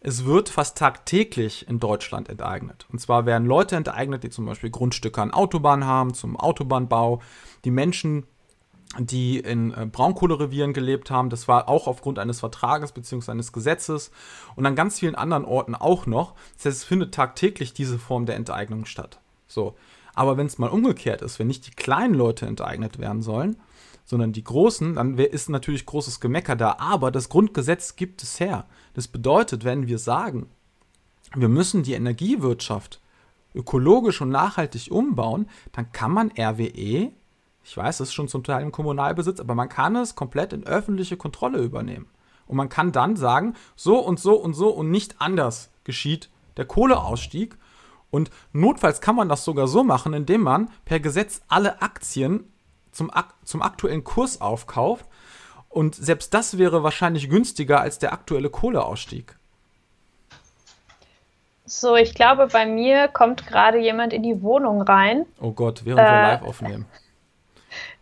Es 0.00 0.24
wird 0.24 0.48
fast 0.48 0.78
tagtäglich 0.78 1.68
in 1.68 1.80
Deutschland 1.80 2.30
enteignet. 2.30 2.86
Und 2.90 3.02
zwar 3.02 3.26
werden 3.26 3.46
Leute 3.46 3.76
enteignet, 3.76 4.22
die 4.22 4.30
zum 4.30 4.46
Beispiel 4.46 4.70
Grundstücke 4.70 5.20
an 5.20 5.32
Autobahnen 5.32 5.86
haben, 5.86 6.14
zum 6.14 6.38
Autobahnbau. 6.40 7.20
Die 7.66 7.70
Menschen, 7.70 8.24
die 8.98 9.38
in 9.38 9.74
äh, 9.74 9.84
Braunkohlerevieren 9.84 10.72
gelebt 10.72 11.10
haben. 11.10 11.28
Das 11.28 11.46
war 11.46 11.68
auch 11.68 11.86
aufgrund 11.86 12.18
eines 12.18 12.40
Vertrages 12.40 12.92
bzw. 12.92 13.32
eines 13.32 13.52
Gesetzes 13.52 14.12
und 14.56 14.64
an 14.64 14.76
ganz 14.76 15.00
vielen 15.00 15.14
anderen 15.14 15.44
Orten 15.44 15.74
auch 15.74 16.06
noch. 16.06 16.32
Das 16.56 16.64
heißt, 16.64 16.76
es 16.78 16.84
findet 16.84 17.12
tagtäglich 17.12 17.74
diese 17.74 17.98
Form 17.98 18.24
der 18.24 18.36
Enteignung 18.36 18.86
statt. 18.86 19.20
So. 19.46 19.76
Aber 20.14 20.36
wenn 20.36 20.46
es 20.46 20.58
mal 20.58 20.70
umgekehrt 20.70 21.22
ist, 21.22 21.38
wenn 21.38 21.46
nicht 21.46 21.66
die 21.66 21.72
kleinen 21.72 22.14
Leute 22.14 22.46
enteignet 22.46 22.98
werden 22.98 23.22
sollen, 23.22 23.56
sondern 24.04 24.32
die 24.32 24.44
großen, 24.44 24.94
dann 24.94 25.18
ist 25.18 25.48
natürlich 25.48 25.86
großes 25.86 26.20
Gemecker 26.20 26.56
da. 26.56 26.76
Aber 26.78 27.10
das 27.10 27.28
Grundgesetz 27.28 27.96
gibt 27.96 28.22
es 28.22 28.38
her. 28.38 28.66
Das 28.94 29.08
bedeutet, 29.08 29.64
wenn 29.64 29.86
wir 29.86 29.98
sagen, 29.98 30.46
wir 31.34 31.48
müssen 31.48 31.82
die 31.82 31.94
Energiewirtschaft 31.94 33.00
ökologisch 33.54 34.20
und 34.20 34.30
nachhaltig 34.30 34.90
umbauen, 34.90 35.48
dann 35.72 35.90
kann 35.92 36.12
man 36.12 36.30
RWE 36.38 37.12
ich 37.64 37.76
weiß, 37.76 38.00
es 38.00 38.08
ist 38.08 38.14
schon 38.14 38.28
zum 38.28 38.44
Teil 38.44 38.62
im 38.62 38.72
Kommunalbesitz, 38.72 39.40
aber 39.40 39.54
man 39.54 39.70
kann 39.70 39.96
es 39.96 40.14
komplett 40.14 40.52
in 40.52 40.66
öffentliche 40.66 41.16
Kontrolle 41.16 41.58
übernehmen. 41.58 42.06
Und 42.46 42.56
man 42.58 42.68
kann 42.68 42.92
dann 42.92 43.16
sagen, 43.16 43.54
so 43.74 43.98
und 43.98 44.20
so 44.20 44.34
und 44.34 44.52
so 44.52 44.68
und 44.68 44.90
nicht 44.90 45.20
anders 45.20 45.70
geschieht 45.82 46.28
der 46.58 46.66
Kohleausstieg. 46.66 47.56
Und 48.14 48.30
notfalls 48.52 49.00
kann 49.00 49.16
man 49.16 49.28
das 49.28 49.44
sogar 49.44 49.66
so 49.66 49.82
machen, 49.82 50.14
indem 50.14 50.42
man 50.42 50.70
per 50.84 51.00
Gesetz 51.00 51.42
alle 51.48 51.82
Aktien 51.82 52.52
zum, 52.92 53.10
zum 53.42 53.60
aktuellen 53.60 54.04
Kurs 54.04 54.40
aufkauft. 54.40 55.06
Und 55.68 55.96
selbst 55.96 56.32
das 56.32 56.56
wäre 56.56 56.84
wahrscheinlich 56.84 57.28
günstiger 57.28 57.80
als 57.80 57.98
der 57.98 58.12
aktuelle 58.12 58.50
Kohleausstieg. 58.50 59.36
So, 61.66 61.96
ich 61.96 62.14
glaube, 62.14 62.46
bei 62.46 62.66
mir 62.66 63.08
kommt 63.08 63.48
gerade 63.48 63.78
jemand 63.78 64.12
in 64.12 64.22
die 64.22 64.42
Wohnung 64.42 64.82
rein. 64.82 65.26
Oh 65.40 65.50
Gott, 65.50 65.84
während 65.84 66.00
äh, 66.00 66.04
wir 66.04 66.10
live 66.10 66.42
aufnehmen 66.42 66.86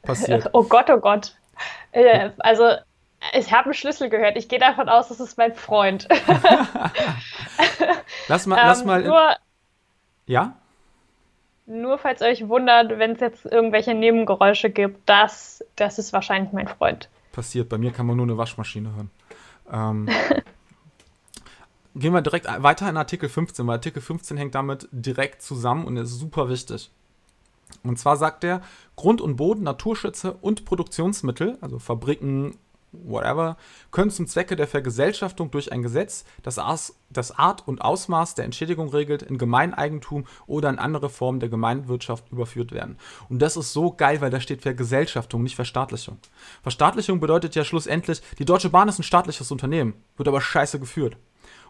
passiert? 0.02 0.50
Oh 0.52 0.64
Gott, 0.64 0.90
oh 0.90 0.98
Gott. 0.98 1.36
Äh, 1.92 2.30
also, 2.38 2.72
ich 3.32 3.52
habe 3.52 3.66
einen 3.66 3.74
Schlüssel 3.74 4.10
gehört. 4.10 4.36
Ich 4.36 4.48
gehe 4.48 4.58
davon 4.58 4.88
aus, 4.88 5.08
das 5.08 5.20
ist 5.20 5.38
mein 5.38 5.54
Freund. 5.54 6.08
lass 8.28 8.46
mal, 8.46 8.56
lass 8.56 8.80
ähm, 8.80 8.86
mal. 8.86 9.02
Nur, 9.02 9.36
ja? 10.26 10.56
Nur 11.66 11.98
falls 11.98 12.22
euch 12.22 12.48
wundert, 12.48 12.98
wenn 12.98 13.12
es 13.12 13.20
jetzt 13.20 13.46
irgendwelche 13.46 13.94
Nebengeräusche 13.94 14.70
gibt, 14.70 15.08
das, 15.08 15.64
das 15.76 15.98
ist 15.98 16.12
wahrscheinlich 16.12 16.52
mein 16.52 16.68
Freund. 16.68 17.08
Passiert. 17.30 17.68
Bei 17.68 17.78
mir 17.78 17.92
kann 17.92 18.06
man 18.06 18.16
nur 18.16 18.26
eine 18.26 18.36
Waschmaschine 18.36 18.94
hören. 18.94 19.10
Ähm, 19.72 20.08
gehen 21.94 22.12
wir 22.12 22.20
direkt 22.20 22.46
weiter 22.62 22.88
in 22.88 22.96
Artikel 22.96 23.28
15, 23.28 23.66
weil 23.66 23.74
Artikel 23.74 24.02
15 24.02 24.36
hängt 24.36 24.54
damit 24.54 24.88
direkt 24.90 25.42
zusammen 25.42 25.86
und 25.86 25.96
ist 25.96 26.18
super 26.18 26.48
wichtig. 26.48 26.90
Und 27.84 27.98
zwar 27.98 28.16
sagt 28.16 28.44
er, 28.44 28.60
Grund 28.96 29.20
und 29.20 29.36
Boden, 29.36 29.62
Naturschütze 29.62 30.34
und 30.34 30.64
Produktionsmittel, 30.64 31.58
also 31.60 31.78
Fabriken, 31.78 32.56
whatever, 32.92 33.56
können 33.90 34.10
zum 34.10 34.26
Zwecke 34.26 34.56
der 34.56 34.68
Vergesellschaftung 34.68 35.50
durch 35.50 35.72
ein 35.72 35.82
Gesetz, 35.82 36.24
das, 36.42 36.60
das 37.10 37.38
Art 37.38 37.66
und 37.66 37.82
Ausmaß 37.82 38.34
der 38.34 38.44
Entschädigung 38.44 38.90
regelt, 38.90 39.22
in 39.22 39.38
Gemeineigentum 39.38 40.26
oder 40.46 40.70
in 40.70 40.78
andere 40.78 41.10
Formen 41.10 41.40
der 41.40 41.48
Gemeinwirtschaft 41.48 42.30
überführt 42.30 42.72
werden. 42.72 42.98
Und 43.28 43.40
das 43.40 43.56
ist 43.56 43.72
so 43.72 43.92
geil, 43.92 44.20
weil 44.20 44.30
da 44.30 44.40
steht 44.40 44.62
Vergesellschaftung, 44.62 45.42
nicht 45.42 45.56
Verstaatlichung. 45.56 46.18
Verstaatlichung 46.62 47.20
bedeutet 47.20 47.54
ja 47.54 47.64
schlussendlich, 47.64 48.22
die 48.38 48.44
Deutsche 48.44 48.70
Bahn 48.70 48.88
ist 48.88 48.98
ein 48.98 49.04
staatliches 49.04 49.50
Unternehmen, 49.50 49.94
wird 50.16 50.28
aber 50.28 50.40
scheiße 50.40 50.78
geführt. 50.78 51.16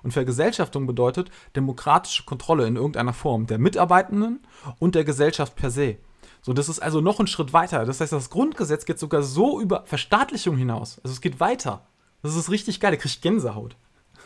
Und 0.03 0.11
Vergesellschaftung 0.13 0.87
bedeutet 0.87 1.31
demokratische 1.55 2.25
Kontrolle 2.25 2.67
in 2.67 2.77
irgendeiner 2.77 3.13
Form 3.13 3.47
der 3.47 3.59
Mitarbeitenden 3.59 4.41
und 4.79 4.95
der 4.95 5.05
Gesellschaft 5.05 5.55
per 5.55 5.71
se. 5.71 5.97
So, 6.43 6.53
das 6.53 6.69
ist 6.69 6.81
also 6.81 7.01
noch 7.01 7.21
ein 7.21 7.29
Schritt 7.29 7.53
weiter. 7.53 7.85
Das 7.87 8.01
heißt, 8.01 8.13
das 8.13 8.29
Grundgesetz 8.29 8.85
geht 8.85 8.99
sogar 8.99 9.23
so 9.23 9.61
über 9.61 9.85
Verstaatlichung 9.87 10.57
hinaus. 10.57 11.01
Also 11.05 11.15
es 11.15 11.21
geht 11.21 11.39
weiter. 11.39 11.87
Das 12.23 12.35
ist 12.35 12.51
richtig 12.51 12.81
geil. 12.81 12.91
Da 12.91 12.97
kriegt 12.97 13.23
Gänsehaut. 13.23 13.77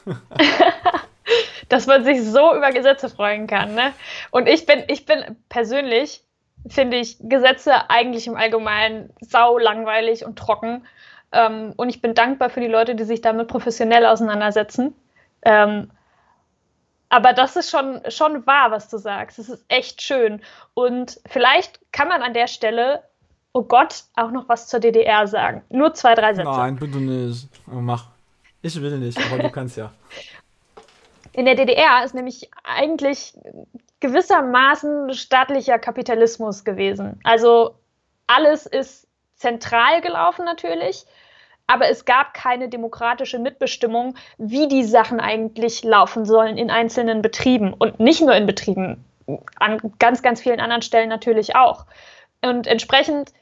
Dass 1.68 1.86
man 1.86 2.04
sich 2.04 2.22
so 2.22 2.54
über 2.54 2.70
Gesetze 2.72 3.10
freuen 3.10 3.46
kann, 3.46 3.74
ne? 3.74 3.92
Und 4.30 4.48
ich 4.48 4.66
bin, 4.66 4.84
ich 4.88 5.04
bin 5.04 5.36
persönlich, 5.48 6.22
finde 6.68 6.96
ich 6.96 7.18
Gesetze 7.20 7.90
eigentlich 7.90 8.26
im 8.26 8.36
Allgemeinen 8.36 9.10
sau 9.20 9.58
langweilig 9.58 10.24
und 10.24 10.38
trocken. 10.38 10.86
Ähm, 11.32 11.74
und 11.76 11.88
ich 11.90 12.00
bin 12.00 12.14
dankbar 12.14 12.50
für 12.50 12.60
die 12.60 12.66
Leute, 12.66 12.94
die 12.94 13.04
sich 13.04 13.20
damit 13.20 13.48
professionell 13.48 14.06
auseinandersetzen. 14.06 14.94
Ähm, 15.42 15.90
aber 17.08 17.32
das 17.32 17.56
ist 17.56 17.70
schon, 17.70 18.00
schon 18.08 18.46
wahr, 18.46 18.70
was 18.70 18.88
du 18.88 18.98
sagst. 18.98 19.38
Es 19.38 19.48
ist 19.48 19.64
echt 19.68 20.02
schön. 20.02 20.40
Und 20.74 21.20
vielleicht 21.26 21.80
kann 21.92 22.08
man 22.08 22.22
an 22.22 22.34
der 22.34 22.46
Stelle, 22.48 23.02
oh 23.52 23.62
Gott, 23.62 24.04
auch 24.16 24.30
noch 24.30 24.48
was 24.48 24.68
zur 24.68 24.80
DDR 24.80 25.26
sagen. 25.26 25.62
Nur 25.68 25.94
zwei, 25.94 26.14
drei 26.14 26.34
Sätze. 26.34 26.50
Nein, 26.50 26.76
bitte 26.76 26.98
nicht. 26.98 27.48
Oh, 27.68 27.76
mach. 27.76 28.06
Ich 28.62 28.80
will 28.80 28.98
nicht, 28.98 29.18
aber 29.30 29.42
du 29.42 29.50
kannst 29.50 29.76
ja. 29.76 29.92
In 31.32 31.44
der 31.44 31.54
DDR 31.54 32.02
ist 32.04 32.14
nämlich 32.14 32.50
eigentlich 32.64 33.34
gewissermaßen 34.00 35.12
staatlicher 35.14 35.78
Kapitalismus 35.78 36.64
gewesen. 36.64 37.20
Also 37.22 37.76
alles 38.26 38.66
ist 38.66 39.06
zentral 39.36 40.00
gelaufen 40.00 40.44
natürlich 40.44 41.04
aber 41.66 41.88
es 41.88 42.04
gab 42.04 42.34
keine 42.34 42.68
demokratische 42.68 43.38
Mitbestimmung, 43.38 44.14
wie 44.38 44.68
die 44.68 44.84
Sachen 44.84 45.20
eigentlich 45.20 45.82
laufen 45.82 46.24
sollen 46.24 46.56
in 46.56 46.70
einzelnen 46.70 47.22
Betrieben 47.22 47.72
und 47.72 47.98
nicht 47.98 48.20
nur 48.20 48.34
in 48.34 48.46
Betrieben, 48.46 49.04
an 49.56 49.80
ganz, 49.98 50.22
ganz 50.22 50.40
vielen 50.40 50.60
anderen 50.60 50.82
Stellen 50.82 51.08
natürlich 51.08 51.56
auch. 51.56 51.86
Und 52.42 52.66
entsprechend 52.66 53.32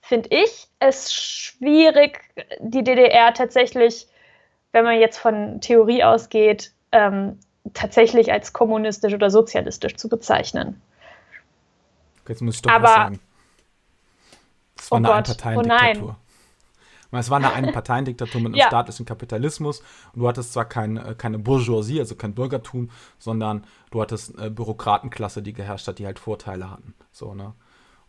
finde 0.00 0.30
ich 0.32 0.68
es 0.78 1.12
schwierig, 1.12 2.20
die 2.60 2.82
DDR 2.82 3.34
tatsächlich, 3.34 4.08
wenn 4.72 4.84
man 4.84 4.98
jetzt 4.98 5.18
von 5.18 5.60
Theorie 5.60 6.02
ausgeht, 6.02 6.72
ähm, 6.92 7.38
tatsächlich 7.74 8.32
als 8.32 8.54
kommunistisch 8.54 9.12
oder 9.12 9.30
sozialistisch 9.30 9.96
zu 9.96 10.08
bezeichnen. 10.08 10.80
Jetzt 12.26 12.40
muss 12.40 12.56
ich 12.56 12.62
doch 12.62 12.70
Aber, 12.70 12.84
was 12.84 12.94
sagen. 12.94 13.20
Das 14.76 14.90
war 14.90 14.96
oh 14.96 15.04
eine 15.04 15.12
Einparteiendiktatur. 15.12 16.16
Oh 16.18 16.29
es 17.18 17.30
war 17.30 17.38
eine 17.38 17.52
Einparteiendiktatur 17.54 18.40
mit 18.40 18.52
einem 18.52 18.60
ja. 18.60 18.66
staatlichen 18.68 19.06
Kapitalismus 19.06 19.80
und 20.12 20.20
du 20.20 20.28
hattest 20.28 20.52
zwar 20.52 20.64
kein, 20.64 20.96
äh, 20.96 21.14
keine 21.16 21.38
Bourgeoisie, 21.38 21.98
also 21.98 22.14
kein 22.14 22.34
Bürgertum, 22.34 22.90
sondern 23.18 23.64
du 23.90 24.00
hattest 24.00 24.38
eine 24.38 24.50
Bürokratenklasse, 24.50 25.42
die 25.42 25.52
geherrscht 25.52 25.88
hat, 25.88 25.98
die 25.98 26.06
halt 26.06 26.18
Vorteile 26.18 26.70
hatten. 26.70 26.94
So, 27.10 27.34
ne? 27.34 27.54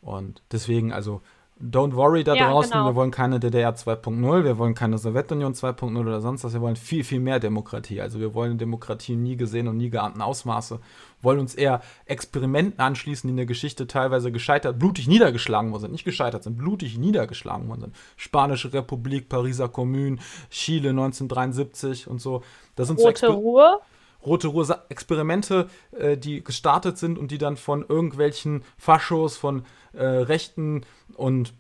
Und 0.02 0.42
deswegen, 0.52 0.92
also 0.92 1.22
Don't 1.62 1.96
worry 1.96 2.24
da 2.24 2.34
ja, 2.34 2.50
draußen, 2.50 2.72
genau. 2.72 2.88
wir 2.88 2.96
wollen 2.96 3.12
keine 3.12 3.40
DDR 3.40 3.76
2.0, 3.76 4.44
wir 4.44 4.58
wollen 4.58 4.74
keine 4.74 4.98
Sowjetunion 4.98 5.54
2.0 5.54 6.00
oder 6.00 6.20
sonst 6.20 6.44
was, 6.44 6.54
wir 6.54 6.62
wollen 6.62 6.76
viel, 6.76 7.04
viel 7.04 7.20
mehr 7.20 7.40
Demokratie. 7.40 8.02
Also 8.02 8.20
wir 8.20 8.34
wollen 8.34 8.58
Demokratie 8.58 9.16
nie 9.16 9.38
gesehen 9.38 9.68
und 9.68 9.78
nie 9.78 9.90
geahnten 9.90 10.22
Ausmaße, 10.22 10.80
wollen 11.22 11.40
uns 11.40 11.54
eher 11.54 11.82
Experimenten 12.06 12.80
anschließen, 12.80 13.28
die 13.28 13.32
in 13.32 13.38
der 13.38 13.46
Geschichte 13.46 13.86
teilweise 13.86 14.32
gescheitert, 14.32 14.80
blutig 14.80 15.08
niedergeschlagen 15.08 15.72
worden 15.72 15.82
sind, 15.82 15.92
nicht 15.92 16.06
gescheitert 16.06 16.44
sind, 16.44 16.58
blutig 16.58 16.98
niedergeschlagen 16.98 17.68
worden 17.68 17.82
sind. 17.82 17.96
Spanische 18.18 18.74
Republik, 18.74 19.30
Pariser 19.30 19.70
Kommune, 19.70 20.18
Chile 20.50 20.90
1973 20.90 22.08
und 22.08 22.20
so. 22.20 22.42
Das 22.76 22.88
sind 22.88 23.00
Rote 23.00 23.28
so 23.28 23.34
Ruhe? 23.34 23.80
Rote 24.26 24.48
Ruhe 24.48 24.84
Experimente, 24.90 25.70
äh, 25.92 26.18
die 26.18 26.44
gestartet 26.44 26.98
sind 26.98 27.18
und 27.18 27.32
die 27.32 27.38
dann 27.38 27.58
von 27.58 27.86
irgendwelchen 27.88 28.64
Faschos, 28.78 29.38
von 29.38 29.66
äh, 29.94 30.04
Rechten 30.04 30.82
und 31.16 31.54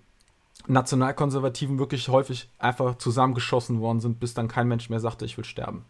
Nationalkonservativen 0.67 1.79
wirklich 1.79 2.09
häufig 2.09 2.49
einfach 2.59 2.97
zusammengeschossen 2.97 3.79
worden 3.81 3.99
sind, 3.99 4.19
bis 4.19 4.33
dann 4.33 4.47
kein 4.47 4.67
Mensch 4.67 4.89
mehr 4.89 4.99
sagte, 4.99 5.25
ich 5.25 5.37
will 5.37 5.45
sterben. 5.45 5.85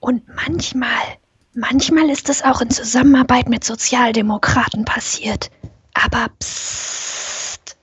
Und 0.00 0.22
manchmal, 0.28 1.18
manchmal 1.54 2.08
ist 2.08 2.30
es 2.30 2.42
auch 2.42 2.60
in 2.62 2.70
Zusammenarbeit 2.70 3.48
mit 3.48 3.64
Sozialdemokraten 3.64 4.84
passiert. 4.84 5.50
Aber 5.92 6.28
psst. 6.38 7.76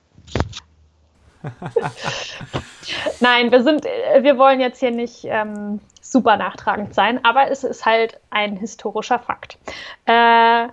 Nein, 3.20 3.50
wir 3.50 3.62
sind, 3.62 3.84
äh, 3.84 4.22
wir 4.22 4.38
wollen 4.38 4.60
jetzt 4.60 4.80
hier 4.80 4.90
nicht 4.90 5.24
ähm, 5.24 5.80
super 6.00 6.36
nachtragend 6.36 6.94
sein, 6.94 7.24
aber 7.24 7.50
es 7.50 7.64
ist 7.64 7.84
halt 7.84 8.20
ein 8.30 8.56
historischer 8.56 9.18
Fakt. 9.18 9.58
Äh, 10.06 10.68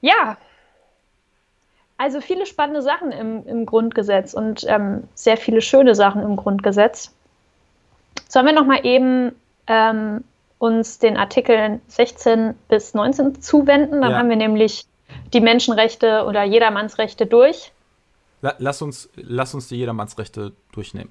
ja, 0.00 0.36
also 1.98 2.20
viele 2.20 2.46
spannende 2.46 2.82
Sachen 2.82 3.10
im, 3.10 3.46
im 3.46 3.66
Grundgesetz 3.66 4.34
und 4.34 4.64
ähm, 4.68 5.04
sehr 5.14 5.36
viele 5.36 5.62
schöne 5.62 5.94
Sachen 5.94 6.22
im 6.22 6.36
Grundgesetz. 6.36 7.12
Sollen 8.28 8.46
wir 8.46 8.52
noch 8.52 8.66
mal 8.66 8.84
eben 8.84 9.34
ähm, 9.66 10.24
uns 10.58 10.98
den 10.98 11.16
Artikeln 11.16 11.80
16 11.88 12.54
bis 12.68 12.94
19 12.94 13.40
zuwenden? 13.40 14.02
Dann 14.02 14.10
ja. 14.10 14.18
haben 14.18 14.28
wir 14.28 14.36
nämlich 14.36 14.86
die 15.32 15.40
Menschenrechte 15.40 16.24
oder 16.26 16.44
Jedermannsrechte 16.44 17.26
durch. 17.26 17.72
Lass 18.40 18.82
uns, 18.82 19.08
lass 19.14 19.54
uns 19.54 19.68
die 19.68 19.76
Jedermannsrechte 19.76 20.52
durchnehmen. 20.72 21.10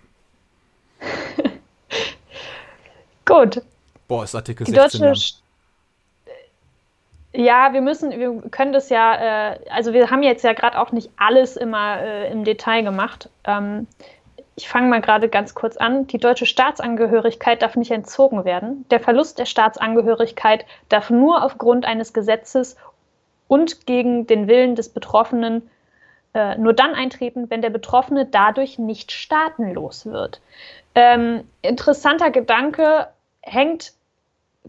Gut. 3.25 3.61
Boah, 4.07 4.23
ist 4.23 4.35
Artikel 4.35 4.67
16 4.67 5.01
deutsche, 5.01 5.33
Ja, 7.33 7.73
wir 7.73 7.81
müssen, 7.81 8.11
wir 8.11 8.41
können 8.51 8.71
das 8.71 8.89
ja, 8.89 9.53
äh, 9.53 9.59
also 9.69 9.93
wir 9.93 10.11
haben 10.11 10.23
jetzt 10.23 10.43
ja 10.43 10.53
gerade 10.53 10.79
auch 10.79 10.91
nicht 10.91 11.09
alles 11.17 11.57
immer 11.57 11.99
äh, 11.99 12.31
im 12.31 12.43
Detail 12.43 12.83
gemacht. 12.83 13.29
Ähm, 13.45 13.87
ich 14.55 14.69
fange 14.69 14.87
mal 14.87 15.01
gerade 15.01 15.27
ganz 15.27 15.53
kurz 15.53 15.75
an. 15.75 16.07
Die 16.07 16.17
deutsche 16.17 16.45
Staatsangehörigkeit 16.45 17.61
darf 17.61 17.75
nicht 17.75 17.91
entzogen 17.91 18.45
werden. 18.45 18.85
Der 18.89 18.99
Verlust 18.99 19.37
der 19.37 19.45
Staatsangehörigkeit 19.45 20.65
darf 20.87 21.09
nur 21.09 21.43
aufgrund 21.43 21.85
eines 21.85 22.13
Gesetzes 22.13 22.77
und 23.47 23.85
gegen 23.85 24.27
den 24.27 24.47
Willen 24.47 24.75
des 24.75 24.89
Betroffenen 24.89 25.69
äh, 26.35 26.57
nur 26.57 26.73
dann 26.73 26.93
eintreten, 26.93 27.49
wenn 27.49 27.63
der 27.63 27.71
Betroffene 27.71 28.25
dadurch 28.25 28.77
nicht 28.77 29.11
staatenlos 29.11 30.05
wird. 30.05 30.41
Ähm, 30.93 31.45
interessanter 31.61 32.29
Gedanke, 32.29 33.07
hängt 33.41 33.93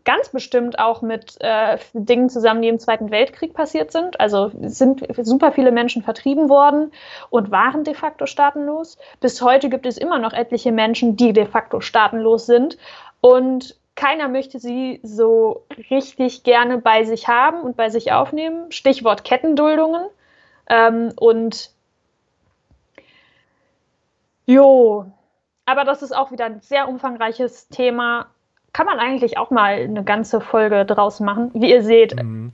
ganz 0.05 0.29
bestimmt 0.29 0.79
auch 0.79 1.03
mit 1.03 1.37
äh, 1.41 1.79
Dingen 1.93 2.29
zusammen, 2.29 2.63
die 2.63 2.69
im 2.69 2.79
Zweiten 2.79 3.11
Weltkrieg 3.11 3.55
passiert 3.55 3.91
sind. 3.91 4.21
Also 4.21 4.53
sind 4.61 5.05
super 5.23 5.53
viele 5.53 5.73
Menschen 5.73 6.03
vertrieben 6.03 6.49
worden 6.49 6.93
und 7.31 7.51
waren 7.51 7.83
de 7.83 7.95
facto 7.95 8.27
staatenlos. 8.27 8.99
Bis 9.21 9.43
heute 9.43 9.69
gibt 9.69 9.87
es 9.87 9.99
immer 9.99 10.19
noch 10.19 10.33
etliche 10.33 10.71
Menschen, 10.71 11.17
die 11.17 11.33
de 11.33 11.47
facto 11.47 11.81
staatenlos 11.81 12.47
sind. 12.47 12.79
Und 13.21 13.77
keiner 13.97 14.29
möchte 14.29 14.59
sie 14.59 15.01
so 15.03 15.65
richtig 15.91 16.45
gerne 16.45 16.79
bei 16.79 17.05
sich 17.05 17.27
haben 17.29 17.63
und 17.63 17.77
bei 17.77 17.89
sich 17.89 18.13
aufnehmen. 18.13 18.71
Stichwort 18.71 19.25
Kettenduldungen. 19.25 20.07
Ähm, 20.69 21.13
und 21.17 21.71
jo, 24.47 25.11
aber 25.65 25.85
das 25.85 26.03
ist 26.03 26.15
auch 26.15 26.31
wieder 26.33 26.47
ein 26.47 26.61
sehr 26.61 26.89
umfangreiches 26.89 27.69
Thema 27.69 28.27
kann 28.77 28.85
man 28.85 28.99
eigentlich 28.99 29.39
auch 29.39 29.51
mal 29.51 29.73
eine 29.73 30.05
ganze 30.05 30.39
Folge 30.43 30.85
draus 30.85 31.19
machen. 31.19 31.51
Wie 31.55 31.71
ihr 31.71 31.83
seht, 31.83 32.15
mhm. 32.23 32.53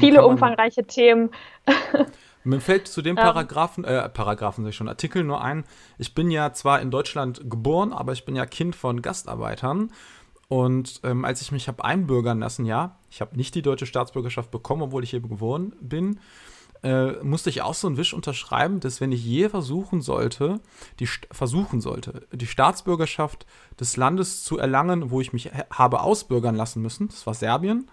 viele 0.00 0.26
umfangreiche 0.26 0.82
Themen. 0.82 1.30
Mir 2.42 2.60
fällt 2.60 2.88
zu 2.88 3.00
dem 3.00 3.14
Paragraphen, 3.14 3.84
äh, 3.84 4.08
Paragraphen 4.08 4.64
sag 4.64 4.70
ich 4.70 4.76
schon, 4.76 4.88
Artikel 4.88 5.22
nur 5.22 5.40
ein. 5.40 5.62
Ich 5.98 6.16
bin 6.16 6.32
ja 6.32 6.52
zwar 6.52 6.80
in 6.80 6.90
Deutschland 6.90 7.48
geboren, 7.48 7.92
aber 7.92 8.10
ich 8.10 8.24
bin 8.24 8.34
ja 8.34 8.44
Kind 8.44 8.74
von 8.74 9.02
Gastarbeitern. 9.02 9.92
Und 10.48 11.00
ähm, 11.04 11.24
als 11.24 11.42
ich 11.42 11.52
mich 11.52 11.68
habe 11.68 11.84
einbürgern 11.84 12.40
lassen, 12.40 12.64
ja, 12.64 12.96
ich 13.08 13.20
habe 13.20 13.36
nicht 13.36 13.54
die 13.54 13.62
deutsche 13.62 13.86
Staatsbürgerschaft 13.86 14.50
bekommen, 14.50 14.82
obwohl 14.82 15.04
ich 15.04 15.10
hier 15.10 15.20
geboren 15.20 15.76
bin 15.80 16.18
äh, 16.82 17.12
musste 17.22 17.50
ich 17.50 17.62
auch 17.62 17.74
so 17.74 17.86
einen 17.86 17.96
Wisch 17.96 18.14
unterschreiben, 18.14 18.80
dass 18.80 19.00
wenn 19.00 19.12
ich 19.12 19.24
je 19.24 19.48
versuchen 19.48 20.00
sollte, 20.00 20.60
die 20.98 21.06
versuchen 21.06 21.80
sollte, 21.80 22.26
die 22.32 22.46
Staatsbürgerschaft 22.46 23.46
des 23.78 23.96
Landes 23.96 24.44
zu 24.44 24.58
erlangen, 24.58 25.10
wo 25.10 25.20
ich 25.20 25.32
mich 25.32 25.50
habe 25.70 26.00
ausbürgern 26.00 26.54
lassen 26.54 26.80
müssen, 26.80 27.08
das 27.08 27.26
war 27.26 27.34
Serbien, 27.34 27.90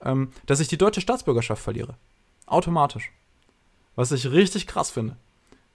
ähm, 0.00 0.30
dass 0.46 0.60
ich 0.60 0.68
die 0.68 0.78
deutsche 0.78 1.00
Staatsbürgerschaft 1.00 1.62
verliere. 1.62 1.96
Automatisch. 2.46 3.12
Was 3.94 4.12
ich 4.12 4.30
richtig 4.30 4.66
krass 4.66 4.90
finde. 4.90 5.16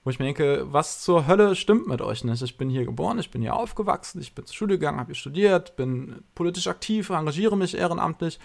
Wo 0.04 0.10
ich 0.10 0.20
mir 0.20 0.26
denke, 0.26 0.66
was 0.72 1.02
zur 1.02 1.28
Hölle 1.28 1.56
stimmt 1.56 1.88
mit 1.88 2.02
euch 2.02 2.24
nicht? 2.24 2.42
Ich 2.42 2.58
bin 2.58 2.70
hier 2.70 2.86
geboren, 2.86 3.20
ich 3.20 3.32
bin 3.32 3.42
hier 3.42 3.56
aufgewachsen, 3.56 4.22
ich 4.22 4.34
bin 4.34 4.46
zur 4.46 4.56
Schule 4.56 4.76
gegangen, 4.76 5.00
habe 5.00 5.08
hier 5.08 5.16
studiert, 5.16 5.76
bin 5.76 6.24
politisch 6.36 6.68
aktiv, 6.68 7.10
engagiere 7.10 7.58
mich 7.58 7.76
ehrenamtlich. 7.76 8.40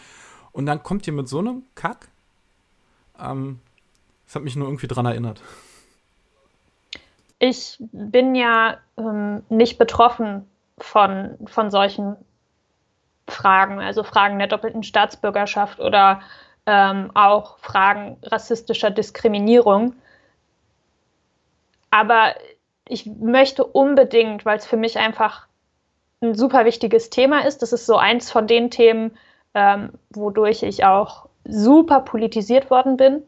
Und 0.52 0.66
dann 0.66 0.82
kommt 0.82 1.06
ihr 1.06 1.12
mit 1.12 1.28
so 1.28 1.38
einem 1.38 1.62
Kack. 1.74 2.08
Ähm, 3.18 3.60
das 4.26 4.36
hat 4.36 4.42
mich 4.42 4.56
nur 4.56 4.68
irgendwie 4.68 4.86
dran 4.86 5.06
erinnert. 5.06 5.40
Ich 7.38 7.76
bin 7.92 8.34
ja 8.34 8.78
ähm, 8.96 9.42
nicht 9.48 9.78
betroffen 9.78 10.48
von, 10.78 11.36
von 11.46 11.70
solchen 11.70 12.16
Fragen, 13.28 13.80
also 13.80 14.02
Fragen 14.02 14.38
der 14.38 14.48
doppelten 14.48 14.82
Staatsbürgerschaft 14.82 15.80
oder 15.80 16.20
ähm, 16.66 17.10
auch 17.14 17.58
Fragen 17.58 18.16
rassistischer 18.22 18.90
Diskriminierung. 18.90 19.94
Aber 21.90 22.34
ich 22.88 23.06
möchte 23.06 23.64
unbedingt, 23.64 24.44
weil 24.44 24.58
es 24.58 24.66
für 24.66 24.76
mich 24.76 24.98
einfach 24.98 25.46
ein 26.20 26.34
super 26.34 26.64
wichtiges 26.64 27.10
Thema 27.10 27.46
ist, 27.46 27.62
das 27.62 27.72
ist 27.72 27.86
so 27.86 27.96
eins 27.96 28.30
von 28.30 28.46
den 28.46 28.70
Themen, 28.70 29.16
ähm, 29.54 29.90
wodurch 30.10 30.62
ich 30.62 30.84
auch 30.84 31.28
super 31.44 32.00
politisiert 32.00 32.70
worden 32.70 32.96
bin, 32.96 33.22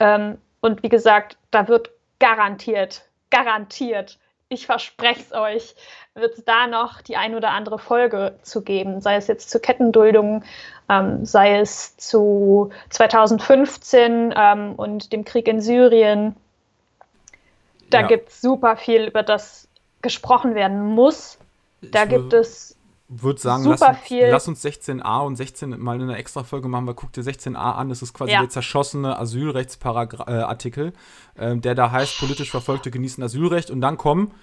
ähm, 0.00 0.38
und 0.60 0.82
wie 0.82 0.88
gesagt, 0.88 1.36
da 1.50 1.68
wird 1.68 1.90
garantiert, 2.18 3.02
garantiert, 3.30 4.18
ich 4.48 4.66
verspreche 4.66 5.20
es 5.20 5.32
euch, 5.32 5.74
wird 6.14 6.38
es 6.38 6.44
da 6.44 6.66
noch 6.66 7.02
die 7.02 7.16
ein 7.16 7.34
oder 7.34 7.50
andere 7.50 7.78
Folge 7.78 8.38
zu 8.42 8.62
geben, 8.62 9.00
sei 9.00 9.16
es 9.16 9.26
jetzt 9.26 9.50
zur 9.50 9.60
Kettenduldung, 9.60 10.42
ähm, 10.88 11.24
sei 11.24 11.58
es 11.58 11.96
zu 11.96 12.70
2015 12.90 14.34
ähm, 14.34 14.74
und 14.74 15.12
dem 15.12 15.24
Krieg 15.24 15.48
in 15.48 15.60
Syrien. 15.60 16.34
Da 17.90 18.00
ja. 18.00 18.06
gibt 18.06 18.30
es 18.30 18.40
super 18.40 18.76
viel, 18.76 19.06
über 19.06 19.22
das 19.22 19.68
gesprochen 20.00 20.54
werden 20.54 20.94
muss. 20.94 21.38
Da 21.82 22.04
ich 22.04 22.10
gibt 22.10 22.32
es 22.32 22.77
würde 23.08 23.40
sagen, 23.40 23.64
lass 23.64 23.80
uns, 23.80 24.10
lass 24.10 24.48
uns, 24.48 24.64
16a 24.64 25.20
und 25.20 25.36
16 25.36 25.78
mal 25.80 25.96
in 25.96 26.02
einer 26.02 26.18
extra 26.18 26.44
Folge 26.44 26.68
machen, 26.68 26.86
weil 26.86 26.94
guck 26.94 27.12
dir 27.12 27.22
16a 27.22 27.56
an, 27.56 27.88
das 27.88 28.02
ist 28.02 28.12
quasi 28.12 28.32
ja. 28.32 28.40
der 28.40 28.50
zerschossene 28.50 29.18
Asylrechtsartikel, 29.18 30.92
äh, 31.36 31.56
der 31.56 31.74
da 31.74 31.90
heißt, 31.90 32.18
politisch 32.18 32.50
Verfolgte 32.50 32.90
genießen 32.90 33.22
Asylrecht 33.24 33.70
und 33.70 33.80
dann 33.80 33.96
kommen, 33.96 34.34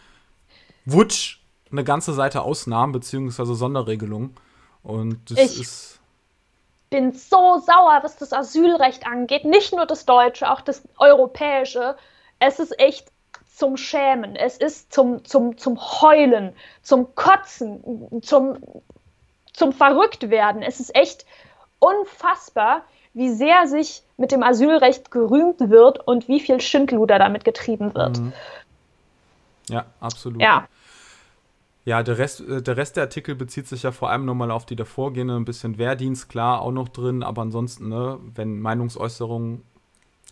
wutsch, 0.85 1.39
eine 1.71 1.83
ganze 1.83 2.13
Seite 2.13 2.41
Ausnahmen 2.41 2.91
bzw. 2.93 3.53
Sonderregelungen 3.53 4.35
und 4.83 5.19
das 5.29 5.37
ich, 5.37 5.61
ist 5.61 5.95
bin 6.89 7.11
so 7.11 7.59
sauer, 7.59 7.99
was 8.03 8.15
das 8.17 8.31
Asylrecht 8.31 9.05
angeht. 9.05 9.43
Nicht 9.43 9.73
nur 9.73 9.85
das 9.85 10.05
deutsche, 10.05 10.49
auch 10.49 10.61
das 10.61 10.81
europäische. 10.97 11.97
Es 12.39 12.59
ist 12.59 12.79
echt 12.79 13.11
zum 13.57 13.77
Schämen. 13.77 14.35
Es 14.35 14.57
ist 14.57 14.91
zum, 14.91 15.23
zum, 15.23 15.57
zum 15.57 15.79
Heulen, 15.79 16.53
zum 16.81 17.15
Kotzen, 17.15 18.21
zum, 18.21 18.57
zum 19.53 19.73
Verrücktwerden. 19.73 20.61
Es 20.61 20.79
ist 20.79 20.95
echt 20.95 21.25
unfassbar, 21.79 22.83
wie 23.13 23.29
sehr 23.29 23.67
sich 23.67 24.03
mit 24.17 24.31
dem 24.31 24.43
Asylrecht 24.43 25.09
gerühmt 25.11 25.59
wird 25.69 26.05
und 26.05 26.27
wie 26.27 26.39
viel 26.39 26.59
Schindluder 26.59 27.17
damit 27.17 27.45
getrieben 27.45 27.95
wird. 27.95 28.19
Mhm. 28.19 28.33
Ja, 29.69 29.85
absolut. 29.99 30.41
Ja. 30.41 30.67
Ja, 31.85 32.01
der 32.01 32.17
Rest, 32.17 32.41
äh, 32.41 32.63
der 32.63 32.77
Rest 32.77 32.97
der 32.97 33.03
Artikel 33.03 33.35
bezieht 33.35 33.67
sich 33.67 33.83
ja 33.83 33.91
vor 33.91 34.09
allem 34.09 34.25
nochmal 34.25 34.49
auf 34.49 34.65
die 34.65 34.75
davorgehende, 34.75 35.35
ein 35.35 35.45
bisschen 35.45 35.77
Wehrdienst, 35.77 36.29
klar, 36.29 36.61
auch 36.61 36.71
noch 36.71 36.89
drin, 36.89 37.21
aber 37.21 37.43
ansonsten, 37.43 37.89
ne, 37.89 38.19
wenn 38.33 38.59
Meinungsäußerungen 38.59 39.61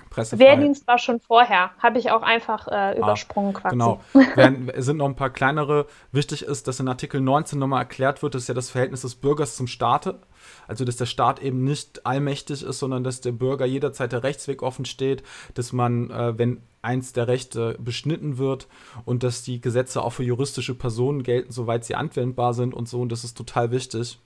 Pressefreiheit. 0.09 0.57
Wehrdienst 0.57 0.87
war 0.87 0.97
schon 0.97 1.19
vorher, 1.19 1.71
habe 1.79 1.99
ich 1.99 2.11
auch 2.11 2.21
einfach 2.21 2.67
äh, 2.67 2.71
ah, 2.71 2.93
übersprungen 2.95 3.55
ah, 3.55 3.59
quasi. 3.59 3.75
Genau. 3.75 4.01
es 4.73 4.85
sind 4.85 4.97
noch 4.97 5.07
ein 5.07 5.15
paar 5.15 5.29
kleinere. 5.29 5.87
Wichtig 6.11 6.43
ist, 6.43 6.67
dass 6.67 6.79
in 6.79 6.87
Artikel 6.87 7.21
19 7.21 7.59
nochmal 7.59 7.81
erklärt 7.81 8.21
wird, 8.21 8.35
dass 8.35 8.47
ja 8.47 8.53
das 8.53 8.69
Verhältnis 8.69 9.01
des 9.01 9.15
Bürgers 9.15 9.55
zum 9.55 9.67
Staate. 9.67 10.19
Also, 10.67 10.83
dass 10.85 10.97
der 10.97 11.05
Staat 11.05 11.41
eben 11.41 11.63
nicht 11.63 12.05
allmächtig 12.05 12.63
ist, 12.63 12.79
sondern 12.79 13.03
dass 13.03 13.21
der 13.21 13.31
Bürger 13.31 13.65
jederzeit 13.65 14.11
der 14.11 14.23
Rechtsweg 14.23 14.61
offen 14.61 14.85
steht, 14.85 15.23
dass 15.53 15.73
man, 15.73 16.09
äh, 16.09 16.37
wenn 16.37 16.61
eins 16.81 17.13
der 17.13 17.27
Rechte 17.27 17.77
beschnitten 17.79 18.37
wird 18.37 18.67
und 19.05 19.23
dass 19.23 19.43
die 19.43 19.61
Gesetze 19.61 20.01
auch 20.01 20.11
für 20.11 20.23
juristische 20.23 20.75
Personen 20.75 21.23
gelten, 21.23 21.51
soweit 21.51 21.85
sie 21.85 21.95
anwendbar 21.95 22.53
sind 22.53 22.73
und 22.73 22.89
so. 22.89 23.01
Und 23.01 23.11
das 23.11 23.23
ist 23.23 23.37
total 23.37 23.71
wichtig, 23.71 24.19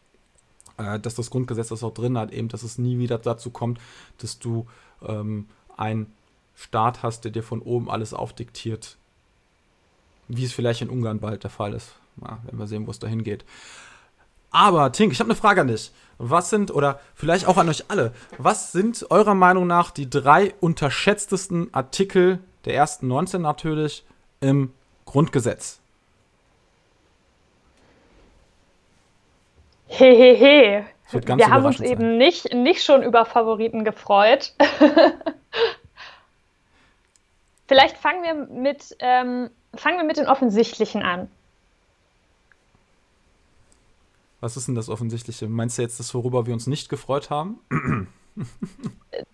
äh, 0.77 0.99
dass 0.99 1.15
das 1.15 1.29
Grundgesetz 1.29 1.67
das 1.69 1.83
auch 1.83 1.93
drin 1.93 2.17
hat, 2.17 2.31
eben, 2.31 2.47
dass 2.47 2.63
es 2.63 2.77
nie 2.77 2.97
wieder 2.97 3.19
dazu 3.19 3.51
kommt, 3.51 3.79
dass 4.17 4.39
du 4.39 4.65
ähm, 5.07 5.47
einen 5.77 6.13
Staat 6.55 7.03
hast, 7.03 7.23
der 7.23 7.31
dir 7.31 7.43
von 7.43 7.61
oben 7.61 7.89
alles 7.89 8.13
aufdiktiert. 8.13 8.97
Wie 10.27 10.43
es 10.43 10.53
vielleicht 10.53 10.81
in 10.81 10.89
Ungarn 10.89 11.19
bald 11.19 11.43
der 11.43 11.51
Fall 11.51 11.73
ist. 11.73 11.93
Ja, 12.21 12.39
werden 12.43 12.59
wir 12.59 12.67
sehen, 12.67 12.87
wo 12.87 12.91
es 12.91 12.99
dahin 12.99 13.23
geht. 13.23 13.45
Aber, 14.49 14.91
Tink, 14.91 15.13
ich 15.13 15.19
habe 15.19 15.29
eine 15.29 15.37
Frage 15.37 15.61
an 15.61 15.67
dich. 15.67 15.91
Was 16.17 16.49
sind, 16.49 16.71
oder 16.71 16.99
vielleicht 17.13 17.47
auch 17.47 17.57
an 17.57 17.69
euch 17.69 17.85
alle, 17.89 18.11
was 18.37 18.71
sind 18.71 19.05
eurer 19.11 19.35
Meinung 19.35 19.67
nach 19.67 19.91
die 19.91 20.09
drei 20.09 20.53
unterschätztesten 20.59 21.73
Artikel 21.73 22.39
der 22.65 22.73
ersten 22.73 23.07
19 23.07 23.41
natürlich 23.41 24.03
im 24.41 24.73
Grundgesetz? 25.05 25.79
Hehehe. 29.85 30.85
Wir 31.11 31.49
haben 31.49 31.65
uns 31.65 31.77
sein. 31.77 31.87
eben 31.87 32.17
nicht, 32.17 32.53
nicht 32.53 32.83
schon 32.83 33.03
über 33.03 33.25
Favoriten 33.25 33.85
gefreut. 33.85 34.53
Vielleicht 37.67 37.97
fangen 37.97 38.23
wir 38.23 38.33
mit, 38.33 38.95
ähm, 38.99 39.49
fangen 39.75 39.97
wir 39.97 40.05
mit 40.05 40.17
den 40.17 40.27
offensichtlichen 40.27 41.03
an. 41.03 41.29
Was 44.39 44.55
ist 44.55 44.67
denn 44.67 44.75
das 44.75 44.89
Offensichtliche? 44.89 45.47
Meinst 45.47 45.77
du 45.77 45.81
jetzt 45.81 45.99
das, 45.99 46.13
worüber 46.13 46.45
wir 46.45 46.53
uns 46.53 46.67
nicht 46.67 46.89
gefreut 46.89 47.29
haben? 47.29 47.59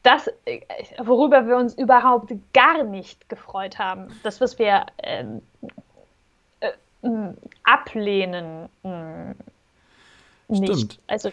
Das, 0.03 0.29
äh, 0.45 0.61
worüber 1.03 1.45
wir 1.45 1.57
uns 1.57 1.73
überhaupt 1.73 2.33
gar 2.53 2.85
nicht 2.85 3.27
gefreut 3.27 3.77
haben. 3.77 4.07
Das, 4.23 4.39
was 4.39 4.57
wir 4.59 4.85
ähm, 5.03 5.41
äh, 6.61 6.71
ablehnen. 7.63 8.69
Mh, 8.83 9.35
nicht. 10.47 10.73
Stimmt. 10.73 10.99
Also 11.07 11.31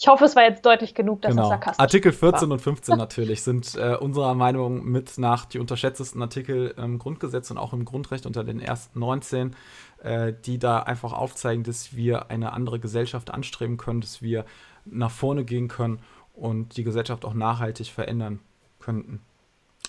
ich 0.00 0.06
hoffe, 0.06 0.24
es 0.24 0.36
war 0.36 0.44
jetzt 0.44 0.64
deutlich 0.64 0.94
genug, 0.94 1.22
dass 1.22 1.32
genau. 1.32 1.42
es 1.42 1.48
sarkastisch 1.48 1.80
Artikel 1.80 2.12
14 2.12 2.48
war. 2.48 2.54
und 2.54 2.60
15 2.60 2.96
natürlich 2.96 3.42
sind 3.42 3.74
äh, 3.74 3.96
unserer 3.96 4.34
Meinung 4.34 4.84
mit 4.84 5.18
nach 5.18 5.44
die 5.44 5.58
unterschätztesten 5.58 6.22
Artikel 6.22 6.72
im 6.76 6.98
Grundgesetz 6.98 7.50
und 7.50 7.58
auch 7.58 7.72
im 7.72 7.84
Grundrecht 7.84 8.24
unter 8.24 8.44
den 8.44 8.60
ersten 8.60 9.00
19, 9.00 9.56
äh, 10.04 10.32
die 10.44 10.60
da 10.60 10.80
einfach 10.80 11.12
aufzeigen, 11.12 11.64
dass 11.64 11.96
wir 11.96 12.30
eine 12.30 12.52
andere 12.52 12.78
Gesellschaft 12.78 13.32
anstreben 13.32 13.76
können, 13.76 14.00
dass 14.00 14.22
wir 14.22 14.44
nach 14.84 15.10
vorne 15.10 15.44
gehen 15.44 15.66
können 15.66 16.00
und 16.32 16.76
die 16.76 16.84
Gesellschaft 16.84 17.24
auch 17.24 17.34
nachhaltig 17.34 17.88
verändern 17.88 18.38
könnten. 18.78 19.20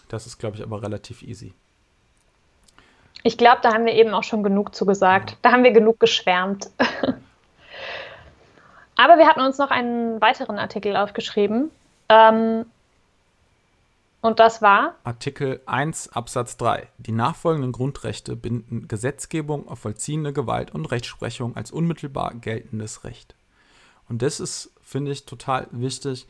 Das 0.07 0.25
ist, 0.25 0.39
glaube 0.39 0.57
ich, 0.57 0.63
aber 0.63 0.81
relativ 0.81 1.21
easy. 1.21 1.53
Ich 3.21 3.37
glaube, 3.37 3.59
da 3.61 3.73
haben 3.73 3.85
wir 3.85 3.93
eben 3.93 4.13
auch 4.15 4.23
schon 4.23 4.41
genug 4.41 4.73
zugesagt. 4.73 5.31
Ja. 5.31 5.37
Da 5.43 5.51
haben 5.51 5.63
wir 5.63 5.71
genug 5.71 5.99
geschwärmt. 5.99 6.71
Aber 8.99 9.17
wir 9.17 9.27
hatten 9.27 9.39
uns 9.39 9.57
noch 9.57 9.71
einen 9.71 10.19
weiteren 10.19 10.59
Artikel 10.59 10.97
aufgeschrieben. 10.97 11.71
Ähm, 12.09 12.65
und 14.19 14.39
das 14.41 14.61
war? 14.61 14.95
Artikel 15.05 15.61
1 15.65 16.11
Absatz 16.11 16.57
3. 16.57 16.85
Die 16.97 17.13
nachfolgenden 17.13 17.71
Grundrechte 17.71 18.35
binden 18.35 18.89
Gesetzgebung 18.89 19.69
auf 19.69 19.79
vollziehende 19.79 20.33
Gewalt 20.33 20.75
und 20.75 20.85
Rechtsprechung 20.91 21.55
als 21.55 21.71
unmittelbar 21.71 22.33
geltendes 22.33 23.05
Recht. 23.05 23.35
Und 24.09 24.21
das 24.21 24.41
ist, 24.41 24.69
finde 24.83 25.13
ich, 25.13 25.25
total 25.25 25.67
wichtig, 25.71 26.27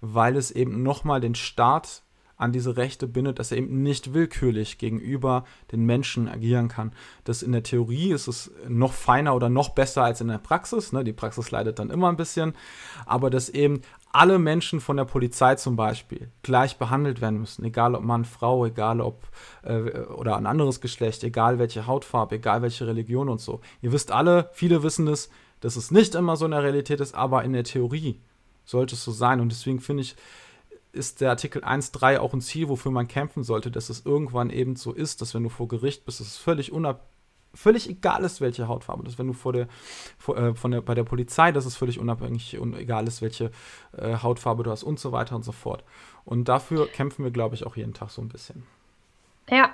weil 0.00 0.36
es 0.36 0.50
eben 0.50 0.82
nochmal 0.82 1.20
den 1.20 1.34
Staat 1.34 2.00
an 2.36 2.52
diese 2.52 2.76
Rechte 2.76 3.06
bindet, 3.06 3.38
dass 3.38 3.50
er 3.50 3.58
eben 3.58 3.82
nicht 3.82 4.12
willkürlich 4.12 4.78
gegenüber 4.78 5.44
den 5.72 5.86
Menschen 5.86 6.28
agieren 6.28 6.68
kann. 6.68 6.92
Das 7.24 7.42
in 7.42 7.52
der 7.52 7.62
Theorie 7.62 8.12
ist 8.12 8.28
es 8.28 8.50
noch 8.68 8.92
feiner 8.92 9.34
oder 9.34 9.48
noch 9.48 9.70
besser 9.70 10.04
als 10.04 10.20
in 10.20 10.28
der 10.28 10.38
Praxis. 10.38 10.92
Ne? 10.92 11.02
Die 11.02 11.14
Praxis 11.14 11.50
leidet 11.50 11.78
dann 11.78 11.90
immer 11.90 12.08
ein 12.08 12.16
bisschen. 12.16 12.54
Aber 13.06 13.30
dass 13.30 13.48
eben 13.48 13.80
alle 14.12 14.38
Menschen 14.38 14.80
von 14.80 14.96
der 14.96 15.04
Polizei 15.04 15.54
zum 15.54 15.76
Beispiel 15.76 16.30
gleich 16.42 16.78
behandelt 16.78 17.20
werden 17.20 17.40
müssen, 17.40 17.64
egal 17.64 17.94
ob 17.94 18.02
Mann, 18.02 18.24
Frau, 18.24 18.66
egal 18.66 19.00
ob 19.00 19.22
äh, 19.62 20.00
oder 20.00 20.36
ein 20.36 20.46
anderes 20.46 20.80
Geschlecht, 20.80 21.24
egal 21.24 21.58
welche 21.58 21.86
Hautfarbe, 21.86 22.36
egal 22.36 22.62
welche 22.62 22.86
Religion 22.86 23.28
und 23.28 23.40
so. 23.40 23.60
Ihr 23.82 23.92
wisst 23.92 24.12
alle, 24.12 24.50
viele 24.52 24.82
wissen 24.82 25.08
es, 25.08 25.30
dass 25.60 25.76
es 25.76 25.90
nicht 25.90 26.14
immer 26.14 26.36
so 26.36 26.44
in 26.44 26.50
der 26.50 26.62
Realität 26.62 27.00
ist, 27.00 27.14
aber 27.14 27.44
in 27.44 27.52
der 27.52 27.64
Theorie 27.64 28.20
sollte 28.64 28.94
es 28.94 29.04
so 29.04 29.12
sein. 29.12 29.40
Und 29.40 29.50
deswegen 29.50 29.80
finde 29.80 30.02
ich, 30.02 30.16
ist 30.96 31.20
der 31.20 31.30
Artikel 31.30 31.62
1.3 31.64 32.18
auch 32.18 32.32
ein 32.32 32.40
Ziel, 32.40 32.68
wofür 32.68 32.90
man 32.90 33.08
kämpfen 33.08 33.44
sollte, 33.44 33.70
dass 33.70 33.90
es 33.90 34.04
irgendwann 34.04 34.50
eben 34.50 34.76
so 34.76 34.92
ist, 34.92 35.20
dass 35.20 35.34
wenn 35.34 35.42
du 35.42 35.48
vor 35.48 35.68
Gericht 35.68 36.04
bist, 36.04 36.20
es 36.20 36.36
völlig 36.36 36.72
unab 36.72 37.06
völlig 37.56 37.88
egal 37.88 38.22
ist, 38.22 38.40
welche 38.40 38.68
Hautfarbe 38.68 39.02
das 39.02 39.14
ist. 39.14 39.18
Wenn 39.18 39.26
du 39.26 39.32
vor 39.32 39.52
der, 39.52 39.66
vor, 40.18 40.36
äh, 40.36 40.54
von 40.54 40.70
der, 40.70 40.82
bei 40.82 40.94
der 40.94 41.04
Polizei, 41.04 41.52
dass 41.52 41.66
es 41.66 41.76
völlig 41.76 41.98
unabhängig 41.98 42.58
und 42.58 42.74
egal 42.76 43.06
ist, 43.08 43.22
welche 43.22 43.50
äh, 43.96 44.16
Hautfarbe 44.22 44.62
du 44.62 44.70
hast 44.70 44.82
und 44.82 45.00
so 45.00 45.12
weiter 45.12 45.34
und 45.34 45.44
so 45.44 45.52
fort. 45.52 45.82
Und 46.24 46.48
dafür 46.48 46.86
kämpfen 46.86 47.24
wir, 47.24 47.30
glaube 47.30 47.54
ich, 47.54 47.66
auch 47.66 47.76
jeden 47.76 47.94
Tag 47.94 48.10
so 48.10 48.22
ein 48.22 48.28
bisschen. 48.28 48.64
Ja. 49.50 49.70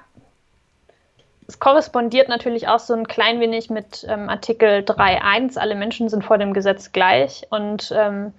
Es 1.49 1.59
korrespondiert 1.59 2.29
natürlich 2.29 2.69
auch 2.69 2.79
so 2.79 2.95
ein 2.95 3.07
klein 3.07 3.41
wenig 3.41 3.69
mit 3.69 4.07
ähm, 4.09 4.29
Artikel 4.29 4.85
3.1. 4.85 5.59
Alle 5.59 5.75
Menschen 5.75 6.09
sind 6.09 6.25
vor 6.25 6.39
dem 6.39 6.55
Gesetz 6.55 6.93
gleich. 6.93 7.47
Und 7.51 7.93
ähm, 7.95 8.33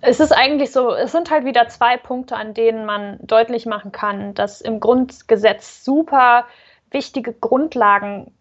es 0.00 0.20
ist 0.20 0.32
eigentlich 0.32 0.72
so, 0.72 0.94
es 0.94 1.12
sind 1.12 1.30
halt 1.30 1.44
wieder 1.44 1.68
zwei 1.68 1.96
Punkte, 1.96 2.36
an 2.36 2.54
denen 2.54 2.84
man 2.84 3.18
deutlich 3.20 3.66
machen 3.66 3.92
kann, 3.92 4.34
dass 4.34 4.60
im 4.60 4.80
Grundgesetz 4.80 5.84
super 5.84 6.46
wichtige 6.90 7.32
Grundlagen 7.32 8.32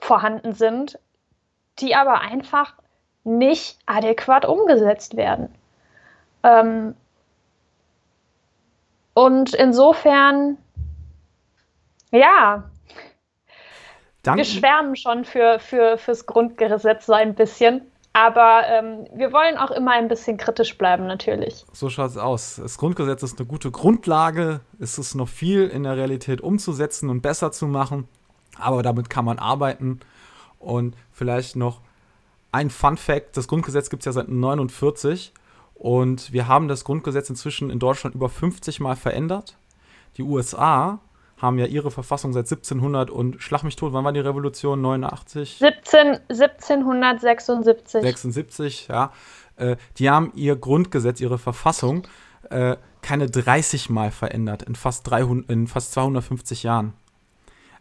vorhanden 0.00 0.54
sind, 0.54 0.98
die 1.78 1.94
aber 1.94 2.20
einfach 2.20 2.74
nicht 3.24 3.78
adäquat 3.86 4.44
umgesetzt 4.44 5.16
werden. 5.16 5.54
Ähm 6.42 6.94
und 9.14 9.54
insofern, 9.54 10.56
ja, 12.10 12.64
Danke. 14.22 14.38
wir 14.38 14.44
schwärmen 14.44 14.96
schon 14.96 15.24
für, 15.24 15.58
für, 15.58 15.98
fürs 15.98 16.26
Grundgesetz 16.26 17.06
so 17.06 17.12
ein 17.12 17.34
bisschen. 17.34 17.89
Aber 18.12 18.64
ähm, 18.66 19.06
wir 19.14 19.32
wollen 19.32 19.56
auch 19.56 19.70
immer 19.70 19.92
ein 19.92 20.08
bisschen 20.08 20.36
kritisch 20.36 20.76
bleiben, 20.76 21.06
natürlich. 21.06 21.64
So 21.72 21.88
schaut 21.90 22.10
es 22.10 22.16
aus. 22.16 22.56
Das 22.56 22.76
Grundgesetz 22.76 23.22
ist 23.22 23.38
eine 23.38 23.46
gute 23.46 23.70
Grundlage. 23.70 24.60
Es 24.80 24.98
ist 24.98 25.14
noch 25.14 25.28
viel 25.28 25.68
in 25.68 25.84
der 25.84 25.96
Realität 25.96 26.40
umzusetzen 26.40 27.08
und 27.08 27.20
besser 27.20 27.52
zu 27.52 27.66
machen. 27.68 28.08
Aber 28.58 28.82
damit 28.82 29.10
kann 29.10 29.24
man 29.24 29.38
arbeiten. 29.38 30.00
Und 30.58 30.96
vielleicht 31.12 31.54
noch 31.54 31.80
ein 32.50 32.70
Fun 32.70 32.96
Fact: 32.96 33.36
Das 33.36 33.46
Grundgesetz 33.46 33.90
gibt 33.90 34.02
es 34.02 34.06
ja 34.06 34.12
seit 34.12 34.26
1949. 34.26 35.32
Und 35.74 36.32
wir 36.32 36.48
haben 36.48 36.66
das 36.66 36.84
Grundgesetz 36.84 37.30
inzwischen 37.30 37.70
in 37.70 37.78
Deutschland 37.78 38.16
über 38.16 38.28
50 38.28 38.80
Mal 38.80 38.96
verändert. 38.96 39.56
Die 40.16 40.22
USA 40.22 40.98
haben 41.40 41.58
ja 41.58 41.66
ihre 41.66 41.90
Verfassung 41.90 42.32
seit 42.32 42.46
1700 42.46 43.10
und 43.10 43.42
schlag 43.42 43.62
mich 43.62 43.76
tot, 43.76 43.92
wann 43.92 44.04
war 44.04 44.12
die 44.12 44.20
Revolution? 44.20 44.80
89? 44.80 45.56
17, 45.58 46.18
1776. 46.28 48.02
76, 48.02 48.88
ja. 48.88 49.12
Äh, 49.56 49.76
die 49.98 50.10
haben 50.10 50.32
ihr 50.34 50.56
Grundgesetz, 50.56 51.20
ihre 51.20 51.38
Verfassung 51.38 52.06
äh, 52.50 52.76
keine 53.02 53.30
30 53.30 53.90
Mal 53.90 54.10
verändert 54.10 54.62
in 54.62 54.74
fast, 54.74 55.08
300, 55.08 55.50
in 55.50 55.66
fast 55.66 55.92
250 55.92 56.62
Jahren. 56.62 56.92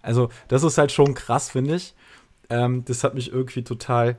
Also, 0.01 0.29
das 0.47 0.63
ist 0.63 0.77
halt 0.77 0.91
schon 0.91 1.13
krass, 1.13 1.49
finde 1.49 1.75
ich. 1.75 1.93
Ähm, 2.49 2.85
das 2.85 3.03
hat 3.03 3.13
mich 3.13 3.31
irgendwie 3.31 3.63
total 3.63 4.17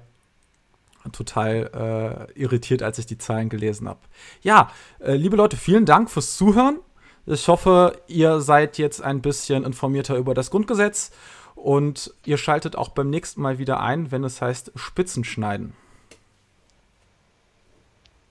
total 1.12 2.28
äh, 2.36 2.38
irritiert, 2.38 2.82
als 2.82 2.98
ich 2.98 3.06
die 3.06 3.16
Zahlen 3.16 3.48
gelesen 3.48 3.88
habe. 3.88 4.00
Ja, 4.42 4.70
äh, 4.98 5.14
liebe 5.14 5.36
Leute, 5.36 5.56
vielen 5.56 5.86
Dank 5.86 6.10
fürs 6.10 6.36
Zuhören. 6.36 6.78
Ich 7.26 7.48
hoffe, 7.48 8.00
ihr 8.06 8.40
seid 8.40 8.78
jetzt 8.78 9.02
ein 9.02 9.20
bisschen 9.20 9.64
informierter 9.64 10.16
über 10.16 10.34
das 10.34 10.50
Grundgesetz 10.50 11.12
und 11.54 12.12
ihr 12.24 12.38
schaltet 12.38 12.76
auch 12.76 12.88
beim 12.88 13.10
nächsten 13.10 13.42
Mal 13.42 13.58
wieder 13.58 13.80
ein, 13.80 14.10
wenn 14.10 14.24
es 14.24 14.40
heißt 14.40 14.72
Spitzenschneiden. 14.74 15.74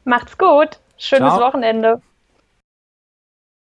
Macht's 0.05 0.37
gut. 0.37 0.79
Schönes 0.97 1.33
Ciao. 1.33 1.47
Wochenende. 1.47 2.01